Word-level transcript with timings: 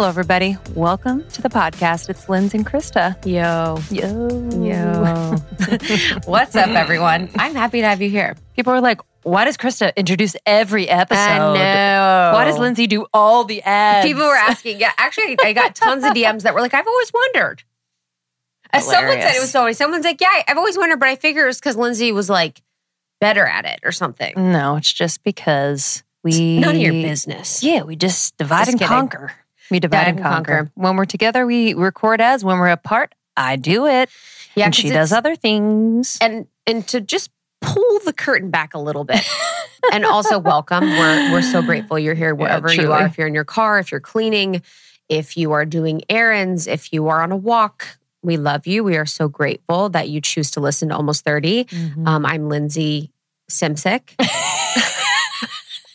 Hello, 0.00 0.08
everybody. 0.08 0.56
Welcome 0.74 1.28
to 1.28 1.42
the 1.42 1.50
podcast. 1.50 2.08
It's 2.08 2.26
Linz 2.26 2.54
and 2.54 2.64
Krista. 2.64 3.14
Yo. 3.26 3.76
Yo. 3.90 4.64
Yo. 4.64 6.20
What's 6.24 6.56
up, 6.56 6.70
everyone? 6.70 7.28
I'm 7.36 7.54
happy 7.54 7.82
to 7.82 7.86
have 7.86 8.00
you 8.00 8.08
here. 8.08 8.34
People 8.56 8.72
are 8.72 8.80
like, 8.80 9.02
why 9.24 9.44
does 9.44 9.58
Krista 9.58 9.94
introduce 9.96 10.36
every 10.46 10.88
episode? 10.88 11.20
I 11.20 11.38
know. 11.38 12.30
Why 12.32 12.46
does 12.46 12.56
Lindsay 12.56 12.86
do 12.86 13.04
all 13.12 13.44
the 13.44 13.60
ads? 13.60 14.06
People 14.06 14.22
were 14.22 14.34
asking. 14.34 14.80
Yeah, 14.80 14.90
actually, 14.96 15.36
I 15.38 15.52
got 15.52 15.74
tons 15.74 16.02
of 16.02 16.12
DMs 16.12 16.44
that 16.44 16.54
were 16.54 16.62
like, 16.62 16.72
I've 16.72 16.88
always 16.88 17.12
wondered. 17.12 17.62
As 18.72 18.86
someone 18.86 19.20
said, 19.20 19.36
it 19.36 19.40
was 19.40 19.52
funny. 19.52 19.74
Someone's 19.74 20.06
like, 20.06 20.22
Yeah, 20.22 20.44
I've 20.48 20.56
always 20.56 20.78
wondered, 20.78 20.98
but 20.98 21.10
I 21.10 21.16
figure 21.16 21.46
it's 21.46 21.60
because 21.60 21.76
Lindsay 21.76 22.10
was 22.10 22.30
like 22.30 22.62
better 23.20 23.44
at 23.44 23.66
it 23.66 23.80
or 23.84 23.92
something. 23.92 24.32
No, 24.50 24.76
it's 24.76 24.94
just 24.94 25.22
because 25.24 26.02
we. 26.24 26.58
None 26.58 26.76
of 26.76 26.80
your 26.80 26.94
business. 26.94 27.62
Yeah, 27.62 27.82
we 27.82 27.96
just 27.96 28.38
divide 28.38 28.60
Just 28.60 28.70
and 28.70 28.80
kidding. 28.80 28.88
conquer. 28.88 29.32
We 29.70 29.80
divide 29.80 30.08
and 30.08 30.18
and 30.18 30.26
conquer. 30.26 30.56
conquer. 30.56 30.72
When 30.74 30.96
we're 30.96 31.04
together, 31.04 31.46
we 31.46 31.74
record 31.74 32.20
as. 32.20 32.44
When 32.44 32.58
we're 32.58 32.68
apart, 32.68 33.14
I 33.36 33.56
do 33.56 33.86
it. 33.86 34.10
Yeah, 34.56 34.66
and 34.66 34.74
she 34.74 34.88
does 34.90 35.12
other 35.12 35.36
things. 35.36 36.18
and 36.20 36.46
and 36.66 36.86
to 36.88 37.00
just 37.00 37.30
pull 37.60 38.00
the 38.04 38.12
curtain 38.12 38.50
back 38.50 38.72
a 38.74 38.78
little 38.78 39.04
bit 39.04 39.20
and 39.92 40.04
also 40.06 40.38
welcome 40.38 40.82
we're 40.96 41.30
we're 41.32 41.42
so 41.42 41.60
grateful 41.60 41.98
you're 41.98 42.14
here 42.14 42.34
wherever 42.34 42.72
you 42.72 42.90
are 42.90 43.04
if 43.04 43.18
you're 43.18 43.26
in 43.26 43.34
your 43.34 43.44
car 43.44 43.78
if 43.78 43.90
you're 43.90 44.00
cleaning 44.00 44.62
if 45.10 45.36
you 45.36 45.52
are 45.52 45.66
doing 45.66 46.00
errands 46.08 46.66
if 46.66 46.90
you 46.90 47.08
are 47.08 47.20
on 47.20 47.32
a 47.32 47.36
walk 47.36 47.98
we 48.22 48.38
love 48.38 48.66
you 48.66 48.82
we 48.82 48.96
are 48.96 49.04
so 49.04 49.28
grateful 49.28 49.90
that 49.90 50.08
you 50.08 50.22
choose 50.22 50.50
to 50.52 50.58
listen 50.60 50.88
to 50.88 50.96
almost 50.96 51.22
30 51.22 51.64
Mhm. 51.66 52.08
um, 52.08 52.24
i'm 52.24 52.48
lindsay 52.48 53.10
Simcik 53.50 54.14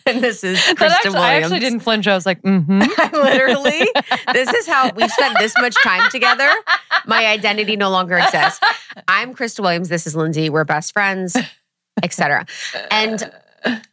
and 0.07 0.23
this 0.23 0.43
is 0.43 0.59
krista 0.59 0.91
actually, 0.91 1.17
I 1.17 1.33
actually 1.35 1.59
didn't 1.59 1.79
flinch. 1.79 2.07
I 2.07 2.13
was 2.13 2.25
like, 2.25 2.41
mm-hmm. 2.43 2.79
Literally, 3.13 3.89
this 4.33 4.53
is 4.53 4.67
how 4.67 4.91
we've 4.95 5.09
spent 5.09 5.37
this 5.39 5.53
much 5.57 5.75
time 5.83 6.11
together. 6.11 6.51
My 7.07 7.25
identity 7.25 7.75
no 7.75 7.89
longer 7.89 8.17
exists. 8.17 8.59
I'm 9.07 9.33
Krista 9.33 9.61
Williams. 9.61 9.89
This 9.89 10.05
is 10.05 10.15
Lindsay. 10.15 10.49
We're 10.49 10.63
best 10.63 10.93
friends, 10.93 11.35
etc. 12.03 12.45
And 12.91 13.31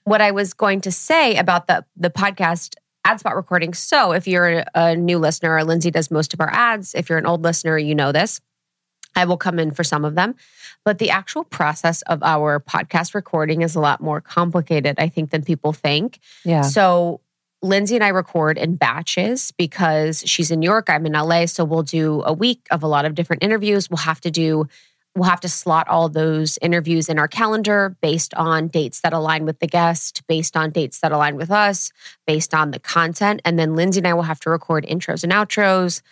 what 0.05 0.21
I 0.21 0.33
was 0.33 0.53
going 0.53 0.83
to 0.83 0.93
say 0.93 1.37
about 1.37 1.67
the 1.67 1.85
the 1.97 2.11
podcast 2.11 2.75
ad 3.05 3.21
spot 3.21 3.35
recording. 3.35 3.73
So 3.75 4.13
if 4.13 4.29
you're 4.29 4.65
a 4.75 4.95
new 4.95 5.19
listener, 5.19 5.65
Lindsay 5.65 5.91
does 5.91 6.11
most 6.11 6.35
of 6.35 6.41
our 6.41 6.51
ads. 6.53 6.95
If 6.95 7.09
you're 7.09 7.19
an 7.19 7.27
old 7.27 7.43
listener, 7.43 7.79
you 7.79 7.95
know 7.95 8.13
this. 8.13 8.41
I 9.15 9.25
will 9.25 9.37
come 9.37 9.59
in 9.59 9.71
for 9.73 9.85
some 9.85 10.05
of 10.05 10.15
them. 10.15 10.35
But 10.85 10.99
the 10.99 11.11
actual 11.11 11.45
process 11.45 12.03
of 12.03 12.23
our 12.23 12.61
podcast 12.61 13.15
recording 13.15 13.63
is 13.63 13.75
a 13.75 13.81
lot 13.81 14.01
more 14.01 14.21
complicated, 14.21 14.97
I 14.99 15.09
think, 15.09 15.31
than 15.31 15.45
people 15.45 15.73
think. 15.73 16.19
Yeah. 16.45 16.63
So 16.63 17.21
Lindsay 17.63 17.95
and 17.95 18.05
I 18.05 18.09
record 18.09 18.59
in 18.59 18.75
batches 18.75 19.53
because 19.53 20.25
she's 20.27 20.51
in 20.51 20.61
New 20.61 20.69
York, 20.69 20.91
I'm 20.91 21.07
in 21.07 21.13
LA. 21.13 21.47
So 21.47 21.65
we'll 21.65 21.85
do 21.85 22.23
a 22.25 22.33
week 22.33 22.67
of 22.71 22.83
a 22.83 22.89
lot 22.89 23.05
of 23.05 23.15
different 23.15 23.45
interviews. 23.45 23.89
We'll 23.89 23.99
have 23.99 24.21
to 24.23 24.33
do, 24.33 24.67
we'll 25.15 25.31
have 25.31 25.41
to 25.43 25.49
slot 25.49 25.87
all 25.87 26.09
those 26.09 26.59
interviews 26.61 27.09
in 27.09 27.21
our 27.21 27.29
calendar 27.29 27.97
based 28.01 28.35
on 28.35 28.67
dates 28.67 29.01
that 29.03 29.13
align 29.13 29.45
with 29.45 29.61
the 29.61 29.69
guest, 29.69 30.27
based 30.27 30.57
on 30.57 30.71
dates 30.71 30.99
that 31.01 31.13
align 31.13 31.37
with 31.37 31.53
us, 31.53 31.93
based 32.27 32.53
on 32.53 32.73
the 32.73 32.81
content. 32.81 33.41
And 33.45 33.59
then 33.59 33.77
Lindsay 33.77 34.01
and 34.01 34.09
I 34.09 34.15
will 34.15 34.23
have 34.23 34.41
to 34.41 34.51
record 34.51 34.85
intros 34.85 35.23
and 35.23 35.33
outros 35.33 36.03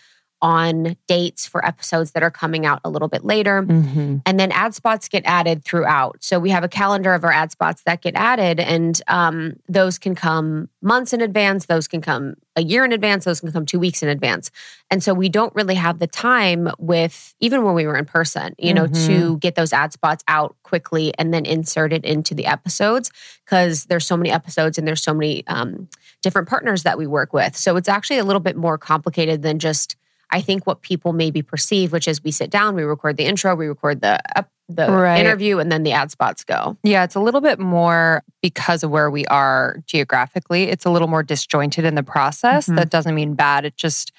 on 0.41 0.95
dates 1.07 1.45
for 1.45 1.65
episodes 1.65 2.11
that 2.11 2.23
are 2.23 2.31
coming 2.31 2.65
out 2.65 2.79
a 2.83 2.89
little 2.89 3.07
bit 3.07 3.23
later. 3.23 3.63
Mm-hmm. 3.63 4.17
And 4.25 4.39
then 4.39 4.51
ad 4.51 4.73
spots 4.73 5.07
get 5.07 5.23
added 5.25 5.63
throughout. 5.63 6.23
So 6.23 6.39
we 6.39 6.49
have 6.49 6.63
a 6.63 6.67
calendar 6.67 7.13
of 7.13 7.23
our 7.23 7.31
ad 7.31 7.51
spots 7.51 7.83
that 7.83 8.01
get 8.01 8.15
added, 8.15 8.59
and 8.59 8.99
um, 9.07 9.57
those 9.69 9.97
can 9.99 10.15
come 10.15 10.69
months 10.81 11.13
in 11.13 11.21
advance, 11.21 11.67
those 11.67 11.87
can 11.87 12.01
come 12.01 12.35
a 12.55 12.63
year 12.63 12.83
in 12.83 12.91
advance, 12.91 13.23
those 13.25 13.39
can 13.39 13.51
come 13.51 13.65
two 13.65 13.79
weeks 13.79 14.03
in 14.03 14.09
advance. 14.09 14.51
And 14.89 15.01
so 15.01 15.13
we 15.13 15.29
don't 15.29 15.53
really 15.55 15.75
have 15.75 15.99
the 15.99 16.07
time 16.07 16.69
with, 16.79 17.33
even 17.39 17.63
when 17.63 17.75
we 17.75 17.85
were 17.87 17.95
in 17.95 18.05
person, 18.05 18.55
you 18.57 18.73
know, 18.73 18.87
Mhm. 18.87 19.05
to 19.07 19.37
get 19.37 19.55
those 19.55 19.71
ad 19.71 19.93
spots 19.93 20.23
out 20.27 20.55
quickly 20.63 21.13
and 21.17 21.33
then 21.33 21.45
insert 21.45 21.93
it 21.93 22.03
into 22.03 22.33
the 22.35 22.45
episodes 22.47 23.09
because 23.45 23.85
there's 23.85 24.05
so 24.05 24.17
many 24.17 24.31
episodes 24.31 24.77
and 24.77 24.85
there's 24.87 25.01
so 25.01 25.13
many 25.13 25.47
um, 25.47 25.87
different 26.21 26.49
partners 26.49 26.83
that 26.83 26.97
we 26.97 27.07
work 27.07 27.31
with. 27.31 27.55
So 27.55 27.77
it's 27.77 27.87
actually 27.89 28.17
a 28.17 28.25
little 28.25 28.41
bit 28.41 28.57
more 28.57 28.77
complicated 28.77 29.43
than 29.43 29.59
just 29.59 29.95
I 30.31 30.41
think 30.41 30.65
what 30.65 30.81
people 30.81 31.13
maybe 31.13 31.41
perceive, 31.41 31.91
which 31.91 32.07
is 32.07 32.23
we 32.23 32.31
sit 32.31 32.49
down, 32.49 32.75
we 32.75 32.83
record 32.83 33.17
the 33.17 33.25
intro, 33.25 33.53
we 33.55 33.67
record 33.67 34.01
the 34.01 34.19
ep- 34.37 34.49
the 34.69 34.89
Right. 34.89 35.19
interview, 35.19 35.59
and 35.59 35.69
then 35.69 35.83
the 35.83 35.91
ad 35.91 36.11
spots 36.11 36.45
go. 36.45 36.77
Yeah, 36.83 37.03
it's 37.03 37.15
a 37.15 37.19
little 37.19 37.41
bit 37.41 37.59
more 37.59 38.23
because 38.41 38.83
of 38.83 38.89
where 38.89 39.11
we 39.11 39.25
are 39.25 39.79
geographically. 39.85 40.69
It's 40.69 40.85
a 40.85 40.89
little 40.89 41.09
more 41.09 41.23
disjointed 41.23 41.83
in 41.83 41.95
the 41.95 42.03
process. 42.03 42.67
Mhm. 42.69 42.77
That 42.77 42.89
doesn't 42.89 43.13
mean 43.13 43.33
bad. 43.33 43.65
It 43.65 43.75
just 43.75 44.13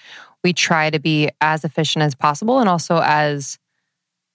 we 0.45 0.53
try 0.53 0.91
to 0.91 0.99
be 0.99 1.31
as 1.41 1.65
efficient 1.65 2.03
as 2.03 2.15
possible 2.15 2.59
and 2.61 2.69
also 2.69 3.01
as 3.03 3.59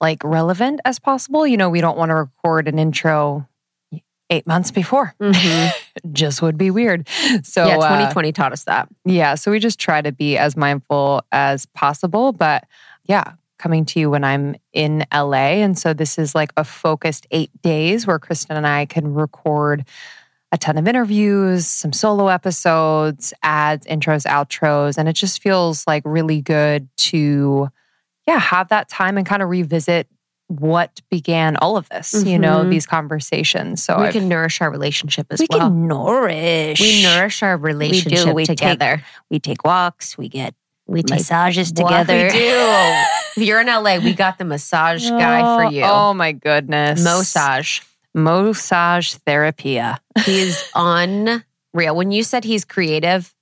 like 0.01 0.23
relevant 0.23 0.79
as 0.85 0.97
possible. 0.99 1.45
You 1.45 1.57
know, 1.57 1.69
we 1.69 1.81
don't 1.81 1.97
want 1.97 2.09
to 2.09 2.15
record 2.15 2.67
an 2.67 2.79
intro 2.79 3.47
eight 4.29 4.45
months 4.47 4.71
before. 4.71 5.13
Mhm. 5.21 5.71
Just 6.11 6.41
would 6.41 6.57
be 6.57 6.69
weird. 6.71 7.07
So 7.43 7.65
yeah, 7.65 7.75
uh, 7.77 7.89
2020 7.89 8.31
taught 8.33 8.51
us 8.53 8.63
that. 8.65 8.87
yeah, 9.05 9.35
so 9.35 9.51
we 9.51 9.59
just 9.59 9.79
try 9.79 10.01
to 10.01 10.11
be 10.11 10.37
as 10.37 10.55
mindful 10.57 11.23
as 11.31 11.65
possible. 11.67 12.31
But 12.33 12.65
yeah, 13.05 13.33
coming 13.57 13.85
to 13.85 13.99
you 13.99 14.09
when 14.09 14.23
I'm 14.23 14.55
in 14.73 15.05
LA. 15.13 15.61
And 15.63 15.77
so 15.77 15.93
this 15.93 16.17
is 16.19 16.35
like 16.35 16.51
a 16.57 16.63
focused 16.63 17.25
eight 17.31 17.49
days 17.61 18.05
where 18.05 18.19
Krista 18.19 18.51
and 18.51 18.67
I 18.67 18.85
can 18.85 19.13
record 19.13 19.85
a 20.51 20.57
ton 20.57 20.77
of 20.77 20.87
interviews, 20.87 21.67
some 21.67 21.91
solo 21.91 22.27
episodes, 22.27 23.33
ads, 23.43 23.85
intros, 23.87 24.25
outros. 24.25 24.97
And 24.97 25.09
it 25.09 25.13
just 25.13 25.41
feels 25.41 25.85
like 25.87 26.03
really 26.05 26.41
good 26.41 26.87
to, 26.97 27.69
yeah, 28.27 28.39
have 28.39 28.69
that 28.69 28.87
time 28.89 29.17
and 29.17 29.25
kind 29.25 29.41
of 29.41 29.49
revisit 29.49 30.07
what 30.47 31.01
began 31.11 31.57
all 31.57 31.75
of 31.77 31.89
this, 31.89 32.23
you 32.25 32.39
know, 32.39 32.59
Mhm. 32.63 32.69
these 32.69 32.85
conversations. 32.85 33.83
So 33.83 33.97
we 33.99 34.05
I've- 34.07 34.19
can 34.19 34.29
nourish 34.29 34.61
our 34.61 34.71
relationship 34.71 35.27
as 35.29 35.39
we 35.39 35.47
well. 35.49 35.59
We 35.59 35.65
can 35.65 35.87
nourish. 35.87 36.79
we 36.79 37.03
nourish 37.03 37.43
our 37.43 37.57
relationship 37.57 38.33
We 38.33 38.45
take- 38.45 38.57
together. 38.57 39.03
we 39.29 39.39
take 39.39 39.63
walks, 39.65 40.17
we 40.17 40.29
get 40.29 40.53
we 40.89 41.03
take 41.03 41.19
massages 41.19 41.73
together. 41.73 42.27
We 42.27 42.29
do. 42.29 42.37
if 43.35 43.43
you're 43.45 43.59
in 43.59 43.67
LA, 43.67 43.97
we 43.99 44.13
got 44.13 44.37
the 44.37 44.45
massage 44.45 45.09
guy 45.09 45.41
for 45.41 45.69
you. 45.73 45.83
Oh 45.83 46.13
my 46.13 46.31
goodness. 46.31 47.03
Massage. 47.03 47.81
Massage 48.13 49.15
therapia. 49.25 49.99
He 50.25 50.39
is 50.39 50.63
unreal. 50.73 51.43
When 51.93 52.11
you 52.11 52.23
said 52.23 52.45
he's 52.45 52.63
creative, 52.63 53.33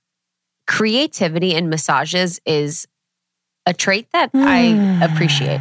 creativity 0.66 1.54
in 1.54 1.68
massages 1.68 2.40
is 2.44 2.88
a 3.64 3.72
trait 3.72 4.08
that 4.12 4.30
I 4.34 4.98
appreciate. 5.02 5.60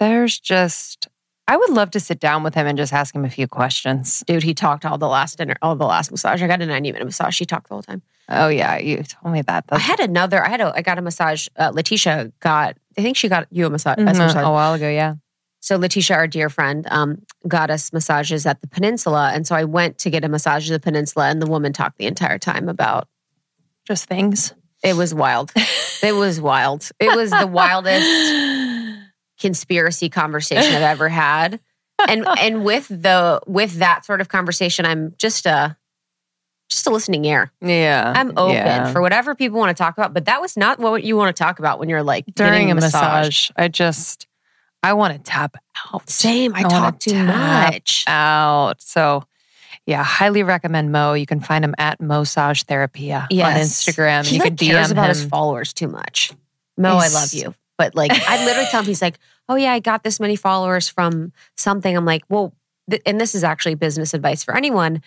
There's 0.00 0.40
just 0.40 1.06
I 1.46 1.56
would 1.56 1.70
love 1.70 1.90
to 1.92 2.00
sit 2.00 2.20
down 2.20 2.42
with 2.44 2.54
him 2.54 2.66
and 2.66 2.78
just 2.78 2.92
ask 2.92 3.12
him 3.14 3.24
a 3.24 3.30
few 3.30 3.48
questions. 3.48 4.22
Dude, 4.26 4.42
he 4.44 4.54
talked 4.54 4.84
all 4.84 4.98
the 4.98 5.08
last 5.08 5.36
dinner, 5.38 5.56
all 5.62 5.74
the 5.74 5.84
last 5.86 6.10
massage. 6.12 6.40
I 6.42 6.46
got 6.46 6.62
a 6.62 6.66
90 6.66 6.92
minute 6.92 7.04
massage. 7.04 7.38
He 7.38 7.44
talked 7.44 7.68
the 7.68 7.74
whole 7.74 7.82
time. 7.82 8.02
Oh 8.28 8.46
yeah, 8.48 8.78
you 8.78 9.02
told 9.02 9.32
me 9.34 9.42
that. 9.42 9.64
I 9.70 9.78
had 9.80 9.98
another, 9.98 10.44
I 10.44 10.48
had 10.48 10.60
a, 10.60 10.72
I 10.76 10.82
got 10.82 10.98
a 10.98 11.02
massage. 11.02 11.48
Uh, 11.58 11.72
Letitia 11.74 12.32
got, 12.40 12.76
I 12.96 13.02
think 13.02 13.16
she 13.16 13.28
got 13.28 13.48
you 13.50 13.66
a 13.66 13.70
massa- 13.70 13.94
a 13.98 14.02
Mhm, 14.02 14.04
massage. 14.04 14.36
a 14.44 14.50
while 14.50 14.74
ago, 14.74 14.88
yeah. 14.88 15.14
So 15.58 15.76
Letitia, 15.76 16.14
our 16.16 16.26
dear 16.28 16.48
friend, 16.48 16.86
um, 16.90 17.22
got 17.48 17.68
us 17.70 17.92
massages 17.92 18.46
at 18.46 18.60
the 18.60 18.68
peninsula. 18.68 19.32
And 19.34 19.44
so 19.46 19.56
I 19.56 19.64
went 19.64 19.98
to 19.98 20.10
get 20.10 20.24
a 20.24 20.28
massage 20.28 20.70
at 20.70 20.74
the 20.74 20.80
peninsula 20.80 21.28
and 21.28 21.42
the 21.42 21.46
woman 21.50 21.72
talked 21.72 21.98
the 21.98 22.06
entire 22.06 22.38
time 22.38 22.68
about, 22.68 23.08
Just 23.84 24.04
things. 24.06 24.54
it 24.84 24.94
was 24.94 25.12
wild. 25.12 25.52
it 26.02 26.12
was 26.14 26.40
wild. 26.40 26.88
It 27.00 27.14
was 27.16 27.30
the 27.32 27.46
wildest 27.60 28.06
conspiracy 29.40 30.08
conversation 30.08 30.74
I've 30.74 30.82
ever 30.82 31.08
had. 31.08 31.60
And 32.08 32.26
and 32.38 32.64
with 32.64 32.88
the 32.88 33.40
with 33.46 33.74
that 33.74 34.04
sort 34.04 34.20
of 34.20 34.28
conversation, 34.28 34.86
I'm 34.86 35.14
just 35.18 35.46
a 35.46 35.76
just 36.68 36.86
a 36.86 36.90
listening 36.90 37.24
ear. 37.24 37.50
Yeah. 37.60 38.12
I'm 38.14 38.32
open 38.36 38.54
yeah. 38.54 38.92
for 38.92 39.00
whatever 39.00 39.34
people 39.34 39.58
want 39.58 39.76
to 39.76 39.82
talk 39.82 39.98
about, 39.98 40.14
but 40.14 40.26
that 40.26 40.40
was 40.40 40.56
not 40.56 40.78
what 40.78 41.02
you 41.02 41.16
want 41.16 41.34
to 41.34 41.42
talk 41.42 41.58
about 41.58 41.80
when 41.80 41.88
you're 41.88 42.04
like 42.04 42.26
during 42.34 42.70
a 42.70 42.74
massage. 42.74 43.50
I 43.56 43.68
just 43.68 44.28
I 44.82 44.92
want 44.92 45.14
to 45.14 45.20
tap 45.20 45.56
out. 45.92 46.08
Same. 46.08 46.54
I, 46.54 46.60
I 46.60 46.62
talk 46.62 47.00
too 47.00 47.22
much. 47.24 48.04
Out. 48.06 48.80
So 48.80 49.24
yeah, 49.86 50.04
highly 50.04 50.42
recommend 50.42 50.92
Mo. 50.92 51.14
You 51.14 51.26
can 51.26 51.40
find 51.40 51.64
him 51.64 51.74
at 51.76 52.00
Massage 52.00 52.62
Therapia 52.62 53.26
on 53.30 53.36
Instagram. 53.36 54.24
He 54.24 54.36
you 54.36 54.40
like 54.40 54.56
can 54.56 54.68
cares 54.68 54.88
DM 54.88 54.92
about 54.92 55.04
him. 55.04 55.08
his 55.08 55.24
followers 55.24 55.72
too 55.72 55.88
much. 55.88 56.32
Mo, 56.76 56.96
I 56.96 57.08
love 57.08 57.32
you. 57.32 57.54
But 57.80 57.94
like, 57.94 58.12
I 58.12 58.44
literally 58.44 58.68
tell 58.70 58.80
him, 58.82 58.86
he's 58.86 59.00
like, 59.00 59.18
oh 59.48 59.54
yeah, 59.54 59.72
I 59.72 59.78
got 59.80 60.02
this 60.02 60.20
many 60.20 60.36
followers 60.36 60.86
from 60.86 61.32
something. 61.56 61.96
I'm 61.96 62.04
like, 62.04 62.22
well, 62.28 62.52
th- 62.90 63.00
and 63.06 63.18
this 63.18 63.34
is 63.34 63.42
actually 63.42 63.74
business 63.74 64.12
advice 64.12 64.44
for 64.44 64.54
anyone, 64.54 65.00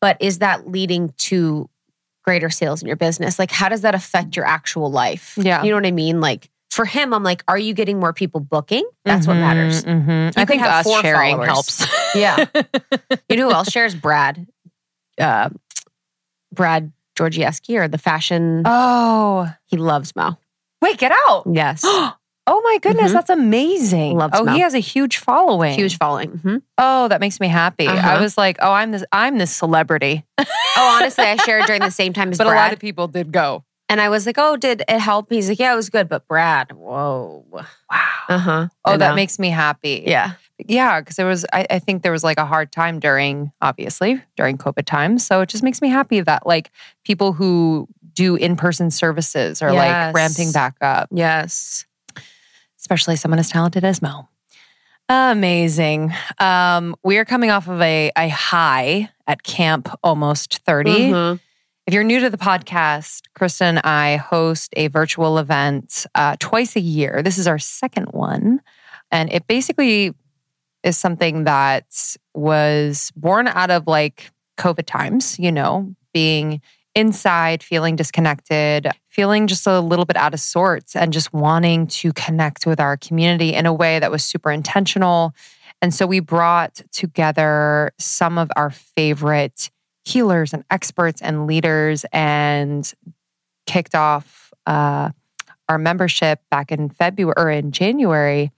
but 0.00 0.16
is 0.20 0.38
that 0.38 0.68
leading 0.68 1.12
to 1.18 1.68
greater 2.24 2.50
sales 2.50 2.82
in 2.82 2.86
your 2.86 2.94
business? 2.96 3.36
Like, 3.36 3.50
how 3.50 3.68
does 3.68 3.80
that 3.80 3.96
affect 3.96 4.36
your 4.36 4.46
actual 4.46 4.92
life? 4.92 5.34
Yeah. 5.36 5.64
You 5.64 5.70
know 5.70 5.76
what 5.76 5.86
I 5.86 5.90
mean? 5.90 6.20
Like, 6.20 6.48
for 6.70 6.84
him, 6.84 7.12
I'm 7.12 7.24
like, 7.24 7.42
are 7.48 7.58
you 7.58 7.74
getting 7.74 7.98
more 7.98 8.12
people 8.12 8.38
booking? 8.38 8.88
That's 9.04 9.26
what 9.26 9.36
Mhm, 9.36 9.40
matters. 9.40 9.84
mhm. 9.84 10.32
I 10.36 10.44
think 10.44 10.60
have 10.60 10.86
us 10.86 10.86
four 10.86 11.00
sharing 11.00 11.32
followers. 11.38 11.48
helps. 11.80 11.86
Yeah. 12.14 12.44
You 13.28 13.36
know 13.38 13.48
who 13.48 13.54
else 13.54 13.70
shares? 13.72 13.94
Brad. 13.96 14.46
Uh, 15.18 15.48
Brad 16.54 16.92
Goreski 17.16 17.76
or 17.76 17.88
the 17.88 17.98
fashion. 17.98 18.62
Oh, 18.66 19.52
he 19.66 19.76
loves 19.76 20.14
Mo. 20.14 20.36
Wait, 20.82 20.98
get 20.98 21.12
out. 21.28 21.44
Yes. 21.50 21.84
Oh 22.50 22.62
my 22.62 22.78
goodness, 22.80 23.10
Mhm. 23.10 23.12
that's 23.12 23.28
amazing. 23.28 24.16
Loves 24.16 24.38
oh, 24.40 24.42
Mel. 24.42 24.54
he 24.54 24.62
has 24.62 24.72
a 24.72 24.78
huge 24.78 25.18
following. 25.18 25.74
Huge 25.74 25.98
following. 25.98 26.30
Mhm. 26.30 26.62
Oh, 26.78 27.06
that 27.08 27.20
makes 27.20 27.40
me 27.40 27.46
happy. 27.46 27.86
I 27.86 27.92
Uh-huh. 27.98 28.22
was 28.22 28.38
like, 28.38 28.56
oh, 28.62 28.72
I'm 28.72 28.90
this 28.90 29.04
I'm 29.12 29.36
this 29.36 29.54
celebrity. 29.54 30.24
Oh, 30.80 30.96
honestly, 30.98 31.24
I 31.24 31.36
shared 31.36 31.66
during 31.66 31.82
the 31.82 31.90
same 31.90 32.14
time 32.14 32.30
as 32.30 32.38
but 32.38 32.46
a 32.46 32.50
lot 32.50 32.72
of 32.72 32.78
people 32.78 33.06
did 33.06 33.32
go. 33.32 33.64
and 33.90 34.00
I 34.00 34.08
was 34.08 34.24
like, 34.24 34.36
oh, 34.38 34.56
did 34.56 34.82
it 34.88 34.98
help? 34.98 35.28
He's 35.28 35.48
like, 35.50 35.58
yeah, 35.58 35.74
it 35.74 35.76
was 35.76 35.90
good. 35.90 36.08
But 36.08 36.26
Brad, 36.26 36.72
whoa. 36.72 37.44
Wow. 37.50 37.64
Uh 38.30 38.38
huh. 38.38 38.68
Oh, 38.86 38.96
that 38.96 39.14
makes 39.14 39.38
me 39.38 39.50
happy. 39.50 40.04
Yeah. 40.06 40.32
Yeah, 40.66 41.00
because 41.00 41.16
there 41.16 41.26
was 41.26 41.44
I, 41.52 41.66
I 41.70 41.78
think 41.80 42.02
there 42.02 42.12
was 42.12 42.24
like 42.24 42.38
a 42.38 42.46
hard 42.46 42.72
time 42.72 42.98
during 42.98 43.52
obviously 43.60 44.22
during 44.36 44.56
COVID 44.56 44.86
times. 44.86 45.26
So 45.26 45.40
it 45.42 45.48
just 45.50 45.62
makes 45.62 45.82
me 45.82 45.88
happy 45.90 46.20
that 46.20 46.46
like 46.46 46.70
people 47.04 47.32
who 47.34 47.88
do 48.18 48.34
in-person 48.36 48.90
services 48.90 49.62
are 49.62 49.72
Yes. 49.72 50.06
like 50.08 50.14
ramping 50.14 50.52
back 50.52 50.74
up. 50.80 51.08
Yes. 51.12 51.84
especially 52.80 53.16
someone 53.16 53.38
as 53.40 53.50
talented 53.50 53.84
as 53.84 54.00
Mel. 54.00 54.30
Amazing. 55.08 56.12
Um, 56.38 56.94
we 57.02 57.18
are 57.18 57.24
coming 57.24 57.50
off 57.50 57.66
of 57.68 57.80
a, 57.80 58.12
a 58.16 58.28
high 58.28 59.10
at 59.26 59.42
Camp 59.42 59.88
Almost 60.04 60.58
30. 60.64 60.90
Mhm. 61.10 61.40
If 61.86 61.94
you're 61.94 62.04
new 62.04 62.20
to 62.20 62.30
the 62.30 62.36
podcast, 62.38 63.22
Krista 63.38 63.62
and 63.62 63.78
I 63.80 64.16
host 64.16 64.72
a 64.76 64.88
virtual 64.88 65.38
event 65.38 66.06
uh, 66.14 66.36
twice 66.38 66.76
a 66.76 66.80
year. 66.80 67.20
This 67.22 67.36
is 67.38 67.46
our 67.46 67.58
second 67.58 68.06
one. 68.12 68.60
And 69.10 69.32
it 69.32 69.46
basically 69.46 70.14
is 70.84 70.96
something 70.96 71.44
that 71.44 71.86
was 72.34 73.10
born 73.16 73.48
out 73.48 73.70
of 73.70 73.86
like 73.86 74.30
COVID 74.58 74.86
times, 74.86 75.38
you 75.38 75.50
know, 75.50 75.94
being 76.12 76.60
inside, 76.98 77.62
feeling 77.62 77.94
disconnected, 77.94 78.88
feeling 79.08 79.46
just 79.46 79.66
a 79.66 79.80
little 79.80 80.04
bit 80.04 80.16
out 80.16 80.34
of 80.34 80.40
sorts, 80.40 80.96
and 80.96 81.12
just 81.12 81.32
wanting 81.32 81.86
to 81.86 82.12
connect 82.12 82.66
with 82.66 82.80
our 82.80 82.96
community 82.96 83.54
in 83.54 83.66
a 83.66 83.72
way 83.72 84.00
that 84.00 84.10
was 84.10 84.24
super 84.24 84.50
intentional. 84.50 85.32
And 85.80 85.94
so 85.94 86.06
we 86.06 86.18
brought 86.18 86.80
together 86.90 87.92
some 87.98 88.36
of 88.36 88.50
our 88.56 88.70
favorite 88.70 89.70
healers 90.04 90.52
and 90.52 90.64
experts 90.70 91.22
and 91.22 91.46
leaders 91.46 92.04
and 92.12 92.92
kicked 93.66 93.94
off 93.94 94.52
uh, 94.66 95.10
our 95.68 95.78
membership 95.78 96.40
back 96.50 96.72
in 96.72 96.88
February 96.88 97.34
or 97.36 97.48
in 97.48 97.70
January 97.70 98.50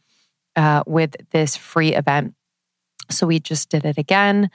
uh, 0.57 0.83
with 0.87 1.15
this 1.31 1.57
free 1.57 1.95
event. 1.95 2.35
So 3.11 3.27
we 3.27 3.39
just 3.39 3.69
did 3.69 3.85
it 3.85 3.99
again. 3.99 4.51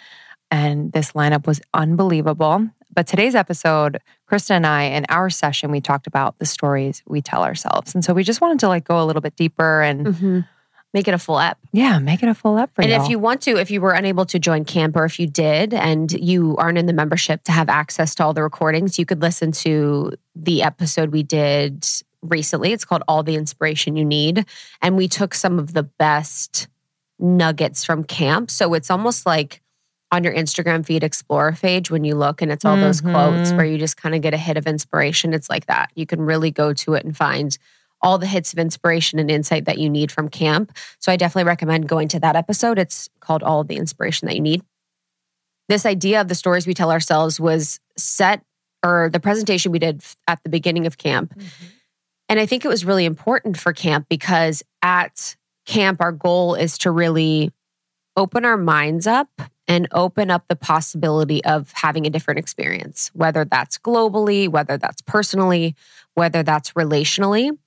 And 0.49 0.91
this 0.91 1.11
lineup 1.11 1.45
was 1.45 1.61
unbelievable. 1.73 2.69
But 2.95 3.07
today's 3.07 3.35
episode, 3.35 3.99
Krista 4.31 4.51
and 4.51 4.65
I, 4.65 4.83
in 4.83 5.05
our 5.09 5.29
session, 5.29 5.69
we 5.69 5.81
talked 5.81 6.07
about 6.07 6.39
the 6.39 6.45
stories 6.45 7.03
we 7.05 7.21
tell 7.21 7.43
ourselves. 7.43 7.93
And 7.93 8.03
so 8.03 8.13
we 8.13 8.23
just 8.23 8.41
wanted 8.41 8.59
to 8.61 8.67
like 8.69 8.85
go 8.85 9.01
a 9.01 9.05
little 9.05 9.21
bit 9.21 9.35
deeper 9.35 9.81
and 9.81 10.05
Mhm. 10.07 10.47
Make 10.93 11.09
it 11.09 11.13
a 11.13 11.17
full 11.19 11.37
app. 11.39 11.57
yeah, 11.73 11.99
make 11.99 12.23
it 12.23 12.29
a 12.29 12.33
full 12.33 12.55
up 12.57 12.69
for 12.73 12.81
you. 12.81 12.85
And 12.87 12.97
you. 12.97 13.03
if 13.03 13.09
you 13.11 13.19
want 13.19 13.41
to, 13.41 13.57
if 13.57 13.69
you 13.69 13.81
were 13.81 13.91
unable 13.91 14.23
to 14.27 14.39
join 14.39 14.63
camp 14.63 14.95
or 14.95 15.03
if 15.03 15.19
you 15.19 15.27
did 15.27 15.73
and 15.73 16.09
you 16.13 16.55
aren't 16.55 16.77
in 16.77 16.85
the 16.85 16.93
membership 16.93 17.43
to 17.43 17.51
have 17.51 17.67
access 17.67 18.15
to 18.15 18.23
all 18.23 18.33
the 18.33 18.41
recordings, 18.41 18.97
you 18.97 19.05
could 19.05 19.21
listen 19.21 19.51
to 19.51 20.13
the 20.37 20.63
episode 20.63 21.11
we 21.11 21.21
did 21.21 21.85
recently. 22.21 22.71
It's 22.71 22.85
called 22.85 23.03
All 23.09 23.23
the 23.23 23.35
Inspiration 23.35 23.97
You 23.97 24.05
Need. 24.05 24.45
And 24.81 24.95
we 24.95 25.09
took 25.09 25.33
some 25.33 25.59
of 25.59 25.73
the 25.73 25.83
best 25.83 26.69
nuggets 27.19 27.83
from 27.83 28.05
camp. 28.05 28.49
So 28.49 28.73
it's 28.73 28.89
almost 28.89 29.25
like 29.25 29.61
on 30.11 30.23
your 30.23 30.33
Instagram 30.33 30.85
feed 30.85 31.03
Explorer 31.03 31.53
page 31.53 31.89
when 31.91 32.03
you 32.03 32.15
look 32.15 32.41
and 32.41 32.51
it's 32.51 32.63
all 32.63 32.77
those 32.77 33.01
quotes 33.01 33.51
Mhm. 33.51 33.57
where 33.57 33.65
you 33.65 33.77
just 33.77 33.97
kind 33.97 34.15
of 34.15 34.21
get 34.21 34.33
a 34.33 34.37
hit 34.37 34.55
of 34.57 34.67
inspiration. 34.67 35.33
It's 35.33 35.49
like 35.49 35.65
that. 35.65 35.91
You 35.95 36.05
can 36.05 36.21
really 36.21 36.51
go 36.51 36.73
to 36.73 36.93
it 36.93 37.03
and 37.03 37.15
find 37.15 37.57
all 38.01 38.17
the 38.17 38.27
hits 38.27 38.53
of 38.53 38.59
inspiration 38.59 39.17
and 39.19 39.31
insight 39.31 39.65
that 39.65 39.79
you 39.79 39.89
need 39.89 40.11
from 40.11 40.29
camp. 40.29 40.71
So 40.99 41.11
I 41.11 41.15
definitely 41.17 41.47
recommend 41.47 41.89
going 41.89 42.07
to 42.09 42.19
that 42.19 42.35
episode. 42.35 42.77
It's 42.77 43.09
called 43.19 43.41
All 43.41 43.61
of 43.61 43.67
the 43.67 43.77
Inspiration 43.77 44.27
That 44.27 44.35
You 44.35 44.41
Need. 44.41 44.63
This 45.69 45.85
idea 45.85 46.21
of 46.21 46.27
the 46.27 46.35
stories 46.35 46.67
we 46.67 46.75
tell 46.75 46.91
ourselves 46.91 47.39
was 47.39 47.79
set, 47.97 48.43
or 48.85 49.09
the 49.11 49.19
presentation 49.19 49.71
we 49.71 49.79
did 49.79 50.03
at 50.27 50.43
the 50.43 50.49
beginning 50.49 50.85
of 50.85 50.99
camp. 50.99 51.33
And 52.29 52.39
I 52.39 52.45
think 52.45 52.63
it 52.63 52.67
was 52.67 52.85
really 52.85 53.05
important 53.05 53.57
for 53.57 53.73
camp 53.73 54.05
because 54.07 54.61
at 54.83 55.35
camp, 55.65 56.01
our 56.01 56.11
goal 56.11 56.53
is 56.53 56.77
to 56.79 56.91
really 56.91 57.51
open 58.15 58.45
our 58.45 58.57
minds 58.57 59.07
up 59.07 59.29
and 59.67 59.87
open 59.91 60.29
up 60.29 60.47
the 60.47 60.55
possibility 60.55 61.43
of 61.43 61.71
having 61.73 62.05
a 62.05 62.09
different 62.09 62.39
experience, 62.39 63.09
whether 63.13 63.45
that's 63.45 63.77
globally, 63.77 64.47
whether 64.47 64.77
that's 64.77 65.01
personally, 65.01 65.75
whether 66.13 66.43
that's 66.43 66.73
relationally. 66.73 67.57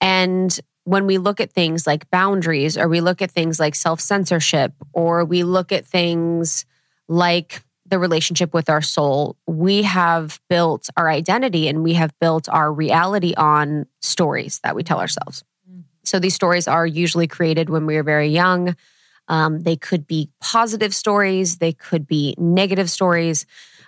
And 0.00 0.58
when 0.84 1.06
we 1.06 1.18
look 1.18 1.40
at 1.40 1.52
things 1.52 1.86
like 1.86 2.10
boundaries, 2.10 2.76
or 2.76 2.88
we 2.88 3.00
look 3.00 3.22
at 3.22 3.30
things 3.30 3.58
like 3.58 3.74
self 3.74 4.00
censorship, 4.00 4.72
or 4.92 5.24
we 5.24 5.42
look 5.44 5.72
at 5.72 5.86
things 5.86 6.66
like 7.08 7.62
the 7.86 7.98
relationship 7.98 8.54
with 8.54 8.68
our 8.68 8.82
soul, 8.82 9.36
we 9.46 9.82
have 9.82 10.40
built 10.48 10.88
our 10.96 11.08
identity 11.08 11.68
and 11.68 11.82
we 11.82 11.94
have 11.94 12.12
built 12.18 12.48
our 12.48 12.72
reality 12.72 13.34
on 13.36 13.86
stories 14.00 14.60
that 14.64 14.74
we 14.74 14.82
tell 14.82 15.00
ourselves. 15.00 15.44
Mm. 15.70 15.84
So 16.02 16.18
these 16.18 16.34
stories 16.34 16.66
are 16.66 16.86
usually 16.86 17.26
created 17.26 17.68
when 17.68 17.86
we 17.86 17.96
are 17.96 18.02
very 18.02 18.28
young. 18.28 18.74
Um, 19.28 19.60
they 19.60 19.76
could 19.76 20.06
be 20.06 20.30
positive 20.40 20.94
stories, 20.94 21.58
they 21.58 21.72
could 21.72 22.06
be 22.06 22.34
negative 22.38 22.90
stories. 22.90 23.46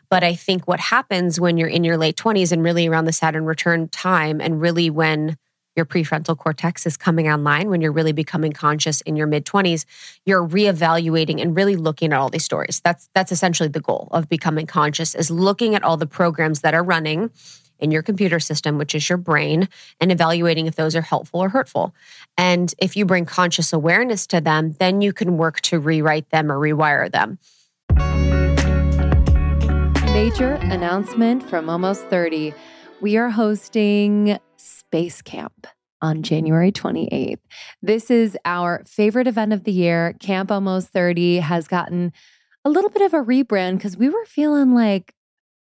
But 0.08 0.22
I 0.22 0.34
think 0.34 0.68
what 0.68 0.80
happens 0.80 1.40
when 1.40 1.56
you're 1.56 1.68
in 1.68 1.84
your 1.84 1.96
late 1.96 2.16
20s 2.16 2.52
and 2.52 2.62
really 2.62 2.86
around 2.86 3.06
the 3.06 3.12
Saturn 3.12 3.44
return 3.44 3.88
time, 3.88 4.40
and 4.40 4.60
really 4.60 4.88
when 4.88 5.36
your 5.74 5.84
prefrontal 5.84 6.36
cortex 6.38 6.86
is 6.86 6.96
coming 6.96 7.28
online, 7.28 7.68
when 7.68 7.80
you're 7.80 7.92
really 7.92 8.12
becoming 8.12 8.52
conscious 8.52 9.02
in 9.02 9.14
your 9.14 9.26
mid 9.26 9.44
20s, 9.44 9.84
you're 10.24 10.46
reevaluating 10.46 11.40
and 11.40 11.54
really 11.54 11.76
looking 11.76 12.12
at 12.12 12.18
all 12.18 12.30
these 12.30 12.44
stories. 12.44 12.80
That's 12.82 13.08
that's 13.14 13.30
essentially 13.30 13.68
the 13.68 13.80
goal 13.80 14.08
of 14.12 14.28
becoming 14.28 14.66
conscious 14.66 15.14
is 15.14 15.30
looking 15.30 15.74
at 15.74 15.82
all 15.82 15.96
the 15.96 16.06
programs 16.06 16.62
that 16.62 16.74
are 16.74 16.82
running 16.82 17.30
in 17.78 17.90
your 17.90 18.02
computer 18.02 18.40
system, 18.40 18.78
which 18.78 18.94
is 18.94 19.08
your 19.08 19.18
brain, 19.18 19.68
and 20.00 20.10
evaluating 20.12 20.66
if 20.66 20.76
those 20.76 20.96
are 20.96 21.02
helpful 21.02 21.40
or 21.40 21.48
hurtful. 21.48 21.94
And 22.36 22.74
if 22.78 22.96
you 22.96 23.04
bring 23.04 23.24
conscious 23.24 23.72
awareness 23.72 24.26
to 24.28 24.40
them, 24.40 24.72
then 24.78 25.00
you 25.00 25.12
can 25.12 25.36
work 25.36 25.60
to 25.62 25.78
rewrite 25.78 26.30
them 26.30 26.50
or 26.50 26.58
rewire 26.58 27.10
them. 27.10 27.38
Major 30.12 30.54
announcement 30.54 31.48
from 31.48 31.68
Almost 31.68 32.06
30. 32.06 32.54
We 33.00 33.16
are 33.18 33.28
hosting 33.30 34.38
Space 34.56 35.20
Camp 35.20 35.66
on 36.00 36.22
January 36.22 36.72
28th. 36.72 37.38
This 37.82 38.10
is 38.10 38.36
our 38.44 38.82
favorite 38.86 39.26
event 39.26 39.52
of 39.52 39.64
the 39.64 39.72
year. 39.72 40.14
Camp 40.20 40.50
Almost 40.50 40.88
30 40.88 41.38
has 41.38 41.68
gotten 41.68 42.12
a 42.64 42.70
little 42.70 42.90
bit 42.90 43.02
of 43.02 43.14
a 43.14 43.22
rebrand 43.22 43.74
because 43.76 43.96
we 43.96 44.08
were 44.08 44.24
feeling 44.24 44.74
like, 44.74 45.14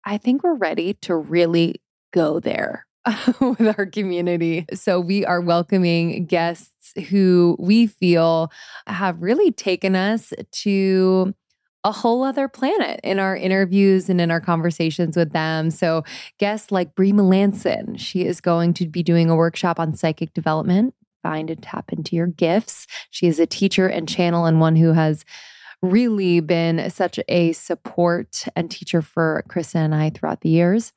I 0.05 0.17
think 0.17 0.43
we're 0.43 0.55
ready 0.55 0.93
to 1.01 1.15
really 1.15 1.81
go 2.17 2.39
there 2.39 2.87
with 3.39 3.75
our 3.77 3.85
community. 3.85 4.65
So 4.73 4.99
we 4.99 5.23
are 5.23 5.39
welcoming 5.39 6.25
guests 6.25 6.93
who 7.09 7.55
we 7.59 7.85
feel 7.85 8.51
have 8.87 9.21
really 9.21 9.51
taken 9.51 9.95
us 9.95 10.33
to 10.63 11.35
a 11.83 11.91
whole 11.91 12.23
other 12.23 12.47
planet 12.47 12.99
in 13.03 13.19
our 13.19 13.37
interviews 13.37 14.09
and 14.09 14.19
in 14.19 14.31
our 14.31 14.41
conversations 14.41 15.15
with 15.15 15.31
them. 15.31 15.69
So, 15.69 16.03
guests 16.39 16.71
like 16.71 16.95
Brie 16.95 17.13
Melanson, 17.13 17.97
she 17.99 18.25
is 18.25 18.41
going 18.41 18.73
to 18.73 18.87
be 18.87 19.03
doing 19.03 19.29
a 19.29 19.35
workshop 19.35 19.79
on 19.79 19.95
psychic 19.95 20.33
development. 20.33 20.95
Find 21.21 21.49
and 21.49 21.61
tap 21.61 21.93
into 21.93 22.15
your 22.15 22.27
gifts. 22.27 22.87
She 23.11 23.27
is 23.27 23.39
a 23.39 23.45
teacher 23.45 23.87
and 23.87 24.09
channel, 24.09 24.45
and 24.45 24.59
one 24.59 24.75
who 24.75 24.93
has 24.93 25.23
really 25.81 26.39
been 26.39 26.89
such 26.89 27.19
a 27.29 27.53
support 27.53 28.45
and 28.55 28.71
teacher 28.71 29.01
for 29.03 29.45
Krista 29.47 29.75
and 29.75 29.93
I 29.93 30.09
throughout 30.09 30.41
the 30.41 30.49
years. 30.49 30.91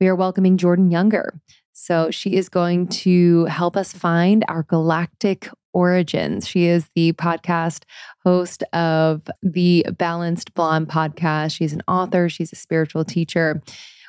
We 0.00 0.08
are 0.08 0.16
welcoming 0.16 0.56
Jordan 0.56 0.90
Younger. 0.90 1.42
So, 1.74 2.10
she 2.10 2.34
is 2.34 2.48
going 2.48 2.88
to 2.88 3.44
help 3.44 3.76
us 3.76 3.92
find 3.92 4.46
our 4.48 4.62
galactic 4.62 5.50
origins. 5.74 6.48
She 6.48 6.64
is 6.64 6.88
the 6.94 7.12
podcast 7.12 7.82
host 8.24 8.62
of 8.72 9.22
the 9.42 9.84
Balanced 9.98 10.54
Blonde 10.54 10.88
podcast. 10.88 11.54
She's 11.54 11.74
an 11.74 11.82
author, 11.86 12.30
she's 12.30 12.50
a 12.50 12.56
spiritual 12.56 13.04
teacher. 13.04 13.62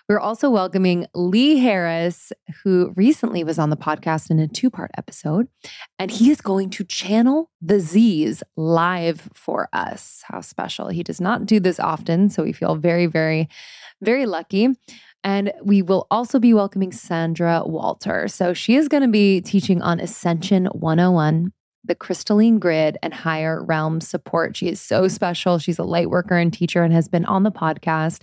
We're 0.07 0.19
also 0.19 0.49
welcoming 0.49 1.07
Lee 1.13 1.57
Harris, 1.57 2.31
who 2.63 2.93
recently 2.95 3.43
was 3.43 3.59
on 3.59 3.69
the 3.69 3.77
podcast 3.77 4.31
in 4.31 4.39
a 4.39 4.47
two 4.47 4.69
part 4.69 4.91
episode, 4.97 5.49
and 5.99 6.09
he 6.09 6.31
is 6.31 6.39
going 6.39 6.69
to 6.71 6.85
channel 6.85 7.49
the 7.61 7.81
Z's 7.81 8.43
live 8.55 9.29
for 9.33 9.67
us. 9.73 10.23
How 10.25 10.39
special. 10.39 10.87
He 10.87 11.03
does 11.03 11.19
not 11.19 11.45
do 11.45 11.59
this 11.59 11.81
often, 11.81 12.29
so 12.29 12.43
we 12.43 12.53
feel 12.53 12.75
very, 12.75 13.07
very, 13.07 13.49
very 14.01 14.25
lucky. 14.25 14.69
And 15.23 15.51
we 15.63 15.81
will 15.81 16.07
also 16.09 16.39
be 16.39 16.53
welcoming 16.53 16.91
Sandra 16.91 17.63
Walter. 17.65 18.27
So 18.27 18.53
she 18.53 18.75
is 18.75 18.87
going 18.87 19.03
to 19.03 19.09
be 19.09 19.41
teaching 19.41 19.81
on 19.81 19.99
Ascension 19.99 20.65
101, 20.67 21.51
the 21.83 21.95
crystalline 21.95 22.59
grid, 22.59 22.97
and 23.03 23.13
higher 23.13 23.63
realm 23.63 24.01
support. 24.01 24.57
She 24.57 24.67
is 24.67 24.81
so 24.81 25.07
special. 25.07 25.59
She's 25.59 25.79
a 25.79 25.83
light 25.83 26.09
worker 26.09 26.37
and 26.37 26.51
teacher 26.51 26.81
and 26.81 26.93
has 26.93 27.07
been 27.07 27.25
on 27.25 27.43
the 27.43 27.51
podcast. 27.51 28.21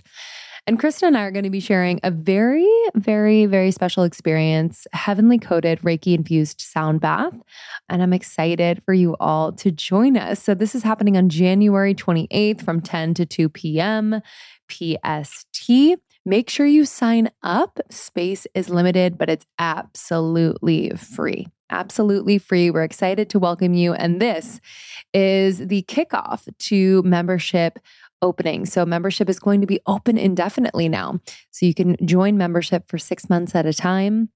And 0.67 0.79
Krista 0.79 1.03
and 1.03 1.17
I 1.17 1.23
are 1.23 1.31
going 1.31 1.45
to 1.45 1.49
be 1.49 1.61
sharing 1.61 1.99
a 2.03 2.11
very, 2.11 2.69
very, 2.93 3.47
very 3.47 3.71
special 3.71 4.03
experience 4.03 4.85
heavenly 4.93 5.39
coated 5.39 5.79
Reiki 5.81 6.13
infused 6.13 6.61
sound 6.61 7.01
bath. 7.01 7.33
And 7.87 8.03
I'm 8.03 8.13
excited 8.13 8.83
for 8.85 8.93
you 8.93 9.15
all 9.19 9.51
to 9.53 9.71
join 9.71 10.15
us. 10.15 10.43
So, 10.43 10.53
this 10.53 10.75
is 10.75 10.83
happening 10.83 11.17
on 11.17 11.29
January 11.29 11.95
28th 11.95 12.61
from 12.61 12.81
10 12.81 13.15
to 13.15 13.25
2 13.25 13.49
p.m. 13.49 14.21
PST. 14.69 15.71
Make 16.29 16.47
sure 16.47 16.67
you 16.67 16.85
sign 16.85 17.31
up. 17.41 17.79
Space 17.89 18.45
is 18.53 18.69
limited, 18.69 19.17
but 19.17 19.31
it's 19.31 19.47
absolutely 19.57 20.91
free. 20.91 21.47
Absolutely 21.71 22.37
free. 22.37 22.69
We're 22.69 22.83
excited 22.83 23.31
to 23.31 23.39
welcome 23.39 23.73
you. 23.73 23.93
And 23.93 24.21
this 24.21 24.61
is 25.11 25.57
the 25.57 25.81
kickoff 25.87 26.47
to 26.55 27.01
membership 27.01 27.79
opening. 28.21 28.67
So, 28.67 28.85
membership 28.85 29.27
is 29.27 29.39
going 29.39 29.61
to 29.61 29.65
be 29.65 29.79
open 29.87 30.19
indefinitely 30.19 30.87
now. 30.87 31.19
So, 31.49 31.65
you 31.65 31.73
can 31.73 31.97
join 32.05 32.37
membership 32.37 32.87
for 32.87 32.99
six 32.99 33.27
months 33.27 33.55
at 33.55 33.65
a 33.65 33.73
time 33.73 34.29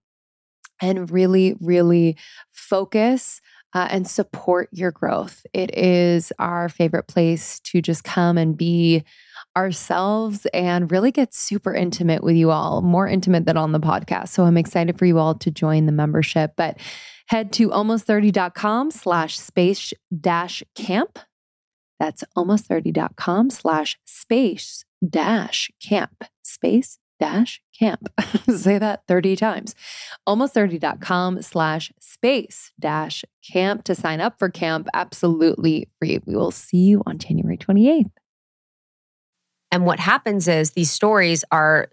and 0.82 1.12
really, 1.12 1.56
really 1.62 2.18
focus. 2.52 3.40
Uh, 3.76 3.88
and 3.90 4.08
support 4.08 4.70
your 4.72 4.92
growth. 4.92 5.48
It 5.52 5.76
is 5.76 6.32
our 6.38 6.70
favorite 6.70 7.08
place 7.08 7.60
to 7.62 7.82
just 7.82 8.04
come 8.04 8.38
and 8.38 8.56
be 8.56 9.04
ourselves 9.56 10.46
and 10.54 10.92
really 10.92 11.12
get 11.12 11.34
super 11.34 11.74
intimate 11.74 12.24
with 12.24 12.36
you 12.36 12.52
all, 12.52 12.82
more 12.82 13.08
intimate 13.08 13.46
than 13.46 13.58
on 13.58 13.72
the 13.72 13.80
podcast. 13.80 14.30
So 14.30 14.44
I'm 14.44 14.58
excited 14.58 14.98
for 14.98 15.06
you 15.06 15.20
all 15.20 15.36
to 15.36 15.52
join 15.52 15.86
the 15.86 15.92
membership. 15.92 16.54
But 16.56 16.78
head 17.28 17.54
to 17.54 17.70
almost30.com 17.70 18.92
slash 18.92 19.40
space 19.40 19.94
dash 20.20 20.64
camp. 20.76 21.20
That's 22.00 22.24
almost30.com 22.36 23.50
slash 23.50 23.98
space 24.06 24.86
dash 25.08 25.72
camp. 25.82 26.26
Space 26.44 27.00
dash 27.20 27.62
camp. 27.78 28.10
Say 28.54 28.78
that 28.78 29.04
30 29.08 29.36
times. 29.36 29.76
Almost30.com 30.28 31.42
slash 31.42 31.94
space 32.00 32.72
dash 32.80 33.24
camp 33.50 33.84
to 33.86 33.96
sign 33.96 34.20
up 34.20 34.38
for 34.40 34.50
camp. 34.50 34.88
Absolutely 34.94 35.88
free. 36.00 36.20
We 36.26 36.36
will 36.36 36.52
see 36.52 36.78
you 36.78 37.04
on 37.06 37.20
January 37.20 37.58
28th. 37.58 38.12
And 39.74 39.88
what 39.88 40.00
happens 40.00 40.48
is 40.48 40.72
these 40.72 40.92
stories 40.92 41.44
are 41.52 41.90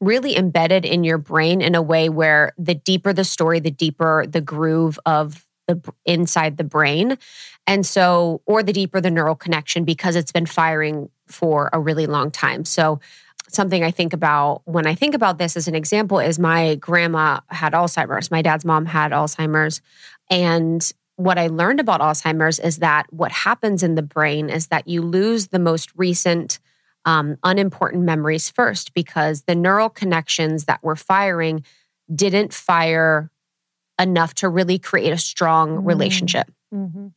really 0.00 0.36
embedded 0.36 0.84
in 0.84 1.04
your 1.04 1.18
brain 1.18 1.60
in 1.60 1.76
a 1.76 1.80
way 1.80 2.08
where 2.08 2.52
the 2.58 2.74
deeper 2.74 3.12
the 3.12 3.22
story, 3.22 3.60
the 3.60 3.70
deeper 3.70 4.26
the 4.26 4.40
groove 4.40 4.98
of 5.06 5.46
the 5.68 5.80
inside 6.04 6.56
the 6.56 6.64
brain. 6.64 7.16
And 7.68 7.86
so, 7.86 8.42
or 8.44 8.64
the 8.64 8.72
deeper 8.72 9.00
the 9.00 9.12
neural 9.12 9.36
connection 9.36 9.84
because 9.84 10.16
it's 10.16 10.32
been 10.32 10.46
firing 10.46 11.10
for 11.28 11.70
a 11.72 11.78
really 11.78 12.06
long 12.06 12.32
time. 12.32 12.64
So, 12.64 12.98
something 13.48 13.84
I 13.84 13.92
think 13.92 14.12
about 14.12 14.62
when 14.64 14.84
I 14.84 14.96
think 14.96 15.14
about 15.14 15.38
this 15.38 15.56
as 15.56 15.68
an 15.68 15.76
example 15.76 16.18
is 16.18 16.40
my 16.40 16.74
grandma 16.74 17.38
had 17.50 17.72
Alzheimer's. 17.72 18.32
My 18.32 18.42
dad's 18.42 18.64
mom 18.64 18.84
had 18.84 19.12
Alzheimer's. 19.12 19.80
And 20.28 20.92
what 21.16 21.38
I 21.38 21.46
learned 21.46 21.80
about 21.80 22.00
Alzheimer's 22.00 22.58
is 22.58 22.78
that 22.78 23.06
what 23.12 23.32
happens 23.32 23.82
in 23.82 23.94
the 23.94 24.02
brain 24.02 24.50
is 24.50 24.68
that 24.68 24.88
you 24.88 25.02
lose 25.02 25.48
the 25.48 25.58
most 25.58 25.90
recent 25.96 26.58
um, 27.04 27.36
unimportant 27.44 28.02
memories 28.02 28.50
first 28.50 28.94
because 28.94 29.42
the 29.42 29.54
neural 29.54 29.88
connections 29.88 30.64
that 30.64 30.82
were 30.82 30.96
firing 30.96 31.64
didn't 32.12 32.52
fire 32.52 33.30
enough 34.00 34.34
to 34.34 34.48
really 34.48 34.78
create 34.78 35.12
a 35.12 35.18
strong 35.18 35.76
mm-hmm. 35.76 35.86
relationship. 35.86 36.50
Mm-hmm. 36.72 37.08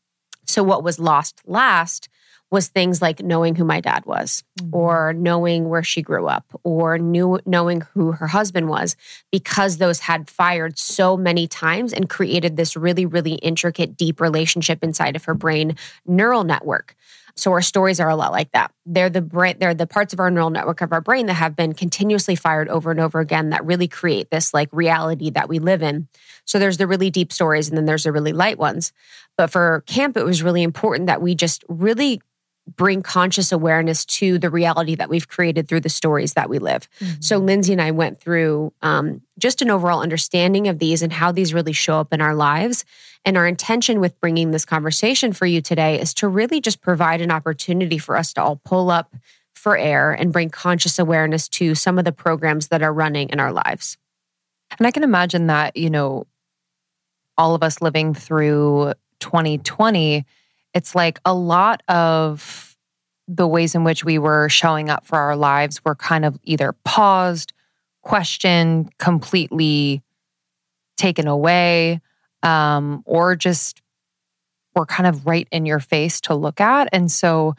So, 0.46 0.64
what 0.64 0.84
was 0.84 1.00
lost 1.00 1.42
last 1.46 2.10
was 2.50 2.68
things 2.68 3.02
like 3.02 3.22
knowing 3.22 3.56
who 3.56 3.66
my 3.66 3.82
dad 3.82 4.06
was 4.06 4.44
mm-hmm. 4.60 4.76
or 4.76 5.14
knowing 5.14 5.70
where 5.70 5.84
she 5.84 6.02
grew 6.02 6.28
up 6.28 6.46
or 6.64 6.98
knew 6.98 7.40
knowing 7.46 7.82
who 7.94 8.14
her 8.14 8.28
husband 8.28 8.70
was 8.70 8.96
because 9.32 9.78
those 9.78 10.00
had 10.00 10.30
fired 10.30 10.78
so 10.78 11.18
many 11.18 11.48
times 11.48 11.94
and 11.94 12.10
created 12.10 12.56
this 12.56 12.76
really 12.76 13.06
really 13.06 13.36
intricate 13.36 13.98
deep 13.98 14.22
relationship 14.22 14.84
inside 14.84 15.16
of 15.16 15.26
her 15.26 15.34
brain 15.34 15.76
neural 16.06 16.44
network 16.44 16.96
so 17.38 17.52
our 17.52 17.62
stories 17.62 18.00
are 18.00 18.10
a 18.10 18.16
lot 18.16 18.32
like 18.32 18.52
that. 18.54 18.72
They're 18.86 19.12
the 19.12 19.22
brain, 19.22 19.58
they're 19.60 19.76
the 19.76 19.86
parts 19.86 20.12
of 20.12 20.20
our 20.20 20.32
neural 20.32 20.50
network 20.50 20.82
of 20.82 20.92
our 20.92 21.02
brain 21.02 21.28
that 21.28 21.36
have 21.36 21.56
been 21.56 21.74
continuously 21.74 22.36
fired 22.36 22.68
over 22.68 22.90
and 22.90 23.00
over 23.00 23.20
again 23.20 23.52
that 23.52 23.64
really 23.64 23.88
create 23.88 24.32
this 24.32 24.56
like 24.56 24.70
reality 24.72 25.30
that 25.30 25.48
we 25.48 25.60
live 25.60 25.84
in. 25.84 26.08
So 26.46 26.58
there's 26.58 26.78
the 26.78 26.88
really 26.88 27.12
deep 27.12 27.32
stories 27.32 27.70
and 27.70 27.78
then 27.78 27.86
there's 27.86 28.06
the 28.06 28.12
really 28.12 28.34
light 28.34 28.58
ones. 28.58 28.92
But 29.38 29.52
for 29.52 29.84
camp, 29.86 30.18
it 30.18 30.26
was 30.26 30.42
really 30.42 30.64
important 30.64 31.08
that 31.08 31.22
we 31.22 31.36
just 31.36 31.64
really 31.70 32.22
bring 32.76 33.02
conscious 33.02 33.52
awareness 33.52 34.06
to 34.06 34.38
the 34.38 34.50
reality 34.50 34.96
that 34.96 35.10
we've 35.10 35.28
created 35.28 35.68
through 35.68 35.80
the 35.80 35.90
stories 35.90 36.34
that 36.34 36.50
we 36.50 36.60
live. 36.60 36.90
Mm-hmm. 37.00 37.22
So, 37.22 37.38
Lindsay 37.38 37.74
and 37.74 37.82
I 37.82 37.92
went 37.92 38.20
through 38.20 38.74
um, 38.82 39.22
just 39.40 39.62
an 39.62 39.70
overall 39.70 40.02
understanding 40.02 40.68
of 40.68 40.80
these 40.80 41.02
and 41.02 41.14
how 41.14 41.32
these 41.32 41.54
really 41.54 41.74
show 41.74 42.00
up 42.00 42.14
in 42.14 42.22
our 42.22 42.36
lives. 42.36 42.86
And 43.26 43.38
our 43.38 43.48
intention 43.48 44.00
with 44.00 44.20
bringing 44.20 44.52
this 44.52 44.66
conversation 44.66 45.34
for 45.34 45.46
you 45.46 45.62
today 45.62 46.00
is 46.00 46.14
to 46.16 46.28
really 46.28 46.62
just 46.62 46.82
provide 46.82 47.22
an 47.22 47.32
opportunity 47.32 47.98
for 47.98 48.16
us 48.16 48.34
to 48.34 48.44
all 48.44 48.62
pull 48.64 48.90
up 48.90 49.16
for 49.54 49.78
air 49.78 50.12
and 50.12 50.32
bring 50.32 50.50
conscious 50.50 51.00
awareness 51.00 51.50
to 51.50 51.76
some 51.76 51.98
of 51.98 52.06
the 52.06 52.12
programs 52.12 52.68
that 52.70 52.82
are 52.82 52.94
running 52.94 53.30
in 53.30 53.40
our 53.40 53.52
lives. 53.52 53.98
And 54.78 54.86
I 54.86 54.92
can 54.92 55.04
imagine 55.04 55.48
that, 55.48 55.76
you 55.76 55.90
know, 55.90 56.28
all 57.38 57.56
of 57.56 57.64
us 57.64 57.82
living 57.82 58.14
through 58.14 58.94
2020 59.20 60.26
it's 60.78 60.94
like 60.94 61.20
a 61.26 61.34
lot 61.34 61.82
of 61.88 62.78
the 63.28 63.48
ways 63.48 63.74
in 63.74 63.84
which 63.84 64.06
we 64.06 64.20
were 64.20 64.48
showing 64.48 64.90
up 64.90 65.08
for 65.08 65.18
our 65.18 65.36
lives 65.36 65.84
were 65.84 65.96
kind 65.96 66.24
of 66.24 66.38
either 66.44 66.74
paused, 66.86 67.52
questioned, 68.04 68.96
completely 69.00 70.04
taken 70.98 71.28
away, 71.28 72.00
um, 72.44 73.02
or 73.08 73.36
just 73.36 73.82
were 74.76 74.86
kind 74.86 75.08
of 75.08 75.26
right 75.26 75.48
in 75.52 75.66
your 75.66 75.80
face 75.80 76.22
to 76.22 76.36
look 76.36 76.62
at. 76.62 76.88
And 76.92 77.12
so 77.12 77.56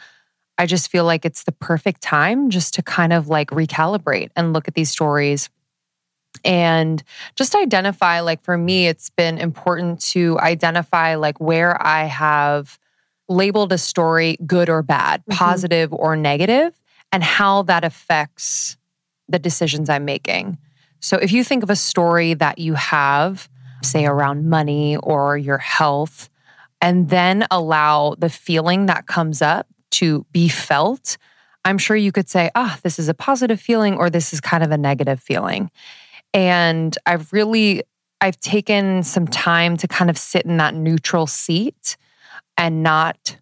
I 0.57 0.67
just 0.67 0.89
feel 0.89 1.05
like 1.05 1.25
it's 1.25 1.43
the 1.43 1.53
perfect 1.53 2.01
time 2.01 2.51
just 2.51 2.75
to 2.75 2.83
kind 2.83 3.13
of 3.13 3.27
like 3.27 3.51
recalibrate 3.51 4.31
and 4.37 4.53
look 4.53 4.69
at 4.69 4.75
these 4.75 4.91
stories 4.91 5.51
and 6.45 7.03
just 7.35 7.57
identify 7.57 8.21
like 8.21 8.43
for 8.43 8.57
me 8.57 8.87
it's 8.87 9.11
been 9.11 9.39
important 9.39 10.01
to 10.01 10.39
identify 10.39 11.15
like 11.15 11.41
where 11.41 11.85
i 11.85 12.05
have 12.05 12.79
labeled 13.29 13.73
a 13.73 13.79
story 13.79 14.37
good 14.47 14.69
or 14.69 14.83
bad, 14.83 15.21
mm-hmm. 15.21 15.37
positive 15.37 15.93
or 15.93 16.17
negative, 16.17 16.79
and 17.13 17.23
how 17.23 17.63
that 17.63 17.85
affects 17.85 18.77
the 19.29 19.39
decisions 19.39 19.89
I'm 19.89 20.05
making. 20.05 20.59
So 21.01 21.17
if 21.17 21.33
you 21.33 21.45
think 21.45 21.63
of 21.63 21.71
a 21.71 21.77
story 21.77 22.35
that 22.35 22.59
you 22.59 22.75
have, 22.75 23.49
say 23.83 24.07
around 24.07 24.49
money 24.49 24.97
or 24.97 25.37
your 25.37 25.59
health, 25.59 26.29
and 26.81 27.09
then 27.09 27.47
allow 27.51 28.15
the 28.19 28.29
feeling 28.29 28.87
that 28.87 29.07
comes 29.07 29.43
up 29.43 29.67
to 29.91 30.27
be 30.33 30.49
felt, 30.49 31.17
I'm 31.65 31.79
sure 31.79 31.97
you 31.97 32.13
could 32.13 32.29
say, 32.29 32.51
ah, 32.55 32.75
oh, 32.75 32.81
this 32.83 32.99
is 32.99 33.09
a 33.09 33.15
positive 33.15 33.61
feeling 33.61 33.97
or 33.97 34.11
this 34.11 34.33
is 34.33 34.41
kind 34.41 34.63
of 34.63 34.71
a 34.71 34.79
negative 34.79 35.21
feeling. 35.21 35.71
And 36.33 36.97
I've 37.07 37.33
really 37.33 37.83
I've 38.21 38.41
taken 38.41 39.03
some 39.05 39.29
time 39.29 39.77
to 39.77 39.87
kind 39.87 40.11
of 40.11 40.19
sit 40.19 40.45
in 40.45 40.57
that 40.57 40.75
neutral 40.75 41.27
seat 41.27 41.97
and 42.59 42.83
not 42.83 43.39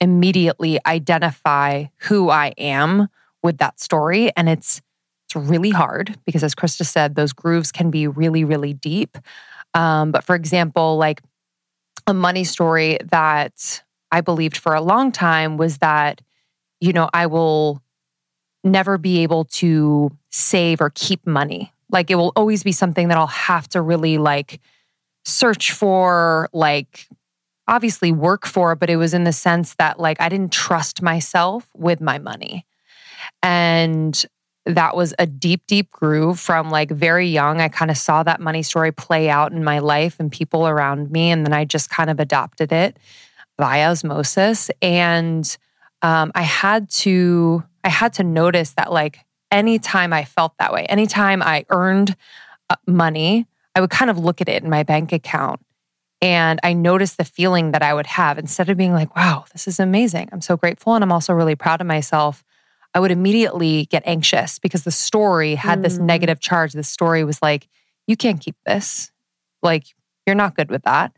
immediately 0.00 0.78
identify 0.86 1.86
who 2.02 2.30
I 2.30 2.54
am 2.56 3.08
with 3.42 3.58
that 3.58 3.80
story. 3.80 4.30
And 4.36 4.48
it's 4.48 4.80
it's 5.26 5.36
really 5.36 5.70
hard 5.70 6.18
because 6.24 6.44
as 6.44 6.54
Krista 6.54 6.84
said, 6.84 7.14
those 7.14 7.32
grooves 7.32 7.72
can 7.72 7.90
be 7.90 8.06
really, 8.06 8.44
really 8.44 8.74
deep. 8.74 9.18
Um, 9.72 10.12
but 10.12 10.24
for 10.24 10.34
example, 10.36 10.96
like 10.96 11.22
a 12.06 12.14
money 12.14 12.44
story 12.44 12.98
that 13.10 13.82
I 14.12 14.20
believed 14.20 14.56
for 14.56 14.74
a 14.74 14.80
long 14.80 15.10
time 15.10 15.56
was 15.56 15.78
that, 15.78 16.20
you 16.80 16.92
know, 16.92 17.08
I 17.12 17.26
will 17.26 17.82
never 18.62 18.98
be 18.98 19.22
able 19.22 19.44
to 19.44 20.16
save 20.30 20.80
or 20.80 20.90
keep 20.94 21.26
money. 21.26 21.72
Like 21.90 22.10
it 22.10 22.16
will 22.16 22.32
always 22.36 22.62
be 22.62 22.72
something 22.72 23.08
that 23.08 23.16
I'll 23.16 23.26
have 23.26 23.68
to 23.70 23.80
really 23.80 24.18
like 24.18 24.60
search 25.24 25.72
for, 25.72 26.48
like 26.52 27.08
obviously 27.66 28.12
work 28.12 28.46
for, 28.46 28.74
but 28.74 28.90
it 28.90 28.96
was 28.96 29.14
in 29.14 29.24
the 29.24 29.32
sense 29.32 29.74
that 29.76 29.98
like 29.98 30.20
I 30.20 30.28
didn't 30.28 30.52
trust 30.52 31.02
myself 31.02 31.66
with 31.74 32.00
my 32.00 32.18
money. 32.18 32.66
And 33.42 34.24
that 34.66 34.96
was 34.96 35.14
a 35.18 35.26
deep, 35.26 35.66
deep 35.66 35.90
groove 35.90 36.40
from 36.40 36.70
like 36.70 36.90
very 36.90 37.28
young. 37.28 37.60
I 37.60 37.68
kind 37.68 37.90
of 37.90 37.96
saw 37.96 38.22
that 38.22 38.40
money 38.40 38.62
story 38.62 38.92
play 38.92 39.28
out 39.28 39.52
in 39.52 39.62
my 39.62 39.78
life 39.78 40.16
and 40.18 40.32
people 40.32 40.66
around 40.66 41.10
me. 41.10 41.30
And 41.30 41.44
then 41.44 41.52
I 41.52 41.64
just 41.64 41.90
kind 41.90 42.10
of 42.10 42.18
adopted 42.18 42.72
it 42.72 42.98
via 43.58 43.90
osmosis. 43.90 44.70
And 44.80 45.56
um, 46.02 46.32
I 46.34 46.42
had 46.42 46.90
to, 46.90 47.62
I 47.82 47.88
had 47.88 48.14
to 48.14 48.24
notice 48.24 48.72
that 48.72 48.90
like 48.90 49.18
anytime 49.50 50.12
I 50.12 50.24
felt 50.24 50.54
that 50.58 50.72
way, 50.72 50.86
anytime 50.86 51.42
I 51.42 51.64
earned 51.70 52.16
uh, 52.70 52.76
money, 52.86 53.46
I 53.74 53.80
would 53.80 53.90
kind 53.90 54.10
of 54.10 54.18
look 54.18 54.40
at 54.40 54.48
it 54.48 54.62
in 54.62 54.70
my 54.70 54.82
bank 54.82 55.12
account 55.12 55.60
and 56.24 56.58
I 56.62 56.72
noticed 56.72 57.18
the 57.18 57.24
feeling 57.24 57.72
that 57.72 57.82
I 57.82 57.92
would 57.92 58.06
have 58.06 58.38
instead 58.38 58.70
of 58.70 58.78
being 58.78 58.94
like, 58.94 59.14
wow, 59.14 59.44
this 59.52 59.68
is 59.68 59.78
amazing. 59.78 60.30
I'm 60.32 60.40
so 60.40 60.56
grateful. 60.56 60.94
And 60.94 61.04
I'm 61.04 61.12
also 61.12 61.34
really 61.34 61.54
proud 61.54 61.82
of 61.82 61.86
myself. 61.86 62.42
I 62.94 63.00
would 63.00 63.10
immediately 63.10 63.84
get 63.86 64.02
anxious 64.06 64.58
because 64.58 64.84
the 64.84 64.90
story 64.90 65.54
had 65.54 65.82
this 65.82 65.98
Mm. 65.98 66.06
negative 66.06 66.40
charge. 66.40 66.72
The 66.72 66.82
story 66.82 67.24
was 67.24 67.42
like, 67.42 67.68
you 68.06 68.16
can't 68.16 68.40
keep 68.40 68.56
this. 68.64 69.12
Like, 69.62 69.84
you're 70.26 70.34
not 70.34 70.56
good 70.56 70.70
with 70.70 70.84
that. 70.84 71.12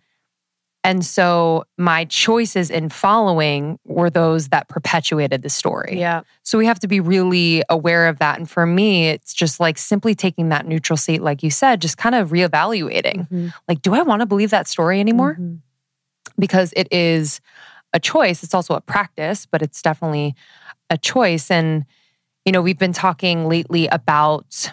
And 0.87 1.05
so 1.05 1.65
my 1.77 2.05
choices 2.05 2.71
in 2.71 2.89
following 2.91 3.79
were 3.85 4.09
those 4.09 4.49
that 4.49 4.69
perpetuated 4.69 5.43
the 5.43 5.49
story. 5.49 5.99
Yeah. 5.99 6.23
So 6.45 6.59
we 6.59 6.67
have 6.67 6.79
to 6.79 6.87
be 6.87 7.01
really 7.01 7.65
aware 7.69 8.07
of 8.07 8.21
that. 8.21 8.39
And 8.39 8.49
for 8.49 8.67
me, 8.67 9.09
it's 9.09 9.35
just 9.35 9.59
like 9.59 9.79
simply 9.79 10.15
taking 10.15 10.49
that 10.51 10.65
neutral 10.67 10.97
seat, 10.97 11.23
like 11.23 11.43
you 11.43 11.51
said, 11.51 11.83
just 11.83 11.97
kind 11.99 12.15
of 12.15 12.31
reevaluating. 12.31 13.29
Mhm. 13.29 13.53
Like, 13.67 13.83
do 13.83 13.95
I 13.95 14.03
want 14.03 14.21
to 14.21 14.27
believe 14.27 14.51
that 14.51 14.69
story 14.69 15.01
anymore? 15.01 15.37
Mhm. 15.41 15.59
because 16.39 16.73
it 16.77 16.87
is 16.93 17.41
a 17.95 18.01
choice. 18.01 18.43
It's 18.43 18.53
also 18.53 18.75
a 18.75 18.81
practice, 18.81 19.47
but 19.47 19.63
it's 19.63 19.81
definitely 19.81 20.35
a 20.91 20.99
choice. 20.99 21.51
And, 21.51 21.87
you 22.45 22.53
know, 22.53 22.61
we've 22.61 22.79
been 22.79 22.93
talking 22.93 23.49
lately 23.49 23.87
about 23.89 24.73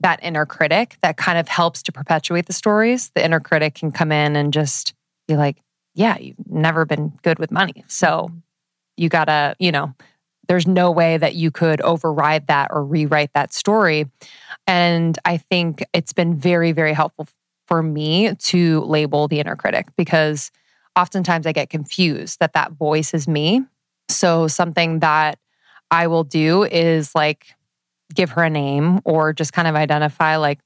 that 0.00 0.18
inner 0.22 0.46
critic 0.46 0.96
that 1.02 1.16
kind 1.16 1.38
of 1.38 1.46
helps 1.46 1.82
to 1.84 1.92
perpetuate 1.92 2.46
the 2.46 2.52
stories. 2.52 3.10
The 3.14 3.24
inner 3.24 3.38
critic 3.38 3.74
can 3.74 3.92
come 3.92 4.10
in 4.10 4.34
and 4.34 4.52
just 4.52 4.94
be 5.30 5.36
like, 5.36 5.62
yeah, 5.94 6.18
you've 6.18 6.36
never 6.46 6.84
been 6.84 7.12
good 7.22 7.38
with 7.38 7.50
money. 7.50 7.84
So 7.88 8.30
you 8.96 9.08
gotta, 9.08 9.56
you 9.58 9.72
know, 9.72 9.94
there's 10.48 10.66
no 10.66 10.90
way 10.90 11.16
that 11.16 11.34
you 11.34 11.50
could 11.50 11.80
override 11.80 12.48
that 12.48 12.68
or 12.72 12.84
rewrite 12.84 13.32
that 13.34 13.52
story. 13.52 14.10
And 14.66 15.18
I 15.24 15.36
think 15.36 15.84
it's 15.92 16.12
been 16.12 16.36
very, 16.36 16.72
very 16.72 16.92
helpful 16.92 17.28
for 17.66 17.82
me 17.82 18.34
to 18.34 18.80
label 18.80 19.28
the 19.28 19.38
inner 19.38 19.54
critic 19.54 19.86
because 19.96 20.50
oftentimes 20.98 21.46
I 21.46 21.52
get 21.52 21.70
confused 21.70 22.40
that 22.40 22.54
that 22.54 22.72
voice 22.72 23.14
is 23.14 23.28
me. 23.28 23.62
So 24.08 24.48
something 24.48 24.98
that 25.00 25.38
I 25.90 26.08
will 26.08 26.24
do 26.24 26.64
is 26.64 27.14
like 27.14 27.46
give 28.12 28.30
her 28.30 28.42
a 28.42 28.50
name 28.50 29.00
or 29.04 29.32
just 29.32 29.52
kind 29.52 29.68
of 29.68 29.76
identify 29.76 30.36
like 30.36 30.58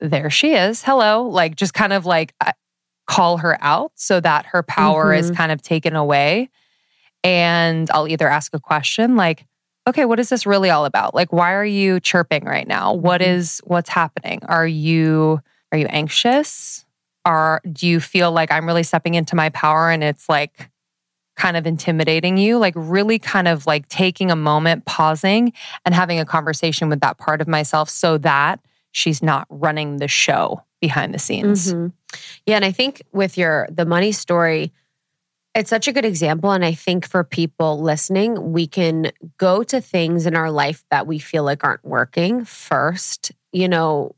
there 0.00 0.28
she 0.28 0.52
is. 0.54 0.82
Hello, 0.82 1.22
like 1.22 1.56
just 1.56 1.72
kind 1.72 1.94
of 1.94 2.04
like 2.04 2.34
call 3.06 3.38
her 3.38 3.58
out 3.60 3.92
so 3.94 4.20
that 4.20 4.46
her 4.46 4.62
power 4.62 5.12
is 5.12 5.30
kind 5.30 5.52
of 5.52 5.60
taken 5.62 5.94
away. 5.96 6.48
And 7.22 7.90
I'll 7.90 8.08
either 8.08 8.28
ask 8.28 8.54
a 8.54 8.60
question 8.60 9.16
like 9.16 9.46
okay, 9.86 10.06
what 10.06 10.18
is 10.18 10.30
this 10.30 10.46
really 10.46 10.70
all 10.70 10.86
about? 10.86 11.14
Like 11.14 11.32
why 11.32 11.52
are 11.52 11.64
you 11.64 12.00
chirping 12.00 12.44
right 12.44 12.66
now? 12.66 12.94
What 12.94 13.20
Mhm. 13.20 13.26
is 13.26 13.60
what's 13.64 13.90
happening? 13.90 14.40
Are 14.46 14.66
you 14.66 15.42
are 15.72 15.78
you 15.78 15.86
anxious? 15.86 16.84
Are 17.26 17.60
do 17.70 17.86
you 17.86 18.00
feel 18.00 18.32
like 18.32 18.50
I'm 18.50 18.66
really 18.66 18.82
stepping 18.82 19.14
into 19.14 19.36
my 19.36 19.50
power 19.50 19.90
and 19.90 20.02
it's 20.02 20.28
like 20.28 20.70
kind 21.36 21.56
of 21.56 21.66
intimidating 21.66 22.38
you? 22.38 22.58
Like 22.58 22.74
really 22.76 23.18
kind 23.18 23.48
of 23.48 23.66
like 23.66 23.88
taking 23.88 24.30
a 24.30 24.36
moment, 24.36 24.86
pausing 24.86 25.52
and 25.84 25.94
having 25.94 26.18
a 26.18 26.24
conversation 26.24 26.88
with 26.88 27.00
that 27.00 27.18
part 27.18 27.40
of 27.42 27.48
myself 27.48 27.90
so 27.90 28.16
that 28.18 28.60
she's 28.94 29.22
not 29.22 29.46
running 29.50 29.96
the 29.96 30.08
show 30.08 30.62
behind 30.80 31.12
the 31.12 31.18
scenes. 31.18 31.74
Mhm. 31.74 31.92
Yeah, 32.46 32.56
and 32.56 32.64
I 32.64 32.70
think 32.70 33.02
with 33.12 33.36
your 33.36 33.68
the 33.70 33.84
money 33.84 34.12
story, 34.12 34.72
it's 35.54 35.68
such 35.70 35.88
a 35.88 35.92
good 35.92 36.04
example. 36.04 36.52
And 36.52 36.64
I 36.64 36.72
think 36.72 37.06
for 37.06 37.24
people 37.24 37.80
listening, 37.80 38.52
we 38.52 38.66
can 38.66 39.10
go 39.36 39.62
to 39.64 39.80
things 39.80 40.26
in 40.26 40.36
our 40.36 40.50
life 40.50 40.84
that 40.90 41.06
we 41.06 41.18
feel 41.18 41.42
like 41.42 41.64
aren't 41.64 41.84
working 41.84 42.44
first. 42.44 43.32
You 43.52 43.68
know, 43.68 44.14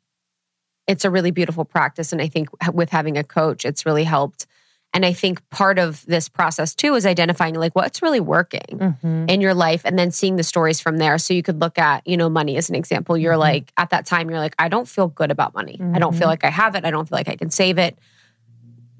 it's 0.86 1.04
a 1.04 1.10
really 1.10 1.30
beautiful 1.30 1.64
practice. 1.64 2.12
And 2.12 2.20
I 2.20 2.28
think 2.28 2.48
with 2.72 2.90
having 2.90 3.16
a 3.16 3.24
coach, 3.24 3.64
it's 3.64 3.86
really 3.86 4.04
helped. 4.04 4.46
And 4.96 5.04
I 5.04 5.12
think 5.12 5.46
part 5.50 5.78
of 5.78 6.06
this 6.06 6.26
process 6.26 6.74
too 6.74 6.94
is 6.94 7.04
identifying 7.04 7.54
like 7.54 7.76
what's 7.76 8.00
really 8.00 8.18
working 8.18 8.62
Mhm. 9.02 9.28
in 9.30 9.42
your 9.42 9.52
life 9.52 9.82
and 9.84 9.98
then 9.98 10.10
seeing 10.10 10.36
the 10.36 10.42
stories 10.42 10.80
from 10.80 10.96
there. 10.96 11.18
So 11.18 11.34
you 11.34 11.42
could 11.42 11.60
look 11.60 11.78
at, 11.78 12.00
you 12.06 12.16
know, 12.16 12.30
money 12.30 12.56
as 12.56 12.70
an 12.70 12.74
example. 12.76 13.14
You're 13.14 13.34
Mhm. 13.34 13.38
like, 13.48 13.72
at 13.76 13.90
that 13.90 14.06
time, 14.06 14.30
you're 14.30 14.38
like, 14.38 14.54
I 14.58 14.68
don't 14.68 14.88
feel 14.88 15.08
good 15.08 15.30
about 15.30 15.52
money. 15.54 15.78
I 15.92 15.98
don't 15.98 16.14
feel 16.14 16.28
Mhm. 16.28 16.30
like 16.30 16.44
I 16.46 16.48
have 16.48 16.74
it. 16.76 16.86
I 16.86 16.90
don't 16.90 17.06
feel 17.06 17.18
like 17.18 17.28
I 17.28 17.36
can 17.36 17.50
save 17.50 17.76
it. 17.76 17.98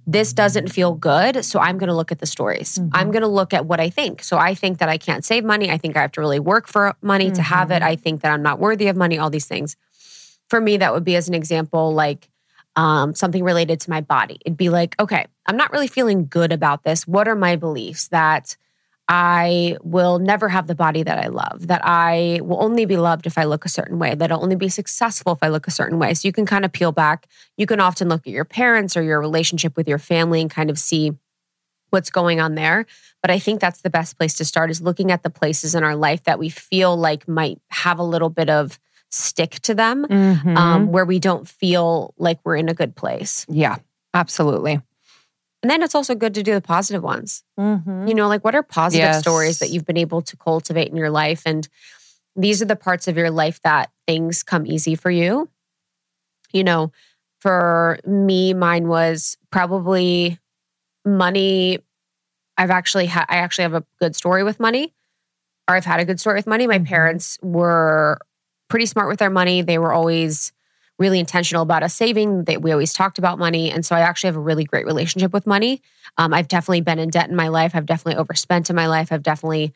This 0.07 0.35
doesn't 0.35 0.69
feel 0.71 0.93
good. 0.93 1.43
So 1.47 1.61
I'm 1.61 1.79
going 1.79 1.89
to 1.89 1.95
look 1.95 2.13
at 2.13 2.19
the 2.19 2.27
stories. 2.27 2.77
Mhm. 2.79 2.91
I'm 2.93 3.11
going 3.11 3.23
to 3.23 3.27
look 3.41 3.55
at 3.55 3.65
what 3.65 3.81
I 3.81 3.89
think. 3.89 4.23
So 4.23 4.37
I 4.37 4.55
think 4.55 4.77
that 4.81 4.91
I 4.91 4.99
can't 4.99 5.25
save 5.25 5.45
money. 5.47 5.71
I 5.71 5.79
think 5.79 5.97
I 5.97 6.03
have 6.03 6.13
to 6.13 6.21
really 6.21 6.41
work 6.41 6.69
for 6.69 6.95
money 7.01 7.31
to 7.31 7.41
have 7.41 7.71
it. 7.71 7.81
Mhm. 7.83 7.87
I 7.87 7.97
think 7.97 8.21
that 8.21 8.33
I'm 8.33 8.43
not 8.43 8.59
worthy 8.61 8.89
of 8.89 8.97
money, 8.97 9.17
all 9.19 9.31
these 9.31 9.47
things. 9.47 9.77
For 10.51 10.61
me, 10.61 10.77
that 10.77 10.93
would 10.93 11.05
be 11.05 11.17
as 11.17 11.27
an 11.27 11.33
example, 11.35 11.95
like, 11.95 12.29
um, 12.77 13.15
something 13.15 13.43
related 13.43 13.81
to 13.81 13.91
my 13.91 14.01
body. 14.03 14.39
It'd 14.45 14.57
be 14.57 14.69
like, 14.69 14.95
okay, 15.01 15.27
I'm 15.47 15.57
not 15.57 15.73
really 15.73 15.89
feeling 15.89 16.27
good 16.27 16.53
about 16.53 16.85
this. 16.85 17.07
What 17.07 17.27
are 17.27 17.35
my 17.35 17.57
beliefs 17.57 18.09
that 18.09 18.57
I 19.09 19.77
will 19.83 20.19
never 20.19 20.49
have 20.49 20.67
the 20.67 20.75
body 20.75 21.05
that 21.05 21.19
I 21.19 21.29
love, 21.29 21.69
that 21.69 21.81
I 21.85 22.41
will 22.43 22.63
only 22.63 22.87
be 22.87 22.97
loved 22.97 23.27
if 23.27 23.39
I 23.39 23.45
look 23.45 23.65
a 23.65 23.69
certain 23.69 23.99
way, 23.99 24.15
that 24.15 24.33
I'll 24.33 24.43
only 24.43 24.57
be 24.57 24.69
successful 24.69 25.33
if 25.33 25.39
I 25.43 25.49
look 25.49 25.69
a 25.69 25.71
certain 25.71 25.99
way. 25.99 26.13
So 26.15 26.27
you 26.27 26.33
can 26.33 26.45
kind 26.45 26.65
of 26.65 26.73
peel 26.73 26.93
back. 26.93 27.27
You 27.57 27.67
can 27.67 27.81
often 27.81 28.09
look 28.09 28.27
at 28.27 28.33
your 28.33 28.45
parents 28.45 28.97
or 28.97 29.03
your 29.03 29.21
relationship 29.21 29.77
with 29.77 29.89
your 29.89 29.99
family 29.99 30.41
and 30.41 30.51
kind 30.51 30.71
of 30.71 30.79
see 30.79 31.13
what's 31.91 32.11
going 32.11 32.41
on 32.41 32.57
there. 32.57 32.85
But 33.23 33.31
I 33.31 33.39
think 33.39 33.61
that's 33.61 33.81
the 33.81 33.91
best 33.91 34.19
place 34.19 34.35
to 34.35 34.45
start 34.45 34.71
is 34.71 34.83
looking 34.83 35.13
at 35.13 35.23
the 35.23 35.31
places 35.31 35.77
in 35.77 35.85
our 35.85 35.97
life 35.97 36.25
that 36.25 36.41
we 36.41 36.49
feel 36.49 36.97
like 36.97 37.29
might 37.29 37.61
have 37.69 38.01
a 38.01 38.05
little 38.05 38.29
bit 38.29 38.51
of 38.51 38.79
stick 39.11 39.53
to 39.61 39.75
them 39.75 40.07
Mhm. 40.09 40.57
um, 40.57 40.93
where 40.93 41.05
we 41.05 41.19
don't 41.19 41.49
feel 41.49 42.15
like 42.19 42.39
we're 42.45 42.57
in 42.57 42.69
a 42.69 42.75
good 42.75 42.95
place. 42.97 43.47
yeah, 43.49 43.77
absolutely. 44.15 44.81
And 45.63 45.71
then 45.71 45.83
it's 45.83 45.95
also 45.95 46.15
good 46.15 46.35
to 46.35 46.43
do 46.43 46.55
the 46.55 46.61
positive 46.61 47.03
ones. 47.03 47.43
Mhm. 47.59 48.09
You 48.09 48.15
know, 48.15 48.29
like 48.29 48.45
what 48.45 48.55
are 48.55 48.63
positive 48.63 49.05
Yes. 49.05 49.19
stories 49.21 49.59
that 49.59 49.71
you've 49.71 49.87
been 49.87 49.97
able 49.97 50.23
to 50.23 50.37
cultivate 50.37 50.89
in 50.89 50.97
your 50.97 51.11
life? 51.11 51.43
And 51.47 51.67
these 52.37 52.61
are 52.63 52.67
the 52.67 52.77
parts 52.77 53.09
of 53.09 53.17
your 53.17 53.31
life 53.31 53.61
that 53.63 53.91
things 54.07 54.43
come 54.43 54.67
easy 54.67 54.95
for 54.95 55.11
you. 55.11 55.49
You 56.53 56.63
know, 56.65 56.93
for 57.41 57.99
me, 58.07 58.55
mine 58.55 58.87
was 58.89 59.37
probably 59.51 60.39
money. 61.05 61.79
I've 62.59 62.71
actually 62.71 63.07
had, 63.07 63.25
I 63.29 63.37
actually 63.39 63.63
have 63.63 63.75
a 63.75 63.85
good 64.01 64.15
story 64.15 64.43
with 64.45 64.61
money, 64.61 64.95
or 65.69 65.75
I've 65.77 65.85
had 65.85 66.01
a 66.01 66.05
good 66.05 66.21
story 66.21 66.37
with 66.37 66.47
money. 66.47 66.67
My 66.67 66.79
Mhm. 66.79 66.87
parents 66.87 67.39
were 67.43 68.19
pretty 68.69 68.87
smart 68.87 69.09
with 69.09 69.23
our 69.23 69.31
money. 69.31 69.63
They 69.63 69.79
were 69.79 69.93
always 69.93 70.53
really 70.99 71.21
intentional 71.21 71.63
about 71.63 71.83
us 71.83 71.95
saving. 71.95 72.45
They, 72.45 72.57
we 72.57 72.73
always 72.73 72.93
talked 72.93 73.19
about 73.19 73.39
money. 73.39 73.71
And 73.71 73.85
so 73.85 73.95
I 73.95 74.01
actually 74.01 74.29
have 74.29 74.37
a 74.37 74.41
really 74.41 74.65
great 74.65 74.87
relationship 74.87 75.33
with 75.33 75.47
money. 75.47 75.83
Um, 76.17 76.33
I've 76.33 76.49
definitely 76.49 76.81
been 76.81 76.99
in 76.99 77.11
debt 77.11 77.29
in 77.29 77.37
my 77.37 77.49
life. 77.49 77.73
I've 77.75 77.85
definitely 77.87 78.19
overspent 78.19 78.71
in 78.71 78.77
my 78.77 78.87
life. 78.87 79.13
I've 79.13 79.23
definitely 79.23 79.75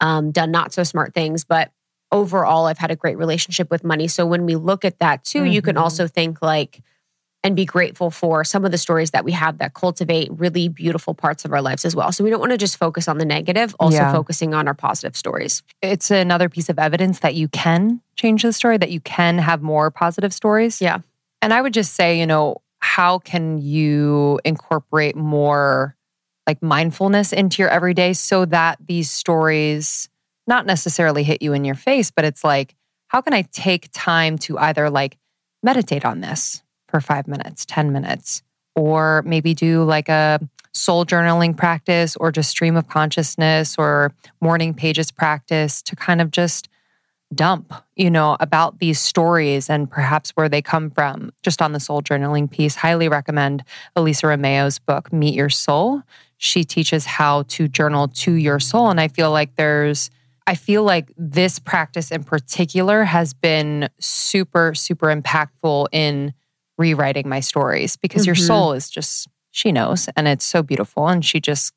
um, 0.00 0.30
done 0.30 0.50
not 0.50 0.72
so 0.72 0.82
smart 0.82 1.12
things. 1.12 1.44
But 1.44 1.70
overall, 2.10 2.66
I've 2.66 2.78
had 2.78 2.90
a 2.90 2.96
great 2.96 3.18
relationship 3.18 3.70
with 3.70 3.84
money. 3.84 4.08
So 4.08 4.24
when 4.26 4.46
we 4.46 4.56
look 4.56 4.84
at 4.84 4.98
that 4.98 5.24
too, 5.24 5.44
you 5.44 5.60
can 5.62 5.76
Mhm. 5.76 5.80
also 5.80 6.06
think 6.06 6.40
like, 6.40 6.80
and 7.44 7.56
be 7.56 7.64
grateful 7.64 8.10
for 8.10 8.44
some 8.44 8.64
of 8.64 8.70
the 8.70 8.78
stories 8.78 9.10
that 9.10 9.24
we 9.24 9.32
have 9.32 9.58
that 9.58 9.74
cultivate 9.74 10.28
really 10.32 10.68
beautiful 10.68 11.12
parts 11.14 11.44
of 11.44 11.52
our 11.52 11.60
lives 11.60 11.84
as 11.84 11.96
well. 11.96 12.12
So 12.12 12.22
we 12.22 12.30
don't 12.30 12.38
want 12.40 12.52
to 12.52 12.58
just 12.58 12.76
focus 12.76 13.08
on 13.08 13.18
the 13.18 13.24
negative, 13.24 13.74
also 13.80 13.96
Yeah. 13.98 14.12
focusing 14.12 14.54
on 14.54 14.68
our 14.68 14.74
positive 14.74 15.16
stories. 15.16 15.62
it's 15.82 16.10
another 16.12 16.48
piece 16.48 16.68
of 16.68 16.78
evidence 16.78 17.18
that 17.20 17.34
you 17.34 17.48
can 17.48 18.00
change 18.16 18.42
the 18.42 18.52
story, 18.52 18.78
that 18.78 18.90
you 18.92 19.00
can 19.00 19.38
have 19.38 19.60
more 19.62 19.90
positive 19.90 20.32
stories. 20.32 20.80
Yeah. 20.80 20.98
And 21.40 21.52
I 21.52 21.60
would 21.60 21.74
just 21.74 21.94
say, 21.94 22.18
you 22.20 22.26
know, 22.26 22.58
how 22.78 23.18
can 23.18 23.58
you 23.58 24.38
incorporate 24.44 25.16
more 25.16 25.96
like 26.46 26.62
mindfulness 26.62 27.32
into 27.32 27.62
your 27.62 27.68
everyday 27.70 28.12
so 28.12 28.44
that 28.46 28.78
these 28.86 29.10
stories 29.10 30.08
not 30.46 30.66
necessarily 30.66 31.22
hit 31.24 31.42
you 31.42 31.52
in 31.52 31.64
your 31.64 31.74
face, 31.74 32.10
but 32.12 32.24
it's 32.24 32.44
like, 32.44 32.74
how 33.08 33.20
can 33.20 33.32
I 33.32 33.42
take 33.42 33.88
time 33.92 34.38
to 34.38 34.58
either 34.58 34.88
like 34.90 35.16
meditate 35.62 36.04
on 36.04 36.20
this 36.20 36.62
for 36.92 37.00
five 37.00 37.26
minutes, 37.26 37.64
10 37.64 37.90
minutes, 37.90 38.42
or 38.76 39.22
maybe 39.26 39.54
do 39.54 39.82
like 39.82 40.08
a 40.08 40.38
soul 40.72 41.04
journaling 41.04 41.56
practice 41.56 42.16
or 42.16 42.30
just 42.30 42.50
stream 42.50 42.76
of 42.76 42.86
consciousness 42.86 43.76
or 43.78 44.12
morning 44.40 44.74
pages 44.74 45.10
practice 45.10 45.82
to 45.82 45.96
kind 45.96 46.20
of 46.20 46.30
just 46.30 46.68
dump, 47.34 47.72
you 47.96 48.10
know, 48.10 48.36
about 48.40 48.78
these 48.78 49.00
stories 49.00 49.70
and 49.70 49.90
perhaps 49.90 50.30
where 50.32 50.50
they 50.50 50.60
come 50.60 50.90
from. 50.90 51.32
Just 51.42 51.62
on 51.62 51.72
the 51.72 51.80
soul 51.80 52.02
journaling 52.02 52.50
piece, 52.50 52.74
highly 52.74 53.08
recommend 53.08 53.64
Elisa 53.96 54.26
Romeo's 54.26 54.78
book, 54.78 55.12
Meet 55.12 55.34
Your 55.34 55.48
Soul. 55.48 56.02
She 56.36 56.62
teaches 56.62 57.06
how 57.06 57.44
to 57.44 57.68
journal 57.68 58.08
to 58.08 58.34
your 58.34 58.60
soul. 58.60 58.90
And 58.90 59.00
I 59.00 59.08
feel 59.08 59.30
like 59.30 59.56
there's, 59.56 60.10
I 60.46 60.56
feel 60.56 60.82
like 60.82 61.10
this 61.16 61.58
practice 61.58 62.10
in 62.10 62.22
particular 62.22 63.04
has 63.04 63.32
been 63.32 63.88
super, 63.98 64.74
super 64.74 65.06
impactful 65.06 65.86
in 65.90 66.34
rewriting 66.78 67.28
my 67.28 67.40
stories 67.40 67.96
because 67.96 68.26
your 68.26 68.34
Mhm. 68.36 68.46
soul 68.46 68.72
is 68.72 68.88
just, 68.90 69.28
she 69.50 69.72
knows, 69.72 70.08
and 70.16 70.26
it's 70.26 70.44
so 70.44 70.62
beautiful. 70.62 71.08
And 71.08 71.24
she 71.24 71.40
just 71.40 71.72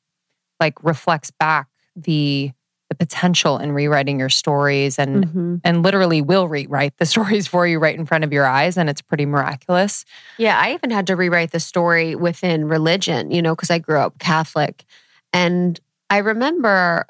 like 0.60 0.82
reflects 0.82 1.30
back 1.30 1.68
the, 1.94 2.50
the 2.88 2.94
potential 2.94 3.58
in 3.58 3.72
rewriting 3.72 4.18
your 4.18 4.28
stories 4.30 4.98
and 4.98 5.26
Mhm. 5.26 5.60
and 5.64 5.82
literally 5.82 6.22
will 6.22 6.46
rewrite 6.48 6.96
the 6.98 7.06
stories 7.14 7.46
for 7.48 7.66
you 7.66 7.78
right 7.78 7.98
in 7.98 8.06
front 8.06 8.22
of 8.24 8.32
your 8.32 8.46
eyes 8.46 8.76
and 8.78 8.88
it's 8.88 9.02
pretty 9.02 9.26
miraculous 9.26 10.04
Yeah, 10.38 10.56
I 10.58 10.72
even 10.74 10.90
had 10.90 11.06
to 11.08 11.16
rewrite 11.16 11.50
the 11.50 11.58
story 11.60 12.14
within 12.14 12.68
religion, 12.68 13.30
you 13.32 13.42
know, 13.42 13.54
because 13.56 13.70
I 13.70 13.78
grew 13.80 13.98
up 13.98 14.18
Catholic. 14.18 14.84
And 15.32 15.80
I 16.08 16.18
remember 16.18 17.06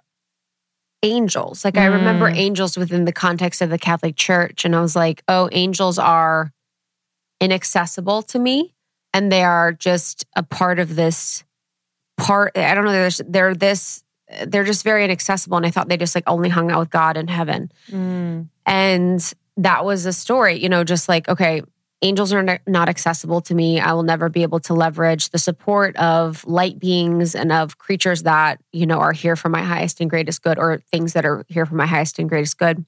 angels. 1.03 1.65
Like 1.65 1.77
I 1.79 1.87
remember 1.87 2.31
Mm. 2.31 2.37
angels 2.37 2.77
within 2.77 3.05
the 3.05 3.13
context 3.13 3.61
of 3.61 3.71
the 3.71 3.79
Catholic 3.79 4.17
Church. 4.17 4.65
And 4.65 4.75
I 4.75 4.81
was 4.81 4.97
like, 4.97 5.23
oh, 5.29 5.49
angels 5.53 5.99
are 5.99 6.53
inaccessible 7.41 8.23
to 8.23 8.39
me. 8.39 8.75
And 9.13 9.33
they 9.33 9.45
are 9.45 9.73
just 9.73 10.27
a 10.35 10.43
part 10.43 10.79
of 10.79 10.95
this 10.95 11.45
part. 12.17 12.57
I 12.57 12.75
don't 12.75 12.85
know, 12.85 12.93
they're, 12.93 13.11
they're 13.27 13.55
this, 13.55 14.05
they're 14.47 14.65
just 14.65 14.85
very 14.85 15.05
inaccessible. 15.05 15.57
And 15.57 15.65
I 15.65 15.71
thought 15.71 15.89
they 15.89 15.97
just 15.97 16.15
like 16.15 16.25
only 16.27 16.49
hung 16.49 16.71
out 16.71 16.81
with 16.81 16.91
God 16.91 17.17
in 17.17 17.29
heaven. 17.29 17.71
Mm. 17.91 18.49
And 18.67 19.35
that 19.57 19.85
was 19.85 20.05
a 20.05 20.13
story, 20.13 20.61
you 20.61 20.69
know, 20.69 20.85
just 20.85 21.09
like, 21.09 21.29
okay, 21.29 21.63
angels 22.03 22.33
are 22.33 22.61
not 22.67 22.89
accessible 22.89 23.41
to 23.41 23.55
me. 23.55 23.81
I 23.81 23.93
will 23.95 24.03
never 24.03 24.29
be 24.29 24.43
able 24.43 24.61
to 24.61 24.75
leverage 24.75 25.31
the 25.31 25.39
support 25.39 25.97
of 25.97 26.45
light 26.47 26.79
beings 26.79 27.35
and 27.35 27.51
of 27.51 27.79
creatures 27.79 28.25
that, 28.25 28.61
you 28.73 28.87
know, 28.87 28.99
are 28.99 29.13
here 29.13 29.37
for 29.37 29.49
my 29.49 29.63
highest 29.63 30.01
and 30.01 30.11
greatest 30.11 30.43
good 30.43 30.59
or 30.59 30.79
things 30.91 31.15
that 31.15 31.25
are 31.25 31.45
here 31.49 31.65
for 31.65 31.75
my 31.75 31.87
highest 31.87 32.19
and 32.19 32.29
greatest 32.29 32.59
good. 32.59 32.85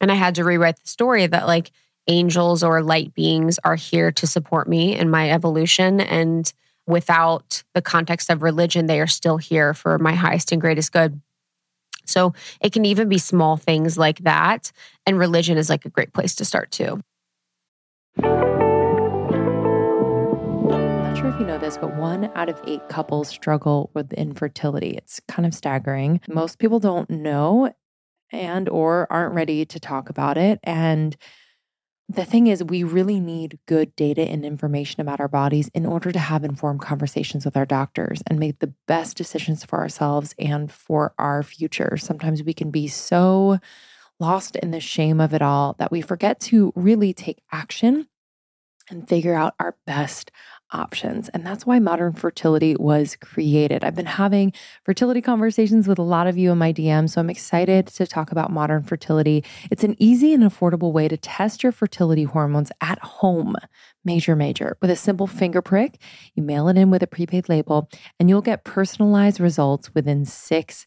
And 0.00 0.10
I 0.10 0.14
had 0.14 0.36
to 0.36 0.44
rewrite 0.44 0.80
the 0.80 0.88
story 0.88 1.26
that 1.26 1.46
like 1.46 1.70
angels 2.10 2.62
or 2.62 2.82
light 2.82 3.14
beings 3.14 3.58
are 3.64 3.76
here 3.76 4.10
to 4.12 4.26
support 4.26 4.68
me 4.68 4.94
in 4.96 5.08
my 5.08 5.30
evolution. 5.30 6.00
And 6.00 6.52
without 6.86 7.62
the 7.74 7.80
context 7.80 8.28
of 8.30 8.42
religion, 8.42 8.86
they 8.86 9.00
are 9.00 9.06
still 9.06 9.36
here 9.38 9.72
for 9.72 9.96
my 9.98 10.12
highest 10.12 10.52
and 10.52 10.60
greatest 10.60 10.92
good. 10.92 11.20
So 12.04 12.34
it 12.60 12.72
can 12.72 12.84
even 12.84 13.08
be 13.08 13.18
small 13.18 13.56
things 13.56 13.96
like 13.96 14.18
that. 14.20 14.72
And 15.06 15.18
religion 15.18 15.56
is 15.56 15.70
like 15.70 15.84
a 15.84 15.90
great 15.90 16.12
place 16.12 16.34
to 16.36 16.44
start 16.44 16.72
too. 16.72 17.00
Not 18.16 18.36
sure 21.16 21.28
if 21.28 21.38
you 21.38 21.46
know 21.46 21.58
this, 21.58 21.78
but 21.78 21.96
one 21.96 22.32
out 22.34 22.48
of 22.48 22.60
eight 22.66 22.88
couples 22.88 23.28
struggle 23.28 23.90
with 23.94 24.12
infertility. 24.14 24.90
It's 24.90 25.20
kind 25.28 25.46
of 25.46 25.54
staggering. 25.54 26.20
Most 26.28 26.58
people 26.58 26.80
don't 26.80 27.08
know 27.08 27.72
and 28.32 28.68
or 28.68 29.06
aren't 29.10 29.34
ready 29.34 29.64
to 29.64 29.78
talk 29.78 30.08
about 30.08 30.36
it. 30.36 30.58
And 30.64 31.16
the 32.10 32.24
thing 32.24 32.48
is, 32.48 32.64
we 32.64 32.82
really 32.82 33.20
need 33.20 33.60
good 33.66 33.94
data 33.94 34.22
and 34.22 34.44
information 34.44 35.00
about 35.00 35.20
our 35.20 35.28
bodies 35.28 35.70
in 35.74 35.86
order 35.86 36.10
to 36.10 36.18
have 36.18 36.42
informed 36.42 36.80
conversations 36.80 37.44
with 37.44 37.56
our 37.56 37.64
doctors 37.64 38.20
and 38.26 38.40
make 38.40 38.58
the 38.58 38.74
best 38.88 39.16
decisions 39.16 39.64
for 39.64 39.78
ourselves 39.78 40.34
and 40.36 40.72
for 40.72 41.14
our 41.18 41.44
future. 41.44 41.96
Sometimes 41.96 42.42
we 42.42 42.52
can 42.52 42.72
be 42.72 42.88
so 42.88 43.60
lost 44.18 44.56
in 44.56 44.72
the 44.72 44.80
shame 44.80 45.20
of 45.20 45.32
it 45.32 45.40
all 45.40 45.76
that 45.78 45.92
we 45.92 46.00
forget 46.00 46.40
to 46.40 46.72
really 46.74 47.14
take 47.14 47.42
action 47.52 48.08
and 48.90 49.08
figure 49.08 49.34
out 49.34 49.54
our 49.60 49.76
best 49.86 50.32
options. 50.72 51.28
And 51.30 51.46
that's 51.46 51.66
why 51.66 51.78
modern 51.78 52.12
fertility 52.12 52.76
was 52.76 53.16
created. 53.16 53.84
I've 53.84 53.94
been 53.94 54.06
having 54.06 54.52
fertility 54.84 55.20
conversations 55.20 55.88
with 55.88 55.98
a 55.98 56.02
lot 56.02 56.26
of 56.26 56.36
you 56.36 56.52
in 56.52 56.58
my 56.58 56.72
DMs, 56.72 57.10
so 57.10 57.20
I'm 57.20 57.30
excited 57.30 57.86
to 57.88 58.06
talk 58.06 58.32
about 58.32 58.50
modern 58.50 58.82
fertility. 58.82 59.44
It's 59.70 59.84
an 59.84 59.96
easy 59.98 60.32
and 60.32 60.42
affordable 60.42 60.92
way 60.92 61.08
to 61.08 61.16
test 61.16 61.62
your 61.62 61.72
fertility 61.72 62.24
hormones 62.24 62.72
at 62.80 62.98
home. 63.00 63.56
Major, 64.04 64.34
major. 64.34 64.76
With 64.80 64.90
a 64.90 64.96
simple 64.96 65.26
finger 65.26 65.60
prick, 65.62 66.00
you 66.34 66.42
mail 66.42 66.68
it 66.68 66.78
in 66.78 66.90
with 66.90 67.02
a 67.02 67.06
prepaid 67.06 67.48
label, 67.48 67.88
and 68.18 68.28
you'll 68.28 68.40
get 68.40 68.64
personalized 68.64 69.40
results 69.40 69.94
within 69.94 70.24
six 70.24 70.86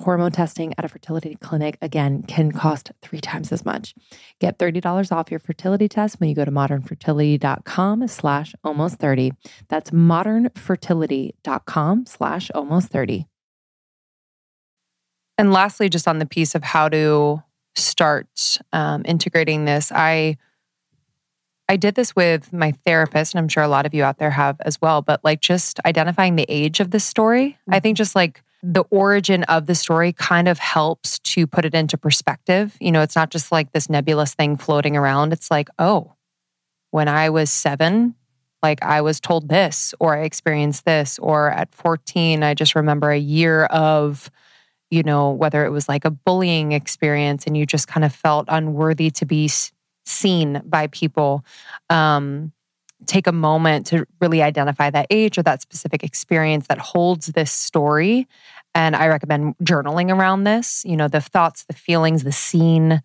Hormone 0.00 0.32
testing 0.32 0.74
at 0.78 0.84
a 0.84 0.88
fertility 0.88 1.36
clinic, 1.40 1.78
again, 1.82 2.22
can 2.22 2.52
cost 2.52 2.92
three 3.02 3.20
times 3.20 3.52
as 3.52 3.66
much. 3.66 3.94
Get 4.38 4.58
$30 4.58 5.12
off 5.12 5.30
your 5.30 5.40
fertility 5.40 5.88
test 5.88 6.18
when 6.18 6.30
you 6.30 6.34
go 6.34 6.46
to 6.46 6.50
modernfertility.com 6.50 8.08
slash 8.08 8.54
almost 8.64 8.96
30. 8.96 9.32
That's 9.68 9.90
modernfertility.com 9.90 12.06
slash 12.06 12.50
almost 12.54 12.88
30. 12.88 13.26
And 15.36 15.52
lastly, 15.52 15.90
just 15.90 16.08
on 16.08 16.18
the 16.18 16.26
piece 16.26 16.54
of 16.54 16.62
how 16.62 16.88
to 16.88 17.42
start 17.74 18.58
um, 18.72 19.02
integrating 19.04 19.66
this, 19.66 19.92
I 19.92 20.38
I 21.68 21.76
did 21.76 21.94
this 21.94 22.16
with 22.16 22.52
my 22.52 22.72
therapist, 22.84 23.32
and 23.32 23.38
I'm 23.38 23.46
sure 23.48 23.62
a 23.62 23.68
lot 23.68 23.86
of 23.86 23.94
you 23.94 24.02
out 24.02 24.18
there 24.18 24.32
have 24.32 24.60
as 24.62 24.82
well. 24.82 25.02
But 25.02 25.22
like 25.22 25.40
just 25.40 25.78
identifying 25.86 26.34
the 26.34 26.46
age 26.48 26.80
of 26.80 26.90
this 26.90 27.04
story, 27.04 27.60
I 27.68 27.78
think 27.78 27.96
just 27.96 28.16
like 28.16 28.42
the 28.62 28.84
origin 28.90 29.44
of 29.44 29.66
the 29.66 29.74
story 29.74 30.12
kind 30.12 30.48
of 30.48 30.58
helps 30.58 31.18
to 31.20 31.46
put 31.46 31.64
it 31.64 31.74
into 31.74 31.96
perspective. 31.96 32.76
You 32.80 32.92
know, 32.92 33.02
it's 33.02 33.16
not 33.16 33.30
just 33.30 33.50
like 33.50 33.72
this 33.72 33.88
nebulous 33.88 34.34
thing 34.34 34.56
floating 34.56 34.96
around. 34.96 35.32
It's 35.32 35.50
like, 35.50 35.68
oh, 35.78 36.14
when 36.90 37.08
I 37.08 37.30
was 37.30 37.50
seven, 37.50 38.14
like 38.62 38.82
I 38.82 39.00
was 39.00 39.20
told 39.20 39.48
this, 39.48 39.94
or 39.98 40.16
I 40.16 40.22
experienced 40.22 40.84
this, 40.84 41.18
or 41.18 41.50
at 41.50 41.74
14, 41.74 42.42
I 42.42 42.54
just 42.54 42.74
remember 42.74 43.10
a 43.10 43.18
year 43.18 43.64
of, 43.66 44.30
you 44.90 45.02
know, 45.02 45.30
whether 45.30 45.64
it 45.64 45.70
was 45.70 45.88
like 45.88 46.04
a 46.04 46.10
bullying 46.10 46.72
experience 46.72 47.46
and 47.46 47.56
you 47.56 47.64
just 47.64 47.88
kind 47.88 48.04
of 48.04 48.14
felt 48.14 48.46
unworthy 48.48 49.10
to 49.12 49.24
be 49.24 49.48
seen 50.04 50.60
by 50.66 50.88
people. 50.88 51.44
Um, 51.88 52.52
take 53.06 53.26
a 53.26 53.32
moment 53.32 53.86
to 53.86 54.06
really 54.20 54.42
identify 54.42 54.90
that 54.90 55.06
age 55.10 55.38
or 55.38 55.42
that 55.42 55.62
specific 55.62 56.04
experience 56.04 56.66
that 56.68 56.78
holds 56.78 57.26
this 57.28 57.50
story. 57.50 58.28
And 58.74 58.94
I 58.94 59.08
recommend 59.08 59.56
journaling 59.62 60.14
around 60.14 60.44
this, 60.44 60.84
you 60.84 60.96
know, 60.96 61.08
the 61.08 61.20
thoughts, 61.20 61.64
the 61.64 61.72
feelings, 61.74 62.22
the 62.24 62.32
scene, 62.32 63.02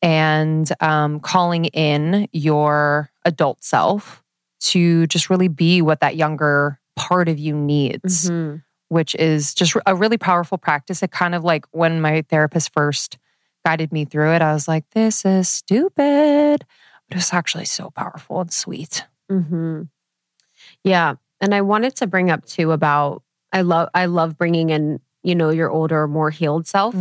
and 0.00 0.70
um, 0.80 1.20
calling 1.20 1.66
in 1.66 2.28
your 2.32 3.10
adult 3.24 3.62
self 3.62 4.22
to 4.60 5.06
just 5.06 5.28
really 5.28 5.48
be 5.48 5.82
what 5.82 6.00
that 6.00 6.16
younger 6.16 6.78
part 6.96 7.28
of 7.28 7.38
you 7.38 7.54
needs, 7.54 8.30
Mhm. 8.30 8.62
which 8.88 9.14
is 9.16 9.54
just 9.54 9.76
a 9.86 9.94
really 9.94 10.18
powerful 10.18 10.58
practice. 10.58 11.02
It 11.02 11.10
kind 11.10 11.34
of 11.34 11.44
like 11.44 11.66
when 11.72 12.00
my 12.00 12.22
therapist 12.28 12.72
first 12.72 13.18
guided 13.64 13.92
me 13.92 14.04
through 14.04 14.32
it, 14.34 14.42
I 14.42 14.52
was 14.52 14.66
like, 14.68 14.84
this 14.90 15.24
is 15.24 15.48
stupid. 15.48 16.64
But 17.08 17.16
it 17.16 17.16
was 17.16 17.32
actually 17.32 17.64
so 17.66 17.90
powerful 17.90 18.40
and 18.40 18.52
sweet. 18.52 19.04
Hmm 19.32 19.82
Yeah, 20.84 21.14
and 21.40 21.54
I 21.54 21.60
wanted 21.62 21.96
to 21.96 22.06
bring 22.06 22.30
up 22.30 22.44
too 22.46 22.72
about 22.72 23.22
I 23.52 23.62
love 23.62 23.88
I 23.94 24.06
love 24.06 24.36
bringing 24.38 24.70
in 24.70 25.00
you 25.22 25.34
know 25.34 25.50
your 25.50 25.70
older, 25.70 26.06
more 26.08 26.30
healed 26.30 26.66
self 26.66 26.94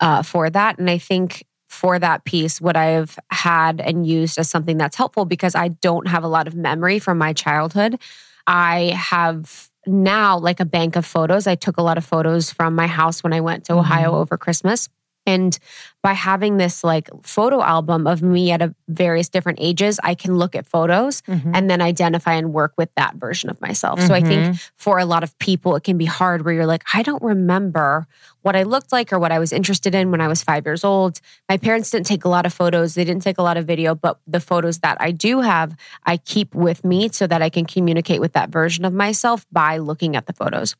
uh, 0.00 0.22
for 0.22 0.50
that, 0.50 0.78
and 0.78 0.88
I 0.90 0.98
think 0.98 1.44
for 1.68 1.98
that 1.98 2.24
piece, 2.24 2.60
what 2.60 2.76
I've 2.76 3.18
had 3.30 3.80
and 3.80 4.04
used 4.06 4.38
as 4.38 4.50
something 4.50 4.76
that's 4.76 4.96
helpful 4.96 5.24
because 5.24 5.54
I 5.54 5.68
don't 5.68 6.08
have 6.08 6.24
a 6.24 6.28
lot 6.28 6.48
of 6.48 6.54
memory 6.54 6.98
from 6.98 7.16
my 7.18 7.32
childhood. 7.32 8.00
I 8.46 8.92
have 8.96 9.68
now 9.86 10.36
like 10.38 10.58
a 10.60 10.64
bank 10.64 10.96
of 10.96 11.06
photos. 11.06 11.46
I 11.46 11.54
took 11.54 11.76
a 11.76 11.82
lot 11.82 11.96
of 11.96 12.04
photos 12.04 12.50
from 12.50 12.74
my 12.74 12.88
house 12.88 13.22
when 13.22 13.32
I 13.32 13.40
went 13.40 13.64
to 13.66 13.74
Ohio 13.74 14.12
Mhm. 14.12 14.16
over 14.16 14.36
Christmas. 14.36 14.88
And 15.26 15.56
by 16.02 16.14
having 16.14 16.56
this 16.56 16.82
like 16.82 17.08
photo 17.22 17.62
album 17.62 18.06
of 18.06 18.22
me 18.22 18.50
at 18.52 18.62
a 18.62 18.74
various 18.88 19.28
different 19.28 19.58
ages, 19.60 20.00
I 20.02 20.14
can 20.14 20.36
look 20.36 20.54
at 20.56 20.66
photos 20.66 21.20
Mhm. 21.22 21.50
and 21.54 21.68
then 21.68 21.82
identify 21.82 22.32
and 22.34 22.52
work 22.54 22.72
with 22.78 22.88
that 22.96 23.16
version 23.16 23.50
of 23.50 23.60
myself. 23.60 24.00
So 24.00 24.14
I 24.14 24.20
think 24.22 24.56
for 24.76 24.98
a 24.98 25.04
lot 25.04 25.22
of 25.22 25.38
people, 25.38 25.76
it 25.76 25.84
can 25.84 25.98
be 25.98 26.06
hard 26.06 26.44
where 26.44 26.54
you're 26.54 26.64
like, 26.66 26.84
I 26.94 27.02
don't 27.02 27.22
remember 27.22 28.06
what 28.42 28.56
I 28.56 28.62
looked 28.62 28.90
like 28.92 29.12
or 29.12 29.18
what 29.18 29.30
I 29.32 29.38
was 29.38 29.52
interested 29.52 29.94
in 29.94 30.10
when 30.10 30.22
I 30.22 30.28
was 30.28 30.42
five 30.42 30.64
years 30.64 30.82
old. 30.84 31.20
My 31.50 31.58
parents 31.58 31.90
didn't 31.90 32.06
take 32.06 32.24
a 32.24 32.28
lot 32.30 32.46
of 32.46 32.54
photos, 32.54 32.94
they 32.94 33.04
didn't 33.04 33.22
take 33.22 33.36
a 33.36 33.42
lot 33.42 33.58
of 33.58 33.66
video, 33.66 33.94
but 33.94 34.18
the 34.26 34.40
photos 34.40 34.78
that 34.78 34.96
I 34.98 35.10
do 35.10 35.42
have, 35.42 35.76
I 36.06 36.16
keep 36.16 36.54
with 36.54 36.82
me 36.82 37.10
so 37.12 37.26
that 37.26 37.42
I 37.42 37.50
can 37.50 37.66
communicate 37.66 38.22
with 38.22 38.32
that 38.32 38.48
version 38.48 38.86
of 38.86 38.94
myself 38.94 39.44
by 39.52 39.76
looking 39.76 40.16
at 40.16 40.24
the 40.26 40.32
photos. 40.32 40.74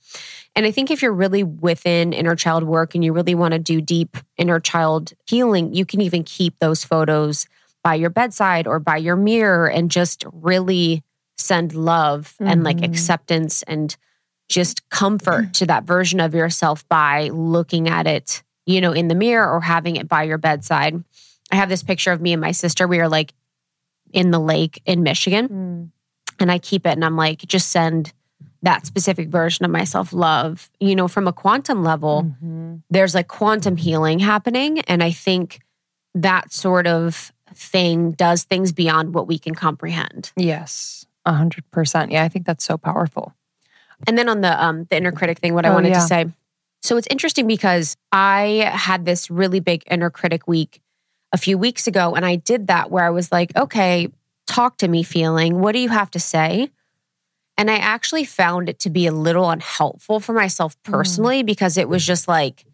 And 0.56 0.64
I 0.64 0.70
think 0.70 0.90
if 0.90 1.02
you're 1.02 1.12
really 1.12 1.44
within 1.44 2.14
inner 2.14 2.34
child 2.34 2.64
work 2.64 2.94
and 2.94 3.04
you 3.04 3.12
really 3.12 3.34
want 3.34 3.52
to 3.52 3.58
do 3.58 3.82
deep 3.82 4.16
inner 4.38 4.58
child 4.58 5.09
healing, 5.26 5.74
you 5.74 5.84
can 5.84 6.00
even 6.00 6.22
keep 6.24 6.58
those 6.58 6.84
photos 6.84 7.46
by 7.82 7.94
your 7.94 8.10
bedside 8.10 8.66
or 8.66 8.78
by 8.78 8.96
your 8.96 9.16
mirror 9.16 9.66
and 9.68 9.90
just 9.90 10.24
really 10.32 11.02
send 11.38 11.74
love 11.74 12.34
and 12.40 12.62
like 12.64 12.78
Mhm. 12.78 12.84
acceptance 12.84 13.62
and 13.62 13.96
just 14.48 14.88
comfort 14.90 15.52
to 15.54 15.66
that 15.66 15.84
version 15.84 16.20
of 16.20 16.34
yourself 16.34 16.86
by 16.88 17.28
looking 17.28 17.88
at 17.88 18.06
it, 18.06 18.42
you 18.66 18.80
know, 18.80 18.92
in 18.92 19.08
the 19.08 19.14
mirror 19.14 19.50
or 19.50 19.60
having 19.60 19.96
it 19.96 20.08
by 20.08 20.24
your 20.24 20.38
bedside. 20.38 21.02
I 21.50 21.56
have 21.56 21.68
this 21.68 21.82
picture 21.82 22.12
of 22.12 22.20
me 22.20 22.32
and 22.32 22.40
my 22.40 22.50
sister. 22.52 22.86
We 22.86 23.00
are 23.00 23.08
like 23.08 23.32
in 24.12 24.30
the 24.30 24.40
lake 24.40 24.82
in 24.84 25.02
Michigan 25.02 25.48
Mm. 25.48 25.90
and 26.40 26.50
I 26.52 26.58
keep 26.58 26.86
it 26.86 26.90
and 26.90 27.04
I'm 27.04 27.16
like, 27.16 27.38
just 27.46 27.70
send 27.70 28.12
that 28.62 28.86
specific 28.86 29.28
version 29.28 29.64
of 29.64 29.70
myself 29.70 30.12
love. 30.12 30.70
You 30.80 30.94
know, 30.94 31.08
from 31.08 31.26
a 31.26 31.32
quantum 31.32 31.82
level, 31.82 32.26
Mhm. 32.42 32.82
there's 32.90 33.14
like 33.14 33.28
quantum 33.28 33.76
healing 33.76 34.18
happening. 34.18 34.80
And 34.80 35.02
I 35.02 35.10
think 35.12 35.60
that 36.14 36.52
sort 36.52 36.86
of 36.86 37.32
thing 37.54 38.12
does 38.12 38.44
things 38.44 38.72
beyond 38.72 39.14
what 39.14 39.26
we 39.26 39.38
can 39.38 39.54
comprehend. 39.54 40.32
Yes, 40.36 41.06
a 41.24 41.32
hundred 41.32 41.68
percent. 41.70 42.12
Yeah, 42.12 42.22
I 42.24 42.28
think 42.28 42.46
that's 42.46 42.64
so 42.64 42.76
powerful. 42.76 43.34
And 44.06 44.16
then 44.16 44.28
on 44.28 44.40
the 44.40 44.62
um 44.62 44.84
the 44.90 44.96
inner 44.96 45.12
critic 45.12 45.38
thing, 45.38 45.54
what 45.54 45.66
I 45.66 45.70
Oh, 45.70 45.74
wanted 45.74 45.90
yeah. 45.90 46.00
to 46.00 46.06
say. 46.06 46.26
So 46.82 46.96
it's 46.96 47.08
interesting 47.10 47.46
because 47.46 47.96
I 48.12 48.70
had 48.72 49.04
this 49.04 49.30
really 49.30 49.60
big 49.60 49.82
inner 49.90 50.10
critic 50.10 50.48
week 50.48 50.80
a 51.32 51.38
few 51.38 51.58
weeks 51.58 51.86
ago, 51.86 52.14
and 52.14 52.24
I 52.24 52.36
did 52.36 52.66
that 52.68 52.90
where 52.90 53.04
I 53.04 53.10
was 53.10 53.30
like, 53.30 53.54
okay, 53.56 54.08
talk 54.46 54.78
to 54.78 54.88
me 54.88 55.02
feeling. 55.02 55.60
What 55.60 55.72
do 55.72 55.78
you 55.78 55.90
have 55.90 56.10
to 56.12 56.20
say? 56.20 56.70
And 57.60 57.70
I 57.70 57.76
actually 57.76 58.24
found 58.24 58.70
it 58.70 58.78
to 58.80 58.90
be 58.90 59.06
a 59.06 59.12
little 59.12 59.50
unhelpful 59.50 60.18
for 60.18 60.32
myself 60.32 60.74
Mm. 60.82 60.92
personally 60.92 61.42
because 61.42 61.76
it 61.76 61.90
was 61.90 62.06
just 62.06 62.26
like 62.26 62.64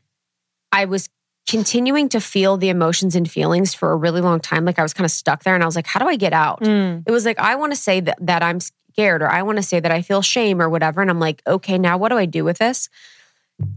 I 0.70 0.84
was 0.84 1.08
continuing 1.48 2.08
to 2.10 2.20
feel 2.20 2.56
the 2.56 2.68
emotions 2.68 3.16
and 3.16 3.28
feelings 3.28 3.74
for 3.74 3.90
a 3.90 3.96
really 3.96 4.20
long 4.20 4.38
time. 4.38 4.64
Like 4.64 4.78
I 4.78 4.82
was 4.82 4.94
kind 4.94 5.04
of 5.04 5.10
stuck 5.10 5.42
there 5.42 5.56
and 5.56 5.62
I 5.64 5.66
was 5.66 5.74
like, 5.74 5.88
how 5.88 5.98
do 5.98 6.08
I 6.08 6.14
get 6.14 6.32
out? 6.32 6.60
Mm. 6.60 7.02
It 7.04 7.10
was 7.10 7.24
like, 7.24 7.40
I 7.40 7.56
want 7.56 7.72
to 7.72 7.76
say 7.76 7.98
that, 7.98 8.16
that 8.20 8.44
I'm 8.44 8.60
scared 8.60 9.22
or 9.22 9.28
I 9.28 9.42
want 9.42 9.58
to 9.58 9.62
say 9.62 9.80
that 9.80 9.90
I 9.90 10.02
feel 10.02 10.22
shame 10.22 10.62
or 10.62 10.68
whatever. 10.68 11.00
And 11.00 11.10
I'm 11.10 11.18
like, 11.18 11.42
okay, 11.48 11.78
now 11.78 11.98
what 11.98 12.10
do 12.10 12.16
I 12.16 12.26
do 12.26 12.44
with 12.44 12.58
this? 12.58 12.88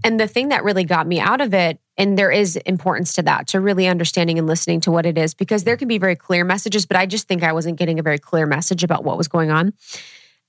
And 0.04 0.20
the 0.20 0.28
thing 0.28 0.50
that 0.50 0.64
really 0.64 0.84
got 0.84 1.08
me 1.08 1.20
out 1.20 1.42
of 1.42 1.54
it, 1.56 1.80
and 1.98 2.20
there 2.20 2.32
is 2.32 2.56
importance 2.56 3.14
to 3.14 3.24
that, 3.24 3.48
to 3.48 3.60
really 3.60 3.88
understanding 3.88 4.38
and 4.38 4.46
listening 4.46 4.82
to 4.82 4.92
what 4.92 5.06
it 5.08 5.18
is, 5.18 5.34
because 5.34 5.64
there 5.64 5.78
can 5.78 5.88
be 5.88 5.98
very 5.98 6.16
clear 6.16 6.44
messages, 6.44 6.86
but 6.86 6.98
I 6.98 7.08
just 7.08 7.28
think 7.28 7.44
I 7.44 7.54
wasn't 7.54 7.80
getting 7.80 7.98
a 7.98 8.04
very 8.04 8.20
clear 8.20 8.46
message 8.46 8.84
about 8.84 9.04
what 9.04 9.18
was 9.18 9.28
going 9.28 9.50
on. 9.52 9.74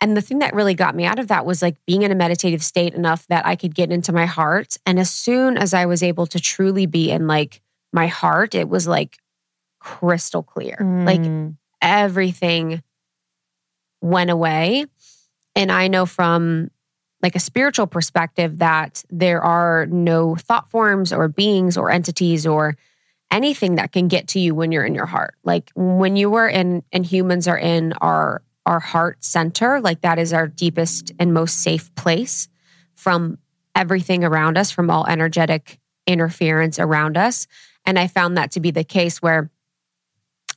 And 0.00 0.16
the 0.16 0.22
thing 0.22 0.38
that 0.38 0.54
really 0.54 0.74
got 0.74 0.94
me 0.94 1.04
out 1.04 1.18
of 1.18 1.28
that 1.28 1.44
was 1.44 1.60
like 1.60 1.76
being 1.86 2.02
in 2.02 2.10
a 2.10 2.14
meditative 2.14 2.62
state 2.62 2.94
enough 2.94 3.26
that 3.28 3.44
I 3.44 3.54
could 3.54 3.74
get 3.74 3.92
into 3.92 4.12
my 4.12 4.26
heart. 4.26 4.78
And 4.86 4.98
as 4.98 5.10
soon 5.10 5.58
as 5.58 5.74
I 5.74 5.84
was 5.86 6.02
able 6.02 6.26
to 6.28 6.40
truly 6.40 6.86
be 6.86 7.10
in 7.10 7.26
like 7.26 7.60
my 7.92 8.06
heart, 8.06 8.54
it 8.54 8.68
was 8.68 8.88
like 8.88 9.18
crystal 9.78 10.42
clear. 10.42 10.76
Like 10.80 11.20
Mm. 11.20 11.56
everything 11.82 12.82
went 14.00 14.30
away. 14.30 14.86
And 15.54 15.70
I 15.70 15.88
know 15.88 16.06
from 16.06 16.70
like 17.22 17.36
a 17.36 17.40
spiritual 17.40 17.86
perspective 17.86 18.58
that 18.58 19.04
there 19.10 19.42
are 19.42 19.86
no 19.86 20.34
thought 20.36 20.70
forms 20.70 21.12
or 21.12 21.28
beings 21.28 21.76
or 21.76 21.90
entities 21.90 22.46
or 22.46 22.76
anything 23.30 23.74
that 23.74 23.92
can 23.92 24.08
get 24.08 24.28
to 24.28 24.40
you 24.40 24.54
when 24.54 24.72
you're 24.72 24.84
in 24.84 24.94
your 24.94 25.06
heart. 25.06 25.34
Like 25.44 25.70
when 25.74 26.16
you 26.16 26.34
are 26.34 26.48
in 26.48 26.82
and 26.92 27.04
humans 27.04 27.46
are 27.46 27.58
in 27.58 27.92
our 27.94 28.42
our 28.66 28.81
heart 28.81 29.25
center, 29.25 29.81
like 29.81 30.03
that 30.03 30.18
is 30.18 30.33
our 30.33 30.46
deepest 30.46 31.12
and 31.18 31.33
most 31.33 31.59
safe 31.59 31.94
place 31.94 32.49
from 32.94 33.38
everything 33.75 34.25
around 34.25 34.59
us, 34.59 34.70
from 34.70 34.90
all 34.90 35.07
energetic 35.07 35.79
interference 36.07 36.79
around 36.79 37.16
us. 37.16 37.46
And 37.85 37.99
I 37.99 38.07
found 38.07 38.37
that 38.37 38.53
to 38.53 38.61
be 38.61 38.70
the 38.70 38.85
case 38.85 39.23
where 39.23 39.51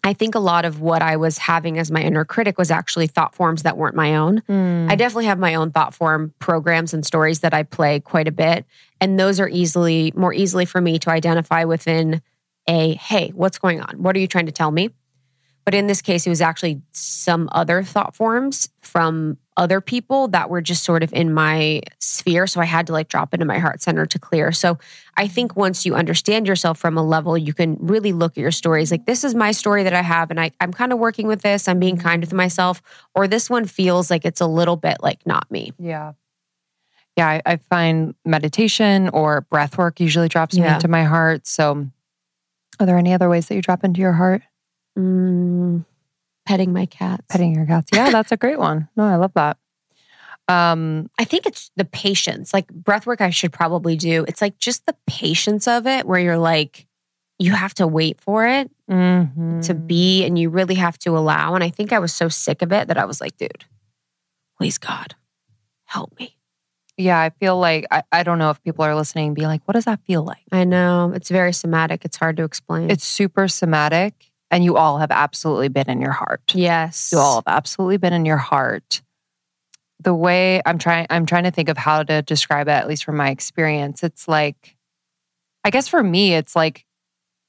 I 0.03 0.13
think 0.13 0.35
a 0.35 0.39
lot 0.39 0.65
of 0.65 0.81
what 0.81 1.01
I 1.01 1.15
was 1.15 1.37
having 1.37 1.77
as 1.77 1.89
my 1.89 2.01
inner 2.01 2.25
critic 2.25 2.57
was 2.57 2.69
actually 2.69 3.07
thought 3.07 3.33
forms 3.33 3.63
that 3.63 3.77
weren't 3.77 3.95
my 3.95 4.17
own. 4.17 4.41
Mm. 4.49 4.91
I 4.91 4.95
definitely 4.95 5.27
have 5.27 5.39
my 5.39 5.55
own 5.55 5.71
thought 5.71 5.93
form 5.93 6.33
programs 6.39 6.93
and 6.93 7.05
stories 7.05 7.39
that 7.39 7.53
I 7.53 7.63
play 7.63 8.01
quite 8.01 8.27
a 8.27 8.31
bit. 8.31 8.65
And 8.99 9.17
those 9.17 9.39
are 9.39 9.47
easily, 9.47 10.11
more 10.15 10.33
easily 10.33 10.65
for 10.65 10.81
me 10.81 10.99
to 10.99 11.09
identify 11.09 11.63
within 11.63 12.21
a, 12.67 12.95
hey, 12.95 13.31
what's 13.33 13.59
going 13.59 13.79
on? 13.79 14.03
What 14.03 14.15
are 14.17 14.19
you 14.19 14.27
trying 14.27 14.47
to 14.47 14.51
tell 14.51 14.71
me? 14.71 14.89
But 15.65 15.73
in 15.73 15.87
this 15.87 16.01
case, 16.01 16.25
it 16.27 16.29
was 16.29 16.41
actually 16.41 16.81
some 16.91 17.47
other 17.51 17.83
thought 17.83 18.15
forms 18.15 18.69
from 18.81 19.37
other 19.55 19.81
people 19.81 20.27
that 20.29 20.49
were 20.49 20.61
just 20.61 20.83
sort 20.83 21.03
of 21.03 21.13
in 21.13 21.33
my 21.33 21.81
sphere. 21.99 22.47
So 22.47 22.59
I 22.59 22.65
had 22.65 22.87
to 22.87 22.93
like 22.93 23.07
drop 23.07 23.33
into 23.33 23.45
my 23.45 23.59
heart 23.59 23.81
center 23.81 24.05
to 24.05 24.19
clear. 24.19 24.51
So 24.51 24.77
I 25.15 25.27
think 25.27 25.55
once 25.55 25.85
you 25.85 25.95
understand 25.95 26.47
yourself 26.47 26.79
from 26.79 26.97
a 26.97 27.03
level, 27.03 27.37
you 27.37 27.53
can 27.53 27.77
really 27.79 28.11
look 28.11 28.33
at 28.33 28.41
your 28.41 28.51
stories 28.51 28.91
like, 28.91 29.05
this 29.05 29.23
is 29.23 29.35
my 29.35 29.51
story 29.51 29.83
that 29.83 29.93
I 29.93 30.01
have, 30.01 30.31
and 30.31 30.39
I, 30.39 30.51
I'm 30.59 30.73
kind 30.73 30.91
of 30.91 30.99
working 30.99 31.27
with 31.27 31.43
this. 31.43 31.67
I'm 31.67 31.79
being 31.79 31.95
mm-hmm. 31.97 32.07
kind 32.07 32.21
with 32.21 32.33
myself. 32.33 32.81
Or 33.13 33.27
this 33.27 33.49
one 33.49 33.65
feels 33.65 34.09
like 34.09 34.25
it's 34.25 34.41
a 34.41 34.47
little 34.47 34.75
bit 34.75 34.97
like 35.01 35.25
not 35.25 35.49
me. 35.51 35.71
Yeah. 35.77 36.13
Yeah, 37.15 37.27
I, 37.27 37.41
I 37.45 37.55
find 37.57 38.15
meditation 38.25 39.09
or 39.09 39.41
breath 39.41 39.77
work 39.77 39.99
usually 39.99 40.29
drops 40.29 40.55
me 40.55 40.63
Yeah. 40.63 40.75
into 40.75 40.87
my 40.87 41.03
heart. 41.03 41.45
So, 41.45 41.87
are 42.79 42.85
there 42.87 42.97
any 42.97 43.13
other 43.13 43.29
ways 43.29 43.47
that 43.47 43.55
you 43.55 43.61
drop 43.61 43.83
into 43.83 44.01
your 44.01 44.13
heart? 44.13 44.41
Mm, 44.97 45.85
petting 46.45 46.73
my 46.73 46.85
cats. 46.85 47.25
Petting 47.29 47.55
your 47.55 47.65
cats. 47.65 47.89
Yeah, 47.93 48.11
that's 48.11 48.31
a 48.31 48.37
great 48.37 48.59
one. 48.59 48.89
No, 48.95 49.03
I 49.03 49.15
love 49.15 49.33
that. 49.33 49.57
Um, 50.47 51.09
I 51.17 51.23
think 51.23 51.45
it's 51.45 51.71
the 51.75 51.85
patience. 51.85 52.53
Like 52.53 52.67
breath 52.67 53.05
work, 53.05 53.21
I 53.21 53.29
should 53.29 53.53
probably 53.53 53.95
do. 53.95 54.25
It's 54.27 54.41
like 54.41 54.57
just 54.57 54.85
the 54.85 54.95
patience 55.07 55.67
of 55.67 55.87
it 55.87 56.05
where 56.05 56.19
you're 56.19 56.37
like, 56.37 56.85
you 57.39 57.51
have 57.51 57.73
to 57.75 57.87
wait 57.87 58.21
for 58.21 58.45
it 58.45 58.69
mhm. 58.89 59.65
to 59.65 59.73
be 59.73 60.23
and 60.23 60.37
you 60.37 60.49
really 60.49 60.75
have 60.75 60.97
to 60.99 61.17
allow. 61.17 61.55
And 61.55 61.63
I 61.63 61.69
think 61.69 61.91
I 61.91 61.99
was 61.99 62.13
so 62.13 62.29
sick 62.29 62.61
of 62.61 62.71
it 62.71 62.87
that 62.87 62.97
I 62.97 63.05
was 63.05 63.19
like, 63.19 63.37
dude, 63.37 63.65
please 64.57 64.77
God, 64.77 65.15
help 65.85 66.17
me. 66.19 66.37
Yeah, 66.97 67.19
I 67.19 67.31
feel 67.31 67.57
like 67.57 67.87
I, 67.89 68.03
I 68.11 68.23
don't 68.23 68.37
know 68.37 68.51
if 68.51 68.61
people 68.63 68.85
are 68.85 68.95
listening 68.95 69.27
and 69.27 69.35
be 69.35 69.47
like, 69.47 69.61
what 69.65 69.73
does 69.73 69.85
that 69.85 69.99
feel 70.05 70.23
like? 70.23 70.43
I 70.51 70.63
know 70.63 71.11
it's 71.15 71.29
very 71.29 71.51
somatic. 71.51 72.05
It's 72.05 72.17
hard 72.17 72.37
to 72.37 72.43
explain. 72.43 72.91
It's 72.91 73.03
super 73.03 73.47
somatic, 73.47 74.31
and 74.53 74.63
you 74.63 74.77
all 74.77 74.99
have 74.99 75.09
absolutely 75.11 75.67
been 75.67 75.89
in 75.89 75.99
your 75.99 76.11
heart. 76.11 76.53
yes. 76.55 77.09
You 77.11 77.17
all 77.17 77.35
have 77.37 77.43
absolutely 77.47 77.97
been 77.97 78.13
in 78.13 78.23
your 78.25 78.37
heart. 78.37 79.01
The 79.99 80.13
way 80.13 80.61
I'm 80.65 80.77
trying, 80.77 81.07
I'm 81.09 81.25
trying 81.25 81.45
to 81.45 81.51
think 81.51 81.69
of 81.69 81.77
how 81.77 82.03
to 82.03 82.21
describe 82.21 82.67
it, 82.67 82.71
at 82.71 82.87
least 82.87 83.03
from 83.03 83.17
my 83.17 83.29
experience. 83.31 84.03
It's 84.03 84.27
like, 84.27 84.75
I 85.63 85.69
guess 85.71 85.87
for 85.87 86.03
me, 86.03 86.35
it's 86.35 86.55
like 86.55 86.85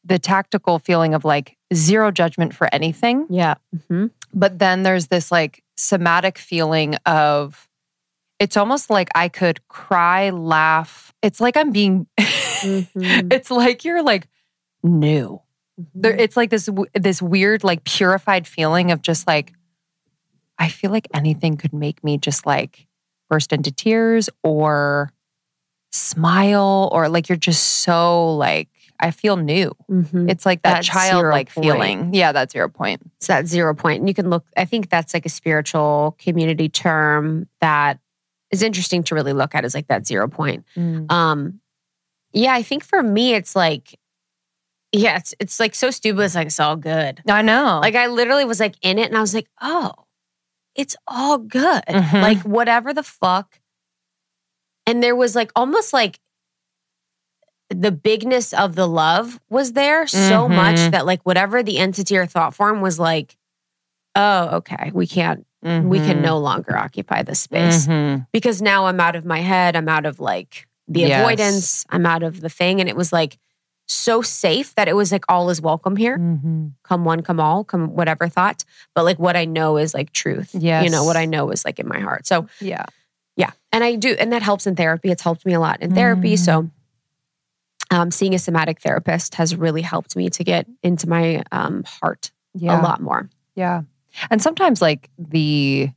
the 0.05 0.19
tactical 0.19 0.79
feeling 0.79 1.15
of 1.15 1.25
like 1.25 1.57
zero 1.75 2.11
judgment 2.11 2.55
for 2.55 2.69
anything. 2.73 3.27
Yeah. 3.29 3.55
hmm 3.89 4.07
But 4.33 4.59
then 4.59 4.83
there's 4.83 5.09
this 5.09 5.31
like 5.31 5.63
somatic 5.77 6.39
feeling 6.39 6.95
of, 7.07 7.69
it's 8.39 8.57
almost 8.57 8.89
like 8.89 9.11
I 9.15 9.29
could 9.29 9.67
cry, 9.69 10.31
laugh. 10.31 11.13
It's 11.23 11.41
like 11.41 11.57
I'm 11.57 11.71
being, 11.71 12.07
Mhm. 12.19 13.31
it's 13.33 13.51
like 13.51 13.85
you're 13.85 14.03
like 14.03 14.27
new. 15.77 15.87
There, 15.95 16.15
it's 16.15 16.37
like 16.37 16.51
this 16.51 16.69
this 16.95 17.21
weird 17.23 17.65
like 17.65 17.85
purified 17.85 18.47
feeling 18.47 18.91
of 18.91 19.03
just 19.03 19.27
like 19.27 19.53
I 20.59 20.69
feel 20.69 20.91
like 20.91 21.09
anything 21.13 21.57
could 21.57 21.73
make 21.73 22.03
me 22.05 22.19
just 22.19 22.47
like 22.47 22.87
burst 23.29 23.53
into 23.53 23.73
tears 23.73 24.31
or 24.43 25.11
smile 25.93 26.89
or 26.93 27.09
like 27.09 27.29
you're 27.29 27.37
just 27.37 27.63
so 27.63 28.35
like 28.37 28.69
I 29.01 29.11
feel 29.11 29.37
new. 29.37 29.73
Mhm. 29.91 30.31
It's 30.31 30.47
like 30.47 30.63
that, 30.63 30.75
That 30.77 30.85
childlike 30.85 31.51
feeling. 31.51 32.15
Yeah, 32.15 32.31
that's 32.31 32.53
zero 32.53 32.69
point. 32.69 33.03
It's 33.17 33.27
that 33.27 33.47
zero 33.49 33.75
point. 33.75 34.01
And 34.01 34.09
you 34.09 34.15
can 34.15 34.31
look, 34.31 34.45
I 34.57 34.65
think 34.65 34.89
that's 34.89 35.13
like 35.13 35.27
a 35.27 35.29
spiritual 35.29 36.17
community 36.21 36.69
term 36.69 37.49
that 37.61 37.99
is 38.53 38.63
interesting 38.63 39.03
to 39.05 39.17
really 39.17 39.33
look 39.33 39.55
at 39.57 39.65
is 39.65 39.75
like 39.75 39.89
that 39.89 40.07
zero 40.07 40.29
point. 40.29 40.65
Um, 40.77 41.61
yeah, 42.33 42.55
I 42.55 42.63
think 42.63 42.85
for 42.85 43.03
me, 43.03 43.35
it's 43.35 43.57
like, 43.57 43.99
yeah, 44.95 45.17
it's 45.17 45.35
it's 45.41 45.59
like 45.61 45.75
so 45.75 45.91
stupid. 45.91 46.23
It's 46.23 46.35
like 46.35 46.47
it's 46.47 46.61
all 46.61 46.77
good. 46.77 47.21
I 47.29 47.43
know. 47.43 47.81
Like 47.83 47.95
I 47.97 48.07
literally 48.07 48.45
was 48.45 48.61
like 48.61 48.77
in 48.83 48.99
it, 48.99 49.09
and 49.09 49.17
I 49.17 49.21
was 49.21 49.35
like, 49.35 49.49
oh, 49.61 49.93
it's 50.75 50.97
all 51.09 51.39
good. 51.39 51.83
Mhm. 51.89 52.23
Like 52.23 52.39
whatever 52.43 52.93
the 52.95 53.03
fuck. 53.03 53.61
And 54.87 55.03
there 55.03 55.17
was 55.17 55.35
like 55.35 55.51
almost 55.57 55.93
like 55.93 56.21
the 57.71 57.91
bigness 57.91 58.53
of 58.53 58.77
the 58.77 58.87
love 58.87 59.41
was 59.49 59.73
there 59.73 60.07
so 60.07 60.47
Mhm. 60.49 60.55
much 60.55 60.91
that 60.93 61.07
like 61.07 61.23
whatever 61.23 61.63
the 61.63 61.79
entity 61.79 62.17
or 62.17 62.27
thought 62.27 62.55
form 62.55 62.81
was 62.81 62.99
like, 63.01 63.37
oh, 64.15 64.57
okay, 64.59 64.91
we 64.95 65.07
can't, 65.07 65.47
we 65.63 65.99
can 65.99 66.19
Mhm. 66.19 66.23
no 66.23 66.39
longer 66.39 66.77
occupy 66.77 67.23
this 67.23 67.41
space 67.41 67.87
Mhm. 67.87 68.27
because 68.33 68.61
now 68.63 68.87
I'm 68.87 69.01
out 69.01 69.17
of 69.17 69.25
my 69.25 69.41
head. 69.41 69.75
I'm 69.77 69.89
out 69.89 70.05
of 70.07 70.21
like 70.21 70.69
the 70.87 71.01
Yes. 71.01 71.19
avoidance. 71.21 71.87
I'm 71.89 72.05
out 72.07 72.23
of 72.23 72.41
the 72.43 72.51
thing. 72.51 72.81
And 72.81 72.89
it 72.89 72.97
was 72.97 73.13
like 73.13 73.39
so 73.87 74.23
safe 74.23 74.75
that 74.77 74.89
it 74.89 74.97
was 74.97 75.13
like 75.13 75.25
all 75.29 75.51
is 75.51 75.61
welcome 75.61 75.97
here. 75.97 76.19
Mhm. 76.19 76.73
Come 76.85 77.05
one, 77.05 77.23
come 77.23 77.39
all, 77.41 77.65
come 77.65 77.89
whatever 77.95 78.29
thought. 78.29 78.65
But 78.95 79.05
like 79.05 79.19
what 79.19 79.37
I 79.37 79.45
know 79.45 79.77
is 79.77 79.93
like 79.95 80.13
truth. 80.13 80.51
Yeah. 80.55 80.83
You 80.83 80.91
know, 80.91 81.05
what 81.05 81.17
I 81.17 81.27
know 81.27 81.51
is 81.51 81.65
like 81.65 81.79
in 81.79 81.87
my 81.89 82.01
heart. 82.01 82.27
So 82.27 82.47
Yeah. 82.61 82.85
yeah. 83.37 83.51
And 83.73 83.85
I 83.85 83.97
do, 83.97 84.17
and 84.19 84.33
that 84.33 84.43
helps 84.43 84.67
in 84.67 84.75
therapy. 84.77 85.11
It's 85.11 85.23
helped 85.23 85.45
me 85.45 85.53
a 85.53 85.61
lot 85.61 85.83
in 85.83 85.95
therapy. 85.95 86.37
So 86.37 86.71
um, 87.91 88.11
seeing 88.11 88.35
a 88.35 88.39
somatic 88.39 88.81
therapist 88.81 89.35
has 89.35 89.55
really 89.55 89.83
helped 89.83 90.17
me 90.17 90.31
to 90.31 90.43
get 90.45 90.67
into 90.83 91.09
my 91.09 91.43
um, 91.53 91.85
heart 92.01 92.33
Yeah. 92.55 92.81
a 92.81 92.83
lot 92.83 93.01
more. 93.03 93.29
Yeah. 93.55 93.83
And 94.31 94.41
sometimes, 94.41 94.81
like, 94.81 95.11
the 95.19 95.91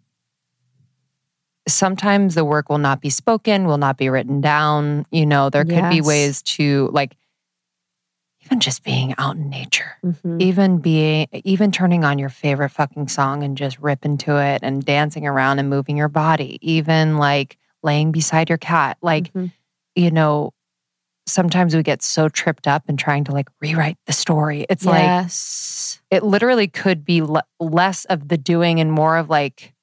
sometimes 1.68 2.36
the 2.36 2.46
work 2.46 2.70
will 2.70 2.78
not 2.78 3.02
be 3.02 3.10
spoken, 3.10 3.66
will 3.68 3.78
not 3.78 3.98
be 3.98 4.10
written 4.10 4.42
down. 4.42 5.06
You 5.12 5.26
know, 5.26 5.50
there 5.50 5.66
could 5.66 5.90
be 5.90 6.02
ways 6.02 6.42
to, 6.44 6.90
like, 6.94 7.16
even 8.48 8.62
just 8.62 8.84
being 8.84 9.14
out 9.18 9.36
in 9.36 9.50
nature, 9.50 9.98
Mhm. 10.06 10.42
even 10.42 10.78
being, 10.78 11.28
even 11.44 11.70
turning 11.70 12.06
on 12.06 12.18
your 12.18 12.30
favorite 12.30 12.70
fucking 12.70 13.10
song 13.10 13.44
and 13.44 13.58
just 13.58 13.78
ripping 13.80 14.18
to 14.20 14.38
it 14.38 14.62
and 14.64 14.86
dancing 14.86 15.28
around 15.28 15.60
and 15.60 15.70
moving 15.70 15.98
your 15.98 16.08
body, 16.08 16.58
even 16.62 17.18
like 17.18 17.58
laying 17.84 18.14
beside 18.14 18.48
your 18.48 18.58
cat. 18.58 18.98
Like, 19.02 19.34
Mhm. 19.34 19.52
you 19.96 20.12
know, 20.12 20.54
sometimes 21.26 21.76
we 21.76 21.84
get 21.84 22.02
so 22.02 22.30
tripped 22.30 22.68
up 22.70 22.84
in 22.88 22.96
trying 22.96 23.26
to 23.26 23.34
like 23.34 23.50
rewrite 23.60 23.98
the 24.06 24.14
story. 24.14 24.66
It's 24.70 24.86
like, 24.86 25.26
it 26.10 26.24
literally 26.24 26.70
could 26.70 27.04
be 27.04 27.22
le- 27.22 27.44
less 27.60 28.06
of 28.06 28.30
the 28.30 28.38
doing 28.38 28.80
and 28.80 28.94
more 28.94 29.18
of 29.18 29.30
like 29.30 29.74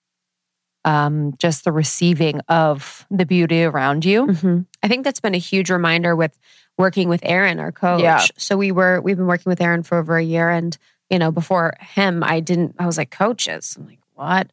um 0.87 1.33
just 1.39 1.65
the 1.65 1.73
receiving 1.73 2.41
of 2.49 3.07
the 3.11 3.25
beauty 3.25 3.65
around 3.65 4.05
you 4.05 4.27
Mhm. 4.27 4.67
I 4.83 4.89
think 4.89 5.03
that's 5.05 5.21
been 5.21 5.35
a 5.35 5.39
huge 5.39 5.71
reminder 5.71 6.15
with 6.15 6.39
working 6.79 7.09
with 7.09 7.21
Aaron, 7.25 7.59
our 7.61 7.73
coach. 7.73 8.03
Yeah. 8.03 8.25
So 8.37 8.57
we 8.57 8.73
were 8.73 9.01
we've 9.01 9.17
been 9.17 9.27
working 9.27 9.51
with 9.51 9.61
Aaron 9.61 9.83
for 9.83 9.99
over 9.99 10.17
a 10.17 10.23
year, 10.25 10.51
and 10.51 10.77
you 11.11 11.19
know 11.19 11.31
before 11.31 11.75
him, 11.81 12.23
I 12.25 12.41
didn't. 12.41 12.77
I 12.79 12.87
was 12.87 12.99
like 12.99 13.11
coaches. 13.11 13.77
I'm 13.79 13.87
like 13.87 13.99
what? 14.15 14.51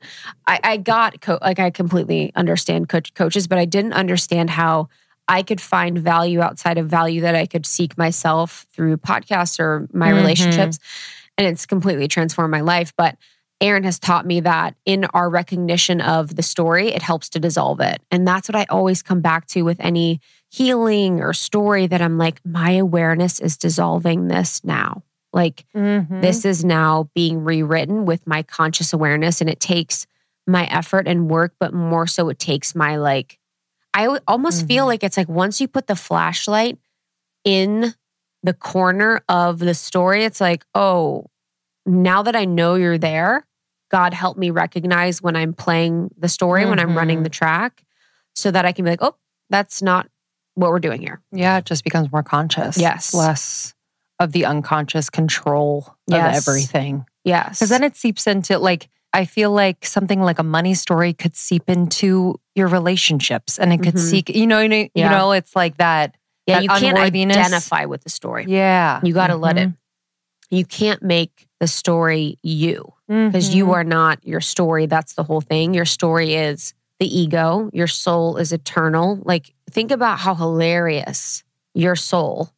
I, 0.47 0.59
I 0.63 0.77
got 0.77 1.21
co- 1.21 1.37
like 1.41 1.59
I 1.59 1.69
completely 1.69 2.31
understand 2.35 2.89
coach, 2.89 3.13
coaches, 3.13 3.47
but 3.47 3.57
I 3.59 3.65
didn't 3.65 3.93
understand 3.93 4.49
how 4.49 4.89
I 5.27 5.43
could 5.43 5.61
find 5.61 5.97
value 5.99 6.41
outside 6.41 6.77
of 6.79 6.87
value 6.87 7.21
that 7.21 7.35
I 7.35 7.45
could 7.45 7.65
seek 7.65 7.97
myself 7.97 8.65
through 8.73 8.97
podcasts 8.97 9.59
or 9.59 9.87
my 9.93 10.11
Mhm. 10.11 10.15
relationships, 10.15 10.79
and 11.37 11.45
it's 11.47 11.65
completely 11.65 12.07
transformed 12.07 12.51
my 12.51 12.61
life. 12.61 12.91
But 12.97 13.17
Aaron 13.61 13.83
has 13.83 13.99
taught 13.99 14.25
me 14.25 14.39
that 14.39 14.73
in 14.85 15.05
our 15.13 15.29
recognition 15.29 16.01
of 16.01 16.35
the 16.35 16.41
story, 16.41 16.87
it 16.89 17.03
helps 17.03 17.29
to 17.29 17.39
dissolve 17.39 17.79
it. 17.79 18.01
And 18.09 18.27
that's 18.27 18.49
what 18.49 18.55
I 18.55 18.65
always 18.71 19.03
come 19.03 19.21
back 19.21 19.45
to 19.49 19.61
with 19.61 19.77
any 19.79 20.19
healing 20.51 21.21
or 21.21 21.33
story 21.33 21.87
that 21.87 22.01
I'm 22.01 22.17
like, 22.17 22.41
my 22.45 22.71
awareness 22.73 23.39
is 23.39 23.57
dissolving 23.57 24.27
this 24.27 24.63
now. 24.63 25.03
Like, 25.33 25.65
Mm-hmm. 25.73 26.19
this 26.21 26.43
is 26.43 26.65
now 26.65 27.09
being 27.15 27.43
rewritten 27.43 28.05
with 28.05 28.27
my 28.27 28.43
conscious 28.43 28.91
awareness. 28.91 29.39
And 29.39 29.49
it 29.49 29.61
takes 29.61 30.05
my 30.45 30.65
effort 30.65 31.07
and 31.07 31.29
work, 31.29 31.53
but 31.59 31.73
more 31.73 32.05
so, 32.05 32.27
it 32.29 32.37
takes 32.37 32.75
my 32.75 32.97
like, 32.97 33.39
I 33.93 34.07
almost 34.27 34.67
feel 34.67 34.83
Mhm. 34.85 34.87
like 34.87 35.03
it's 35.03 35.15
like 35.17 35.29
once 35.29 35.61
you 35.61 35.67
put 35.69 35.87
the 35.87 35.95
flashlight 35.95 36.77
in 37.45 37.93
the 38.43 38.53
corner 38.53 39.21
of 39.29 39.59
the 39.59 39.73
story, 39.73 40.25
it's 40.25 40.41
like, 40.41 40.65
oh, 40.75 41.27
now 41.85 42.23
that 42.23 42.35
I 42.35 42.43
know 42.45 42.75
you're 42.75 42.97
there, 42.97 43.45
God 43.89 44.13
help 44.13 44.37
me 44.37 44.49
recognize 44.49 45.21
when 45.21 45.35
I'm 45.35 45.53
playing 45.53 46.09
the 46.17 46.29
story, 46.29 46.65
when 46.65 46.79
I'm 46.79 46.97
running 46.97 47.19
Mhm. 47.19 47.23
the 47.23 47.29
track, 47.29 47.83
so 48.35 48.51
that 48.51 48.65
I 48.65 48.71
can 48.73 48.83
be 48.85 48.91
like, 48.91 49.01
oh, 49.03 49.15
that's 49.49 49.81
not 49.81 50.07
what 50.61 50.71
we're 50.71 50.79
doing 50.79 51.01
here. 51.01 51.19
yeah 51.31 51.57
it 51.57 51.65
just 51.65 51.83
becomes 51.83 52.11
more 52.11 52.23
conscious 52.23 52.77
Yes. 52.77 53.13
Less 53.13 53.73
of 54.19 54.31
the 54.31 54.45
unconscious 54.45 55.09
control 55.09 55.95
Yes. 56.07 56.37
of 56.37 56.47
everything 56.47 57.05
Yes. 57.25 57.59
because 57.59 57.69
then 57.69 57.83
it 57.83 57.95
seeps 57.97 58.27
into 58.27 58.57
like 58.59 58.87
i 59.13 59.25
feel 59.25 59.51
like 59.51 59.85
something 59.85 60.21
like 60.21 60.39
a 60.39 60.43
money 60.43 60.73
story 60.73 61.11
could 61.13 61.35
seep 61.35 61.69
into 61.69 62.39
your 62.55 62.67
relationships 62.67 63.59
and 63.59 63.73
it 63.73 63.81
could 63.83 63.95
Mhm. 63.95 64.09
seek 64.09 64.29
you 64.29 64.47
know 64.47 64.59
you 64.61 64.69
know, 64.69 64.87
Yeah. 64.93 65.03
you 65.05 65.09
know 65.09 65.31
it's 65.33 65.55
like 65.55 65.77
that 65.77 66.15
yeah, 66.47 66.55
that 66.55 66.63
you 66.63 66.69
can't 66.69 66.97
identify 66.97 67.85
with 67.85 68.03
the 68.03 68.09
story. 68.09 68.45
yeah 68.47 68.99
You 69.03 69.13
got 69.13 69.27
to 69.27 69.35
let 69.35 69.57
it. 69.57 69.69
Mhm. 69.69 69.77
You 70.49 70.65
can't 70.65 71.01
make 71.03 71.47
the 71.59 71.67
story 71.67 72.39
you 72.43 72.93
because 73.07 73.53
you 73.55 73.67
Mhm. 73.67 73.73
are 73.73 73.83
not 73.85 74.19
your 74.25 74.41
story. 74.41 74.85
That's 74.87 75.13
the 75.13 75.23
whole 75.23 75.39
thing. 75.41 75.73
Your 75.73 75.85
story 75.85 76.33
is 76.35 76.73
the 76.99 77.05
ego. 77.07 77.69
Your 77.73 77.87
soul 77.87 78.37
is 78.37 78.51
eternal. 78.51 79.19
Like, 79.23 79.53
think 79.71 79.91
about 79.91 80.19
how 80.19 80.35
hilarious 80.35 81.43
your 81.73 81.95
soul 81.95 82.49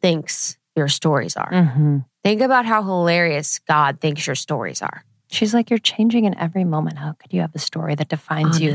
thinks 0.00 0.56
your 0.74 0.88
stories 0.88 1.36
are. 1.36 1.50
Mhm. 1.50 2.04
Think 2.22 2.40
about 2.40 2.66
how 2.66 2.82
hilarious 2.82 3.60
God 3.60 4.00
thinks 4.00 4.26
your 4.26 4.36
stories 4.36 4.82
are. 4.82 5.04
she's 5.28 5.52
like 5.52 5.70
you're 5.70 5.78
changing 5.80 6.24
in 6.24 6.38
every 6.38 6.62
moment 6.62 6.98
how 6.98 7.12
could 7.12 7.32
you 7.32 7.40
have 7.40 7.52
a 7.54 7.58
story 7.58 7.96
that 7.96 8.08
defines 8.08 8.60
you 8.60 8.68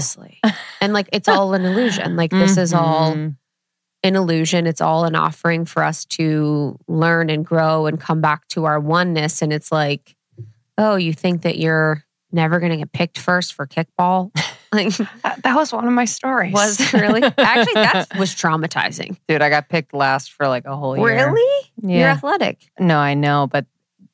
and 0.82 0.92
like, 0.92 1.08
it's 1.14 1.30
all 1.30 1.54
an 1.54 1.64
illusion. 1.64 2.18
Like, 2.18 2.30
this 2.32 2.58
is 2.58 2.74
all 2.74 3.14
an 4.04 4.16
illusion. 4.16 4.68
It's 4.68 4.82
all 4.82 5.06
an 5.06 5.16
offering 5.16 5.64
for 5.64 5.82
us 5.82 6.04
to 6.06 6.78
learn 6.90 7.30
and 7.30 7.46
grow 7.46 7.86
and 7.86 7.98
come 8.00 8.20
back 8.20 8.48
to 8.50 8.66
our 8.66 8.82
oneness. 8.82 9.42
And 9.42 9.54
it's 9.54 9.72
like, 9.72 10.16
oh, 10.78 10.98
you 10.98 11.14
think 11.14 11.44
that 11.44 11.58
you're 11.58 12.04
never 12.34 12.60
going 12.60 12.72
to 12.72 12.78
get 12.78 12.92
picked 12.92 13.18
first 13.18 13.54
for 13.54 13.66
kickball? 13.66 14.32
Like, 14.74 14.96
That, 15.24 15.44
that 15.44 15.56
was 15.56 15.74
one 15.74 15.86
of 15.86 15.92
my 15.94 16.06
stories. 16.06 16.54
was 16.54 16.80
it 16.80 16.94
really? 17.02 17.22
Actually, 17.24 17.74
that 17.74 18.08
was 18.18 18.34
traumatizing. 18.34 19.18
dude. 19.28 19.42
I 19.42 19.50
got 19.50 19.68
picked 19.68 19.94
last 19.94 20.32
for 20.32 20.48
like 20.48 20.64
a 20.66 20.76
whole 20.78 20.96
year. 20.98 21.06
Really? 21.28 21.72
You're 21.84 22.08
athletic. 22.08 22.70
No, 22.80 22.98
I 22.98 23.14
know, 23.14 23.48
but 23.52 23.66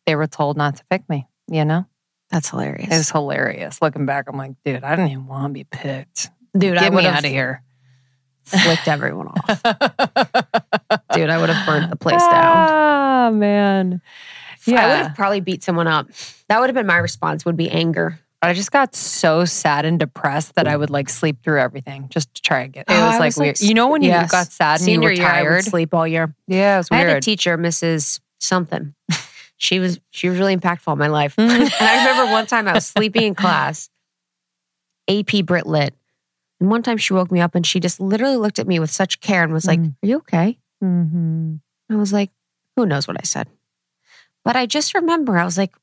they 0.07 0.15
were 0.15 0.25
told 0.27 0.57
not 0.57 0.77
to 0.77 0.83
pick 0.89 1.07
me. 1.09 1.27
You 1.47 1.63
know, 1.63 1.85
That's 2.31 2.49
hilarious. 2.49 2.89
it 2.91 2.97
was 2.97 3.09
hilarious. 3.11 3.81
Looking 3.83 4.05
back, 4.07 4.25
I'm 4.27 4.35
like, 4.37 4.53
dude, 4.65 4.83
I 4.83 4.95
didn't 4.95 5.11
even 5.11 5.27
want 5.27 5.45
to 5.45 5.53
be 5.53 5.63
picked. 5.63 6.29
Dude, 6.57 6.75
I 6.77 6.81
Get 6.85 6.93
would 6.93 7.03
me 7.03 7.07
out 7.09 7.23
of 7.23 7.29
here. 7.29 7.61
flicked 8.45 8.87
everyone 8.87 9.27
off. 9.27 9.61
Dude, 11.13 11.29
I 11.29 11.37
would 11.37 11.49
have 11.49 11.65
burned 11.67 11.91
the 11.91 11.95
place 11.95 12.21
down. 12.21 12.31
Ah, 12.33 13.29
man. 13.31 14.01
Yeah. 14.65 14.83
I 14.83 14.87
would 14.87 15.05
have 15.07 15.15
probably 15.15 15.39
beat 15.39 15.63
someone 15.63 15.87
up. 15.87 16.07
That 16.49 16.59
would 16.59 16.67
have 16.69 16.75
been 16.75 16.87
my 16.87 16.97
response, 16.97 17.45
would 17.45 17.57
be 17.57 17.69
anger. 17.69 18.19
I 18.41 18.53
just 18.53 18.71
got 18.71 18.93
so 18.95 19.45
sad 19.45 19.83
and 19.85 19.99
depressed 19.99 20.55
that 20.55 20.67
I 20.67 20.77
would 20.77 20.89
like 20.91 21.09
sleep 21.09 21.41
through 21.43 21.59
everything 21.59 22.07
just 22.09 22.33
to 22.35 22.41
try 22.43 22.61
and 22.61 22.73
get. 22.73 22.81
It 22.87 22.93
Oh, 22.93 23.05
was 23.07 23.19
like 23.19 23.25
was, 23.27 23.37
like, 23.37 23.45
weird. 23.45 23.61
you 23.61 23.73
know 23.73 23.87
when 23.89 24.03
you 24.03 24.11
got 24.27 24.51
sad 24.51 24.75
and 24.75 24.81
Senior 24.81 24.99
you 24.99 25.01
were 25.01 25.11
year, 25.11 25.27
I 25.27 25.41
would 25.41 25.47
tired? 25.49 25.63
sleep 25.65 25.93
all 25.93 26.07
year. 26.07 26.35
Yeah, 26.47 26.75
it 26.75 26.77
was 26.77 26.87
I 26.91 26.97
had 26.97 27.09
a 27.17 27.19
teacher, 27.21 27.57
Mrs. 27.57 28.19
Something. 28.39 28.93
She 29.59 29.79
was 29.79 29.99
she 30.11 30.29
was 30.29 30.37
really 30.37 30.55
impactful 30.55 30.93
in 30.93 30.99
my 30.99 31.07
life. 31.07 31.35
Mm. 31.35 31.49
and 31.49 31.71
I 31.81 31.97
remember 31.97 32.31
one 32.31 32.45
time 32.45 32.67
I 32.67 32.73
was 32.73 32.85
sleeping 32.85 33.23
in 33.23 33.33
class, 33.33 33.89
AP 35.09 35.45
Brit 35.45 35.65
Lit. 35.65 35.95
And 36.59 36.69
one 36.69 36.83
time 36.83 36.97
she 36.97 37.13
woke 37.13 37.31
me 37.31 37.39
up 37.41 37.55
and 37.55 37.65
she 37.65 37.79
just 37.79 37.99
literally 37.99 38.37
looked 38.37 38.59
at 38.59 38.67
me 38.67 38.79
with 38.79 38.91
such 38.91 39.19
care 39.19 39.43
and 39.43 39.51
was 39.51 39.65
like, 39.65 39.79
Mm. 39.79 39.95
Are 40.03 40.07
you 40.07 40.17
okay? 40.17 40.59
hmm 40.79 41.55
I 41.89 41.95
was 41.95 42.13
like, 42.13 42.29
Who 42.75 42.85
knows 42.85 43.07
what 43.07 43.17
I 43.19 43.23
said? 43.23 43.47
But 44.45 44.55
I 44.55 44.67
just 44.67 44.93
remember 44.93 45.39
I 45.39 45.43
was 45.45 45.57
like, 45.57 45.73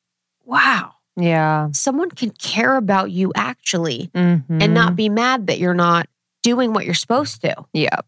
Wow, 0.45 0.94
Yeah. 1.17 1.69
someone 1.73 2.11
can 2.11 2.31
care 2.31 2.77
about 2.77 3.11
you 3.11 3.33
actually 3.37 4.11
Mhm. 4.15 4.45
and 4.63 4.75
not 4.75 4.97
be 4.97 5.09
mad 5.09 5.47
that 5.47 5.59
you're 5.59 5.73
not 5.75 6.09
doing 6.43 6.73
what 6.73 6.85
you're 6.85 6.95
supposed 6.95 7.41
to. 7.43 7.55
Yeah. 7.73 8.01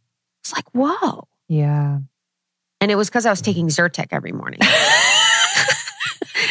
It's 0.43 0.53
like, 0.53 0.67
whoa. 0.73 1.27
Yeah. 1.49 1.99
And 2.81 2.91
it 2.91 2.97
was 2.97 3.09
because 3.09 3.25
I 3.27 3.31
was 3.31 3.41
taking 3.41 3.69
Zyrtec 3.69 4.09
every 4.11 4.33
morning. 4.33 4.61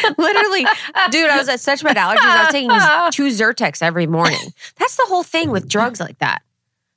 Literally, 0.18 0.66
dude, 1.10 1.30
I 1.30 1.38
was 1.38 1.48
at 1.48 1.60
such 1.60 1.82
bad 1.82 1.96
allergies. 1.96 2.18
I 2.20 2.42
was 2.44 2.52
taking 2.52 2.70
two 3.12 3.28
Zyrtecs 3.34 3.82
every 3.82 4.06
morning. 4.06 4.38
That's 4.78 4.96
the 4.96 5.04
whole 5.06 5.22
thing 5.22 5.50
with 5.50 5.68
drugs 5.68 6.00
like 6.00 6.18
that. 6.18 6.42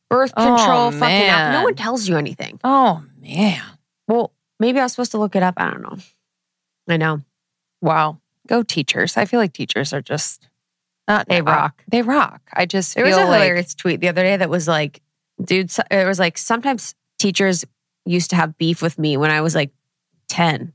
Birth 0.10 0.34
Oh, 0.36 0.56
control, 0.56 0.92
fucking 0.92 1.28
out. 1.30 1.52
No 1.54 1.64
one 1.64 1.76
tells 1.76 2.08
you 2.08 2.18
anything. 2.18 2.60
Oh 2.64 3.04
man. 3.22 3.62
Well, 4.08 4.32
maybe 4.60 4.80
I 4.80 4.84
was 4.84 4.94
supposed 4.94 5.12
to 5.12 5.18
look 5.20 5.36
it 5.36 5.44
up. 5.44 5.56
I 5.58 5.70
don't 5.70 5.82
know. 5.82 5.98
I 6.88 6.98
know. 6.98 7.22
Wow. 7.82 8.20
Go 8.50 8.64
teachers. 8.64 9.16
I 9.16 9.26
feel 9.26 9.40
like 9.40 9.54
teachers 9.54 9.94
are 9.94 10.02
just 10.02 10.50
not 11.08 11.28
They 11.28 11.44
rock. 11.44 11.84
They 11.88 12.02
rock. 12.02 12.42
I 12.52 12.66
just 12.66 12.96
There 12.96 13.06
was 13.06 13.16
a 13.16 13.20
like 13.20 13.26
hilarious 13.26 13.76
tweet 13.76 14.00
the 14.00 14.08
other 14.10 14.24
day 14.24 14.36
that 14.38 14.50
was 14.50 14.68
like, 14.68 15.04
dude, 15.40 15.72
it 15.92 16.08
was 16.08 16.18
like 16.18 16.36
sometimes 16.36 16.96
teachers 17.20 17.64
used 18.06 18.32
to 18.32 18.36
have 18.36 18.58
beef 18.58 18.82
with 18.82 18.98
me 18.98 19.18
when 19.18 19.30
I 19.30 19.42
was 19.42 19.54
like 19.54 19.72
10. 20.30 20.74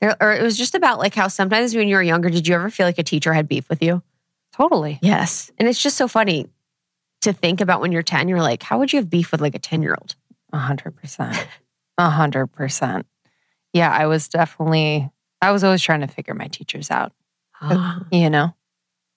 There, 0.00 0.16
or 0.20 0.32
it 0.32 0.42
was 0.42 0.56
just 0.56 0.76
about 0.76 1.00
like 1.00 1.16
how 1.16 1.26
sometimes 1.26 1.74
when 1.74 1.88
you 1.88 1.96
were 1.96 2.02
younger, 2.02 2.30
did 2.30 2.46
you 2.46 2.54
ever 2.54 2.70
feel 2.70 2.86
like 2.86 2.98
a 2.98 3.02
teacher 3.02 3.32
had 3.32 3.48
beef 3.48 3.68
with 3.68 3.82
you? 3.82 4.02
totally. 4.52 4.98
Yes. 5.02 5.50
And 5.58 5.68
it's 5.68 5.82
just 5.82 5.96
so 5.96 6.08
funny 6.08 6.46
to 7.20 7.32
think 7.32 7.60
about 7.60 7.80
when 7.80 7.92
you're 7.92 8.02
10, 8.02 8.28
you're 8.28 8.42
like, 8.42 8.62
how 8.62 8.78
would 8.78 8.92
you 8.92 8.98
have 8.98 9.10
beef 9.10 9.32
with 9.32 9.40
like 9.40 9.54
a 9.54 9.58
10 9.58 9.82
year 9.82 9.94
old? 9.98 10.14
A 10.52 10.58
hundred 10.58 10.96
percent. 10.96 11.46
A 11.98 12.10
hundred 12.10 12.48
percent. 12.48 13.06
Yeah, 13.72 13.90
I 13.90 14.06
was 14.06 14.28
definitely, 14.28 15.10
I 15.40 15.52
was 15.52 15.64
always 15.64 15.82
trying 15.82 16.00
to 16.00 16.06
figure 16.06 16.34
my 16.34 16.48
teachers 16.48 16.90
out, 16.90 17.12
ah. 17.60 18.04
you 18.10 18.30
know? 18.30 18.54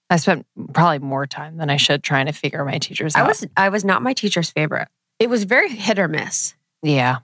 I 0.10 0.18
spent 0.18 0.46
probably 0.74 1.00
more 1.00 1.26
time 1.26 1.58
than 1.58 1.70
I 1.70 1.78
should 1.78 2.04
trying 2.04 2.26
to 2.26 2.34
figure 2.34 2.64
my 2.66 2.78
teachers 2.80 3.16
I 3.16 3.22
out. 3.22 3.28
was 3.30 3.48
I 3.56 3.70
was 3.70 3.86
not 3.86 4.04
my 4.04 4.14
teacher's 4.14 4.50
favorite. 4.50 4.90
It 5.20 5.30
was 5.30 5.46
very 5.46 5.70
hit 5.70 5.98
or 6.00 6.10
miss, 6.10 6.54
yeah. 6.84 7.20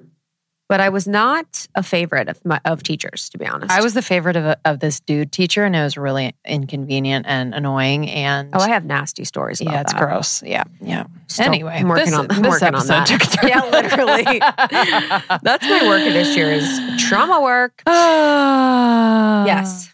But 0.70 0.80
I 0.80 0.90
was 0.90 1.08
not 1.08 1.68
a 1.76 1.84
favorite 1.84 2.28
of 2.28 2.44
my, 2.46 2.60
of 2.66 2.84
teachers, 2.84 3.30
to 3.30 3.38
be 3.38 3.46
honest. 3.46 3.72
I 3.72 3.82
was 3.82 3.94
the 3.94 4.02
favorite 4.02 4.36
of, 4.36 4.46
a, 4.46 4.58
of 4.66 4.80
this 4.80 5.00
dude 5.00 5.32
teacher, 5.32 5.64
and 5.66 5.76
it 5.76 5.82
was 5.82 5.98
really 5.98 6.36
inconvenient 6.46 7.26
and 7.28 7.54
annoying. 7.56 8.10
And 8.10 8.50
Oh, 8.54 8.60
I 8.60 8.70
have 8.70 8.86
nasty 8.86 9.24
stories 9.24 9.62
about 9.62 9.74
yeah, 9.74 9.82
it's 9.82 9.94
that. 9.94 10.02
gross. 10.02 10.44
Yeah, 10.44 10.64
yeah. 10.82 11.06
Still 11.28 11.46
anyway, 11.48 11.76
I'm 11.80 11.88
working 11.88 12.06
this, 12.06 12.14
on, 12.16 12.28
I'm 12.32 12.42
this 12.42 12.50
working 12.50 12.68
on 12.70 12.76
episode 12.76 13.08
that. 13.08 13.34
a 13.34 13.38
turn. 13.38 13.50
Yeah, 13.50 13.64
literally. 13.72 14.40
That's 15.44 15.66
my 15.68 15.88
work 15.88 16.04
this 16.04 16.36
year 16.36 16.52
is 16.52 16.68
trauma 17.08 17.42
work. 17.42 17.82
Yes. 19.48 19.94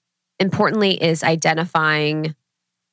importantly 0.41 1.01
is 1.01 1.23
identifying 1.23 2.35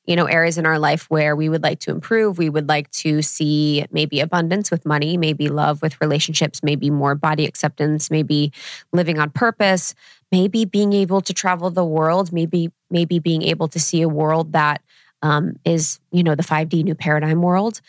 you 0.08 0.16
know 0.16 0.24
areas 0.24 0.56
in 0.56 0.64
our 0.64 0.78
life 0.78 1.04
where 1.10 1.36
we 1.36 1.48
would 1.48 1.62
like 1.62 1.80
to 1.80 1.90
improve. 1.90 2.38
We 2.38 2.48
would 2.48 2.68
like 2.68 2.90
to 2.92 3.20
see 3.22 3.84
maybe 3.90 4.20
abundance 4.20 4.70
with 4.70 4.86
money 4.86 5.16
maybe 5.16 5.48
love 5.48 5.82
with 5.82 6.00
relationships 6.00 6.62
maybe 6.62 6.90
more 6.90 7.14
body 7.14 7.44
acceptance 7.44 8.10
maybe 8.10 8.52
living 8.92 9.18
on 9.18 9.30
purpose 9.30 9.94
maybe 10.32 10.64
being 10.64 10.92
able 10.92 11.20
to 11.20 11.32
travel 11.34 11.70
the 11.70 11.84
world 11.84 12.32
maybe 12.32 12.70
maybe 12.90 13.18
being 13.18 13.42
able 13.42 13.68
to 13.68 13.78
see 13.78 14.00
a 14.02 14.08
world 14.08 14.52
that 14.52 14.82
um, 15.20 15.56
is 15.64 16.00
you 16.10 16.22
know 16.22 16.34
the 16.34 16.42
5d 16.42 16.84
new 16.84 16.94
paradigm 16.94 17.42
world. 17.42 17.80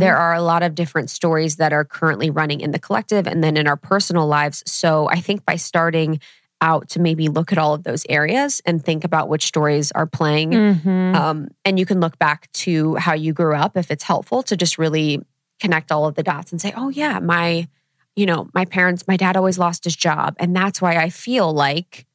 There 0.00 0.16
are 0.16 0.34
a 0.34 0.42
lot 0.42 0.62
of 0.62 0.74
different 0.74 1.10
stories 1.10 1.56
that 1.56 1.72
are 1.72 1.84
currently 1.84 2.30
running 2.30 2.60
in 2.60 2.70
the 2.72 2.78
collective 2.78 3.26
and 3.26 3.44
then 3.44 3.56
in 3.56 3.68
our 3.68 3.76
personal 3.76 4.26
lives. 4.26 4.64
So 4.66 5.08
i 5.10 5.20
think 5.20 5.44
by 5.44 5.56
starting 5.56 6.20
out 6.60 6.88
to 6.90 7.00
maybe 7.00 7.28
look 7.28 7.52
at 7.52 7.58
all 7.58 7.74
of 7.74 7.84
those 7.84 8.04
areas 8.08 8.60
and 8.66 8.84
think 8.84 9.04
about 9.04 9.28
which 9.28 9.46
stories 9.46 9.92
are 9.92 10.06
playing. 10.06 10.50
Mhm. 10.50 11.14
Um, 11.14 11.48
and 11.64 11.78
you 11.78 11.86
can 11.86 12.00
look 12.00 12.18
back 12.18 12.50
to 12.52 12.96
how 12.96 13.14
you 13.14 13.32
grew 13.32 13.54
up 13.54 13.76
if 13.76 13.90
it's 13.90 14.04
helpful 14.04 14.42
to 14.44 14.56
just 14.56 14.78
really 14.78 15.22
connect 15.60 15.92
all 15.92 16.06
of 16.06 16.14
the 16.14 16.22
dots 16.22 16.52
and 16.52 16.60
say, 16.60 16.72
oh, 16.76 16.88
yeah, 16.88 17.18
my, 17.20 17.68
you 18.16 18.26
know, 18.26 18.48
my 18.54 18.64
parents, 18.64 19.06
my 19.06 19.16
dad 19.16 19.36
always 19.36 19.58
lost 19.58 19.84
his 19.84 19.94
job. 19.96 20.34
And 20.38 20.54
that's 20.54 20.82
why 20.82 20.96
I 20.96 21.10
feel 21.10 21.52
like 21.52 22.06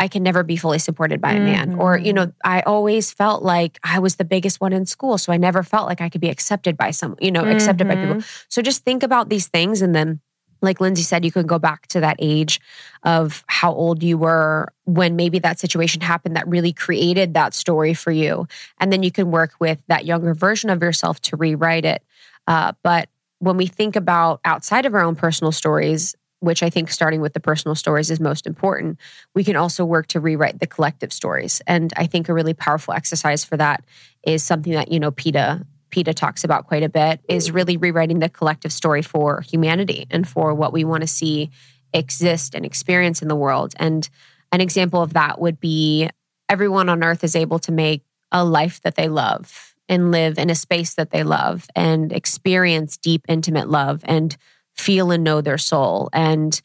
I 0.00 0.06
can 0.06 0.22
never 0.22 0.44
be 0.44 0.56
fully 0.56 0.78
supported 0.78 1.20
by 1.20 1.32
a 1.32 1.40
man. 1.40 1.74
Or, 1.74 1.98
you 1.98 2.12
know, 2.12 2.32
I 2.44 2.60
always 2.60 3.10
felt 3.10 3.42
like 3.42 3.80
I 3.82 3.98
was 3.98 4.14
the 4.14 4.24
biggest 4.24 4.60
one 4.60 4.72
in 4.72 4.86
school. 4.86 5.18
So 5.18 5.32
I 5.32 5.36
never 5.38 5.64
felt 5.64 5.88
like 5.88 6.00
I 6.00 6.08
could 6.08 6.20
be 6.20 6.28
accepted 6.28 6.76
by 6.76 6.92
some, 6.92 7.16
you 7.20 7.32
know, 7.32 7.44
accepted 7.44 7.88
by 7.88 7.96
people. 7.96 8.22
So 8.48 8.62
just 8.62 8.84
think 8.84 9.02
about 9.02 9.28
these 9.28 9.48
things 9.48 9.82
and 9.82 9.94
then 9.96 10.20
like 10.60 10.80
Lindsey 10.80 11.02
said, 11.02 11.24
you 11.24 11.32
can 11.32 11.46
go 11.46 11.58
back 11.58 11.86
to 11.88 12.00
that 12.00 12.16
age 12.18 12.60
of 13.02 13.44
how 13.46 13.72
old 13.72 14.02
you 14.02 14.18
were 14.18 14.72
when 14.84 15.16
maybe 15.16 15.38
that 15.38 15.58
situation 15.58 16.00
happened 16.00 16.36
that 16.36 16.48
really 16.48 16.72
created 16.72 17.34
that 17.34 17.54
story 17.54 17.94
for 17.94 18.10
you. 18.10 18.46
And 18.78 18.92
then 18.92 19.02
you 19.02 19.10
can 19.10 19.30
work 19.30 19.52
with 19.60 19.80
that 19.88 20.04
younger 20.04 20.34
version 20.34 20.70
of 20.70 20.82
yourself 20.82 21.20
to 21.22 21.36
rewrite 21.36 21.84
it. 21.84 22.02
Uh, 22.46 22.72
but 22.82 23.08
when 23.38 23.56
we 23.56 23.66
think 23.66 23.94
about 23.94 24.40
outside 24.44 24.86
of 24.86 24.94
our 24.94 25.02
own 25.02 25.14
personal 25.14 25.52
stories, 25.52 26.16
which 26.40 26.62
I 26.62 26.70
think 26.70 26.90
starting 26.90 27.20
with 27.20 27.34
the 27.34 27.40
personal 27.40 27.74
stories 27.74 28.10
is 28.10 28.20
most 28.20 28.46
important, 28.46 28.98
we 29.34 29.44
can 29.44 29.56
also 29.56 29.84
work 29.84 30.06
to 30.08 30.20
rewrite 30.20 30.60
the 30.60 30.66
collective 30.66 31.12
stories. 31.12 31.60
And 31.66 31.92
I 31.96 32.06
think 32.06 32.28
a 32.28 32.34
really 32.34 32.54
powerful 32.54 32.94
exercise 32.94 33.44
for 33.44 33.56
that 33.56 33.84
is 34.22 34.42
something 34.42 34.72
that, 34.72 34.92
you 34.92 35.00
know, 35.00 35.10
Peta 35.10 35.66
Peta 35.98 36.14
talks 36.14 36.44
about 36.44 36.68
quite 36.68 36.84
a 36.84 36.88
bit 36.88 37.20
is 37.28 37.50
really 37.50 37.76
rewriting 37.76 38.20
the 38.20 38.28
collective 38.28 38.72
story 38.72 39.02
for 39.02 39.40
humanity 39.40 40.06
and 40.12 40.28
for 40.28 40.54
what 40.54 40.72
we 40.72 40.84
want 40.84 41.00
to 41.00 41.08
see 41.08 41.50
exist 41.92 42.54
and 42.54 42.64
experience 42.64 43.20
in 43.20 43.26
the 43.26 43.34
world. 43.34 43.74
And 43.80 44.08
an 44.52 44.60
example 44.60 45.02
of 45.02 45.14
that 45.14 45.40
would 45.40 45.58
be 45.58 46.08
everyone 46.48 46.88
on 46.88 47.02
earth 47.02 47.24
is 47.24 47.34
able 47.34 47.58
to 47.58 47.72
make 47.72 48.04
a 48.30 48.44
life 48.44 48.80
that 48.82 48.94
they 48.94 49.08
love 49.08 49.74
and 49.88 50.12
live 50.12 50.38
in 50.38 50.50
a 50.50 50.54
space 50.54 50.94
that 50.94 51.10
they 51.10 51.24
love 51.24 51.66
and 51.74 52.12
experience 52.12 52.96
deep, 52.96 53.24
intimate 53.26 53.68
love 53.68 54.02
and 54.04 54.36
feel 54.76 55.10
and 55.10 55.24
know 55.24 55.40
their 55.40 55.58
soul 55.58 56.10
and 56.12 56.60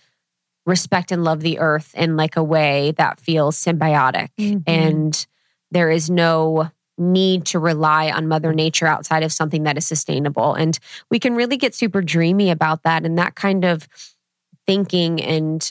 respect 0.68 1.12
and 1.12 1.24
love 1.24 1.40
the 1.40 1.58
earth 1.58 1.96
in 1.96 2.16
like 2.18 2.36
a 2.38 2.44
way 2.44 2.92
that 2.98 3.20
feels 3.20 3.58
symbiotic 3.58 4.30
Mhm. 4.40 4.62
and 4.68 5.26
there 5.72 5.90
is 5.90 6.08
no 6.08 6.70
need 6.98 7.46
to 7.48 7.60
rely 7.60 8.12
on 8.12 8.28
mother 8.28 8.54
nature 8.54 8.86
outside 8.88 9.24
of 9.24 9.32
something 9.34 9.64
that 9.64 9.78
is 9.78 9.88
sustainable 9.88 10.54
and 10.54 10.78
we 11.10 11.18
can 11.20 11.34
really 11.36 11.58
get 11.58 11.74
super 11.74 12.02
dreamy 12.02 12.52
about 12.52 12.84
that 12.84 13.04
and 13.04 13.18
that 13.18 13.34
kind 13.36 13.66
of 13.66 13.88
thinking 14.68 15.20
and 15.22 15.70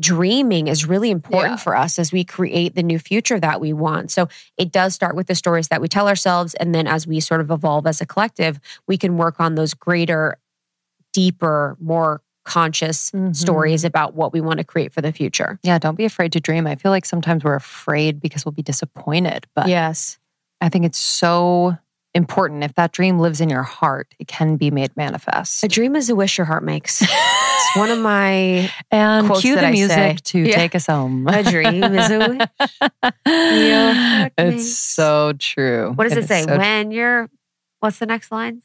dreaming 0.00 0.68
is 0.68 0.86
really 0.86 1.10
important 1.10 1.52
Yeah. 1.58 1.62
for 1.62 1.76
us 1.76 1.98
as 1.98 2.10
we 2.10 2.24
create 2.24 2.74
the 2.74 2.82
new 2.82 2.98
future 2.98 3.38
that 3.38 3.60
we 3.60 3.74
want 3.74 4.10
so 4.10 4.28
it 4.56 4.72
does 4.72 4.94
start 4.94 5.14
with 5.14 5.26
the 5.26 5.34
stories 5.34 5.68
that 5.68 5.82
we 5.82 5.88
tell 5.88 6.08
ourselves 6.08 6.54
and 6.54 6.74
then 6.74 6.86
as 6.86 7.06
we 7.06 7.20
sort 7.20 7.42
of 7.42 7.50
evolve 7.50 7.86
as 7.86 8.00
a 8.00 8.06
collective 8.06 8.58
we 8.88 8.96
can 8.96 9.18
work 9.18 9.38
on 9.38 9.54
those 9.54 9.74
greater 9.74 10.38
deeper 11.12 11.76
more 11.80 12.22
conscious 12.44 13.10
Mhm. 13.12 13.36
stories 13.36 13.84
about 13.84 14.14
what 14.14 14.32
we 14.32 14.40
want 14.40 14.58
to 14.58 14.64
create 14.64 14.92
for 14.92 15.00
the 15.02 15.12
future 15.12 15.60
Yeah, 15.62 15.78
don't 15.78 15.94
be 15.94 16.04
afraid 16.06 16.32
to 16.32 16.40
dream. 16.40 16.66
I 16.66 16.74
feel 16.74 16.90
like 16.90 17.04
sometimes 17.04 17.44
we're 17.44 17.54
afraid 17.54 18.20
because 18.20 18.44
we'll 18.44 18.50
be 18.52 18.62
disappointed, 18.62 19.46
but 19.54 19.68
yes 19.68 20.18
I 20.62 20.68
think 20.68 20.84
it's 20.86 20.98
so 20.98 21.76
important. 22.14 22.62
If 22.62 22.74
that 22.76 22.92
dream 22.92 23.18
lives 23.18 23.40
in 23.40 23.48
your 23.48 23.62
heart, 23.64 24.14
it 24.18 24.28
can 24.28 24.56
be 24.56 24.70
made 24.70 24.96
manifest. 24.96 25.64
a 25.64 25.68
dream 25.68 25.96
is 25.96 26.08
a 26.08 26.14
wish 26.14 26.38
your 26.38 26.44
heart 26.44 26.62
makes 26.62 27.02
it's 27.02 27.76
one 27.76 27.90
of 27.90 27.98
my 27.98 28.70
And 28.90 29.26
quotes 29.26 29.40
cue 29.42 29.56
the 29.56 29.70
music 29.70 29.96
say. 29.96 30.16
to 30.24 30.38
Yeah. 30.40 30.54
take 30.56 30.74
us 30.74 30.86
home. 30.86 31.26
A 31.26 31.42
dream 31.42 31.82
is 31.82 32.10
a 32.10 32.18
wish. 32.18 32.48
your 33.66 33.92
heart 33.94 34.32
it's 34.38 34.56
makes. 34.56 34.78
so 34.78 35.32
true. 35.38 35.92
what 35.96 36.08
does 36.08 36.16
it 36.16 36.28
say 36.28 36.42
so 36.44 36.56
when 36.58 36.90
you're 36.92 37.28
what's 37.80 37.98
the 37.98 38.06
next 38.06 38.30
line 38.30 38.62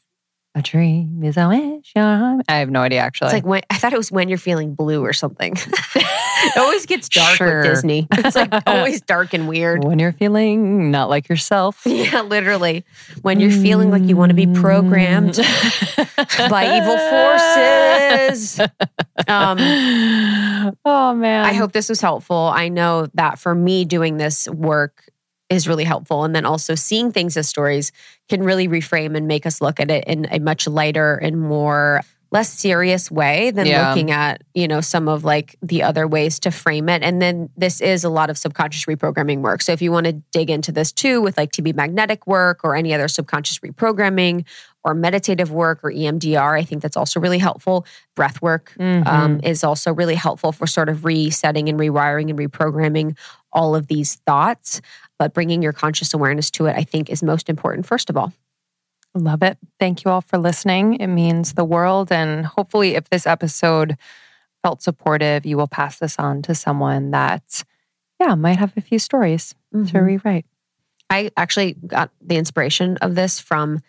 A 0.54 0.62
dream 0.62 1.22
is 1.22 1.36
a 1.36 1.46
wish. 1.48 1.92
I 1.94 2.40
have 2.48 2.70
no 2.70 2.80
idea 2.80 3.00
actually. 3.00 3.26
it's 3.26 3.34
like 3.34 3.46
when 3.46 3.62
i 3.70 3.76
thought 3.76 3.92
it 3.92 3.96
was 3.96 4.10
when 4.10 4.28
you're 4.28 4.38
feeling 4.38 4.74
blue 4.74 5.04
or 5.04 5.12
something 5.12 5.54
it 5.94 6.56
always 6.56 6.84
gets 6.86 7.08
dark 7.08 7.36
Sure. 7.36 7.58
with 7.62 7.66
disney 7.70 8.08
it's 8.12 8.34
like 8.34 8.52
always 8.66 9.00
dark 9.02 9.34
and 9.34 9.46
weird 9.46 9.84
when 9.84 9.98
you're 10.00 10.12
feeling 10.12 10.90
not 10.90 11.08
like 11.10 11.28
yourself. 11.28 11.82
yeah 11.86 12.22
literally 12.22 12.84
when 13.22 13.38
you're 13.40 13.50
feeling 13.52 13.90
like 13.90 14.02
you 14.02 14.16
want 14.16 14.30
to 14.30 14.34
be 14.34 14.46
programmed 14.48 15.36
by 16.48 16.78
evil 16.78 16.98
forces 16.98 18.60
um 19.28 19.58
oh 20.84 21.14
man. 21.14 21.44
I 21.44 21.52
hope 21.52 21.72
this 21.72 21.88
was 21.88 22.00
helpful. 22.00 22.36
I 22.54 22.68
know 22.68 23.06
that 23.14 23.38
for 23.38 23.54
me, 23.54 23.84
doing 23.84 24.16
this 24.16 24.48
work 24.48 25.04
is 25.50 25.66
really 25.68 25.84
helpful. 25.84 26.24
And 26.24 26.34
then 26.34 26.44
also 26.44 26.74
seeing 26.74 27.12
things 27.12 27.36
as 27.36 27.48
stories 27.48 27.92
can 28.28 28.42
really 28.42 28.68
reframe 28.68 29.16
and 29.16 29.26
make 29.26 29.46
us 29.46 29.60
look 29.60 29.80
at 29.80 29.90
it 29.90 30.04
in 30.04 30.26
a 30.30 30.38
much 30.38 30.66
lighter 30.66 31.14
and 31.16 31.40
more 31.40 32.02
less 32.30 32.50
serious 32.52 33.10
way 33.10 33.50
than 33.52 33.64
Yeah. 33.66 33.88
looking 33.88 34.10
at, 34.10 34.42
you 34.52 34.68
know, 34.68 34.82
some 34.82 35.08
of 35.08 35.24
like 35.24 35.56
the 35.62 35.82
other 35.82 36.06
ways 36.06 36.38
to 36.40 36.50
frame 36.50 36.90
it. 36.90 37.02
And 37.02 37.22
then 37.22 37.48
this 37.56 37.80
is 37.80 38.04
a 38.04 38.10
lot 38.10 38.28
of 38.28 38.36
subconscious 38.36 38.84
reprogramming 38.84 39.38
work. 39.40 39.62
So 39.62 39.72
if 39.72 39.80
you 39.80 39.90
want 39.90 40.04
to 40.04 40.12
dig 40.30 40.50
into 40.50 40.70
this 40.70 40.92
too 40.92 41.22
with 41.22 41.38
like 41.38 41.52
TB 41.52 41.74
magnetic 41.74 42.26
work 42.26 42.60
or 42.64 42.76
any 42.76 42.92
other 42.92 43.08
subconscious 43.08 43.60
reprogramming 43.60 44.44
or 44.84 44.92
meditative 44.92 45.50
work 45.50 45.80
or 45.82 45.90
EMDR, 45.90 46.58
I 46.58 46.64
think 46.64 46.82
that's 46.82 46.98
also 46.98 47.18
really 47.18 47.38
helpful. 47.38 47.86
Breath 48.14 48.42
work 48.42 48.74
Mhm. 48.78 49.06
um, 49.06 49.40
is 49.42 49.64
also 49.64 49.94
really 49.94 50.14
helpful 50.14 50.52
for 50.52 50.66
sort 50.66 50.90
of 50.90 51.06
resetting 51.06 51.70
and 51.70 51.80
rewiring 51.80 52.28
and 52.28 52.38
reprogramming 52.38 53.16
all 53.54 53.74
of 53.74 53.86
these 53.86 54.16
thoughts. 54.26 54.82
But 55.18 55.34
bringing 55.34 55.62
your 55.62 55.72
conscious 55.72 56.14
awareness 56.14 56.50
to 56.52 56.66
it, 56.66 56.76
I 56.76 56.84
think, 56.84 57.10
is 57.10 57.22
most 57.22 57.48
important, 57.48 57.86
first 57.86 58.08
of 58.08 58.16
all. 58.16 58.32
Love 59.14 59.42
it. 59.42 59.58
Thank 59.80 60.04
you 60.04 60.10
all 60.10 60.20
for 60.20 60.38
listening. 60.38 60.94
It 60.94 61.08
means 61.08 61.54
the 61.54 61.64
world. 61.64 62.12
And 62.12 62.46
hopefully, 62.46 62.94
if 62.94 63.08
this 63.10 63.26
episode 63.26 63.96
felt 64.62 64.82
supportive, 64.82 65.44
you 65.46 65.56
will 65.56 65.66
pass 65.66 65.98
this 65.98 66.18
on 66.18 66.42
to 66.42 66.54
someone 66.54 67.10
that, 67.12 67.64
yeah, 68.20 68.34
might 68.34 68.58
have 68.58 68.72
a 68.76 68.80
few 68.80 68.98
stories 68.98 69.54
to 69.72 69.78
Mhm. 69.78 70.04
rewrite. 70.06 70.46
I 71.10 71.30
actually 71.36 71.72
got 71.86 72.10
the 72.20 72.36
inspiration 72.36 72.96
of 72.98 73.14
this 73.14 73.40
from 73.40 73.80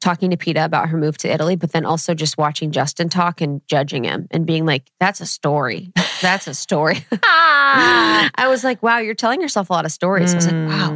talking 0.00 0.30
to 0.30 0.36
Peta 0.36 0.64
about 0.64 0.88
her 0.90 0.96
move 0.96 1.18
to 1.18 1.28
Italy, 1.32 1.56
but 1.56 1.72
then 1.72 1.84
also 1.84 2.14
just 2.14 2.38
watching 2.38 2.70
Justin 2.70 3.08
talk 3.08 3.40
and 3.40 3.60
judging 3.66 4.04
him 4.04 4.28
and 4.30 4.46
being 4.46 4.64
like, 4.64 4.84
that's 5.00 5.20
a 5.20 5.26
story. 5.26 5.92
That's 6.22 6.46
a 6.46 6.54
story. 6.54 7.04
I 7.22 8.46
was 8.48 8.64
like, 8.64 8.82
wow, 8.82 8.98
you're 8.98 9.14
telling 9.14 9.40
yourself 9.40 9.70
a 9.70 9.72
lot 9.72 9.84
of 9.84 9.92
stories. 9.92 10.32
I 10.32 10.36
was 10.36 10.46
like, 10.46 10.54
wow, 10.68 10.92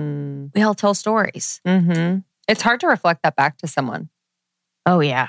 we 0.54 0.62
all 0.62 0.74
tell 0.74 0.94
stories. 0.94 1.60
hmm 1.66 2.18
It's 2.48 2.62
hard 2.62 2.80
to 2.80 2.86
reflect 2.86 3.22
that 3.22 3.36
back 3.36 3.58
to 3.58 3.66
someone, 3.66 4.08
Oh, 4.86 5.00
yeah. 5.00 5.28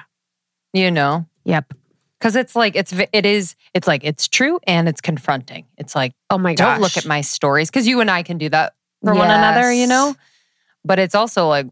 you 0.73 0.91
know? 0.91 1.25
Yep. 1.45 1.73
Because 2.19 2.35
it's 2.35 2.55
like, 2.55 2.75
it's, 2.75 2.93
it 3.11 3.25
is, 3.25 3.55
it's 3.73 3.87
like, 3.87 4.03
it's 4.03 4.27
true 4.27 4.59
and 4.65 4.87
it's 4.87 5.01
confronting. 5.01 5.65
It's 5.77 5.95
like, 5.95 6.13
Oh, 6.29 6.37
my 6.37 6.53
gosh. 6.55 6.75
don't 6.75 6.81
look 6.81 6.95
at 6.97 7.05
my 7.05 7.21
stories 7.21 7.69
because 7.69 7.87
you 7.87 7.99
and 8.01 8.09
I 8.09 8.23
can 8.23 8.37
do 8.37 8.49
that 8.49 8.73
for 9.03 9.13
one 9.13 9.29
another, 9.29 9.71
you 9.73 9.87
know? 9.87 10.15
But 10.85 10.99
it's 10.99 11.15
also 11.15 11.47
like, 11.47 11.67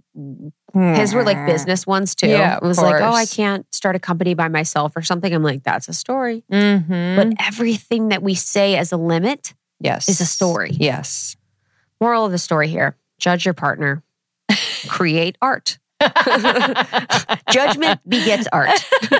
His 0.73 1.13
were 1.13 1.23
like 1.23 1.45
business 1.45 1.85
ones 1.85 2.15
too. 2.15 2.27
Yeah, 2.27 2.57
it 2.57 2.63
was 2.63 2.77
like, 2.77 3.01
oh, 3.01 3.13
I 3.13 3.25
can't 3.25 3.65
start 3.73 3.95
a 3.95 3.99
company 3.99 4.33
by 4.33 4.47
myself 4.47 4.93
or 4.95 5.01
something. 5.01 5.33
I'm 5.33 5.43
like, 5.43 5.63
that's 5.63 5.87
a 5.89 5.93
story. 5.93 6.43
Mm-hmm. 6.51 7.15
But 7.15 7.33
everything 7.45 8.09
that 8.09 8.23
we 8.23 8.35
say 8.35 8.75
as 8.77 8.91
a 8.91 8.97
limit, 8.97 9.53
yes, 9.79 10.07
is 10.07 10.21
a 10.21 10.25
story. 10.25 10.71
Yes. 10.71 11.35
moral 11.99 12.25
of 12.25 12.31
the 12.31 12.37
story 12.37 12.67
here 12.67 12.95
judge 13.19 13.45
your 13.45 13.53
partner, 13.53 14.03
create 14.87 15.37
art. 15.41 15.77
Judgment 17.51 17.99
begets 18.09 18.47
art. 18.51 18.69
we 19.11 19.17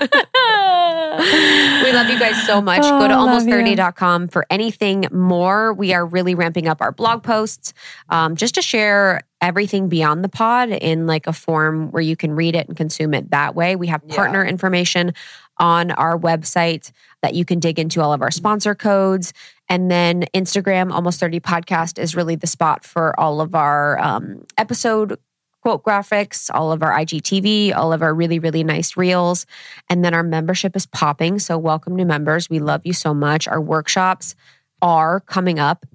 love 1.94 2.10
you 2.10 2.18
guys 2.18 2.42
so 2.48 2.60
much. 2.62 2.82
Go 2.82 3.08
to 3.08 3.14
Oh, 3.14 3.26
love 3.26 3.44
almost30.com 3.44 4.30
for 4.30 4.46
anything 4.50 5.06
more. 5.12 5.74
We 5.74 5.94
are 5.94 6.06
really 6.06 6.34
ramping 6.34 6.68
up 6.68 6.82
our 6.82 6.92
blog 6.92 7.22
posts 7.24 7.74
um, 8.10 8.36
just 8.36 8.56
to 8.56 8.64
share 8.64 9.22
everything 9.42 9.90
beyond 9.90 10.24
the 10.24 10.30
pod 10.30 10.70
in 10.70 11.08
like 11.08 11.26
a 11.28 11.34
form 11.34 11.92
where 11.92 12.02
you 12.02 12.16
can 12.16 12.34
read 12.36 12.56
it 12.56 12.68
and 12.68 12.78
consume 12.78 13.14
it 13.14 13.32
that 13.32 13.56
way. 13.56 13.76
We 13.76 13.88
have 13.88 14.02
Yeah. 14.06 14.16
partner 14.16 14.46
information 14.46 15.14
on 15.58 15.92
our 15.92 16.18
website 16.18 16.92
that 17.22 17.34
you 17.34 17.44
can 17.46 17.60
dig 17.60 17.78
into 17.80 18.02
all 18.02 18.14
of 18.14 18.22
our 18.22 18.32
sponsor 18.32 18.74
codes. 18.76 19.34
And 19.68 19.90
then 19.92 20.26
Instagram, 20.34 20.92
Almost 20.92 21.20
30 21.20 21.40
Podcast, 21.40 22.00
is 22.00 22.16
really 22.16 22.36
the 22.36 22.48
spot 22.48 22.84
for 22.86 23.20
all 23.20 23.42
of 23.42 23.56
our 23.56 24.00
um, 24.00 24.46
episode 24.58 25.18
quote 25.62 25.84
graphics, 25.84 26.50
all 26.52 26.72
of 26.72 26.82
our 26.82 26.92
IGTV, 26.92 27.76
all 27.76 27.94
of 27.94 28.02
our 28.02 28.14
really, 28.16 28.40
really 28.40 28.64
nice 28.64 28.98
reels. 28.98 29.46
And 29.90 30.04
then 30.04 30.16
our 30.16 30.24
membership 30.24 30.76
is 30.76 30.88
popping. 30.88 31.38
So, 31.38 31.56
welcome 31.60 31.96
new 31.96 32.06
members. 32.06 32.50
We 32.50 32.58
love 32.58 32.82
you 32.84 32.94
so 32.94 33.14
much. 33.14 33.48
Our 33.48 33.62
workshops 33.62 34.34
are 34.82 35.20
coming 35.20 35.60
up, 35.60 35.86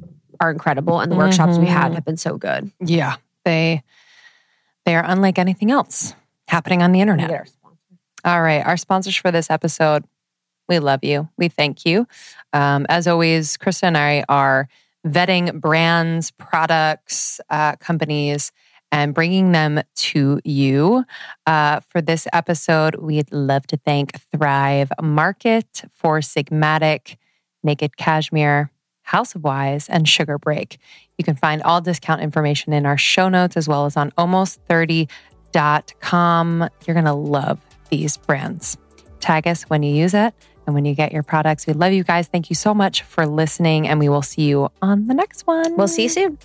are 0.40 0.52
incredible. 0.52 1.00
And 1.00 1.10
the 1.10 1.16
workshops 1.16 1.58
we 1.58 1.66
had 1.66 1.90
Mhm. 1.90 1.94
have 1.96 2.04
been 2.04 2.16
so 2.16 2.38
good. 2.38 2.70
Yeah. 2.78 3.16
They 3.46 3.84
they 4.84 4.96
are 4.96 5.04
unlike 5.06 5.38
anything 5.38 5.70
else 5.70 6.14
happening 6.48 6.82
on 6.82 6.90
the 6.92 7.00
internet. 7.00 7.48
All 8.24 8.42
right. 8.42 8.64
Our 8.66 8.76
sponsors 8.76 9.16
for 9.16 9.30
this 9.30 9.50
episode, 9.50 10.04
we 10.68 10.80
love 10.80 11.04
you. 11.04 11.28
We 11.38 11.48
thank 11.48 11.86
you. 11.86 12.08
Um, 12.52 12.86
as 12.88 13.06
always, 13.06 13.56
Krista 13.56 13.84
and 13.84 13.96
I 13.96 14.24
are 14.28 14.68
vetting 15.06 15.60
brands, 15.60 16.32
products, 16.32 17.40
uh, 17.48 17.76
companies, 17.76 18.50
and 18.90 19.14
bringing 19.14 19.52
them 19.52 19.80
to 19.94 20.40
you. 20.44 21.04
Uh, 21.46 21.80
for 21.80 22.02
this 22.02 22.26
episode, 22.32 22.96
we'd 22.96 23.30
love 23.32 23.66
to 23.68 23.76
thank 23.76 24.20
Thrive 24.32 24.90
Market 25.00 25.84
Four 25.94 26.18
Sigmatic, 26.18 27.16
Naked 27.62 27.96
Cashmere, 27.96 28.72
House 29.06 29.34
of 29.36 29.44
Wise, 29.44 29.88
and 29.88 30.08
Sugar 30.08 30.36
Break. 30.36 30.78
You 31.16 31.24
can 31.24 31.36
find 31.36 31.62
all 31.62 31.80
discount 31.80 32.22
information 32.22 32.72
in 32.72 32.86
our 32.86 32.98
show 32.98 33.28
notes 33.28 33.56
as 33.56 33.68
well 33.68 33.86
as 33.86 33.96
on 33.96 34.10
almost30.com. 34.12 36.68
You're 36.86 36.94
going 36.94 37.04
to 37.04 37.12
love 37.12 37.60
these 37.88 38.16
brands. 38.16 38.76
Tag 39.20 39.46
us 39.46 39.62
when 39.64 39.84
you 39.84 39.94
use 39.94 40.12
it 40.12 40.34
and 40.66 40.74
when 40.74 40.84
you 40.84 40.96
get 40.96 41.12
your 41.12 41.22
products. 41.22 41.68
We 41.68 41.72
love 41.72 41.92
you 41.92 42.02
guys. 42.02 42.26
Thank 42.26 42.50
you 42.50 42.56
so 42.56 42.74
much 42.74 43.02
for 43.02 43.26
listening, 43.26 43.86
and 43.86 44.00
we 44.00 44.08
will 44.08 44.22
see 44.22 44.42
you 44.42 44.72
on 44.82 45.06
the 45.06 45.14
next 45.14 45.46
one. 45.46 45.76
We'll 45.76 45.86
see 45.86 46.02
you 46.04 46.08
soon. 46.08 46.36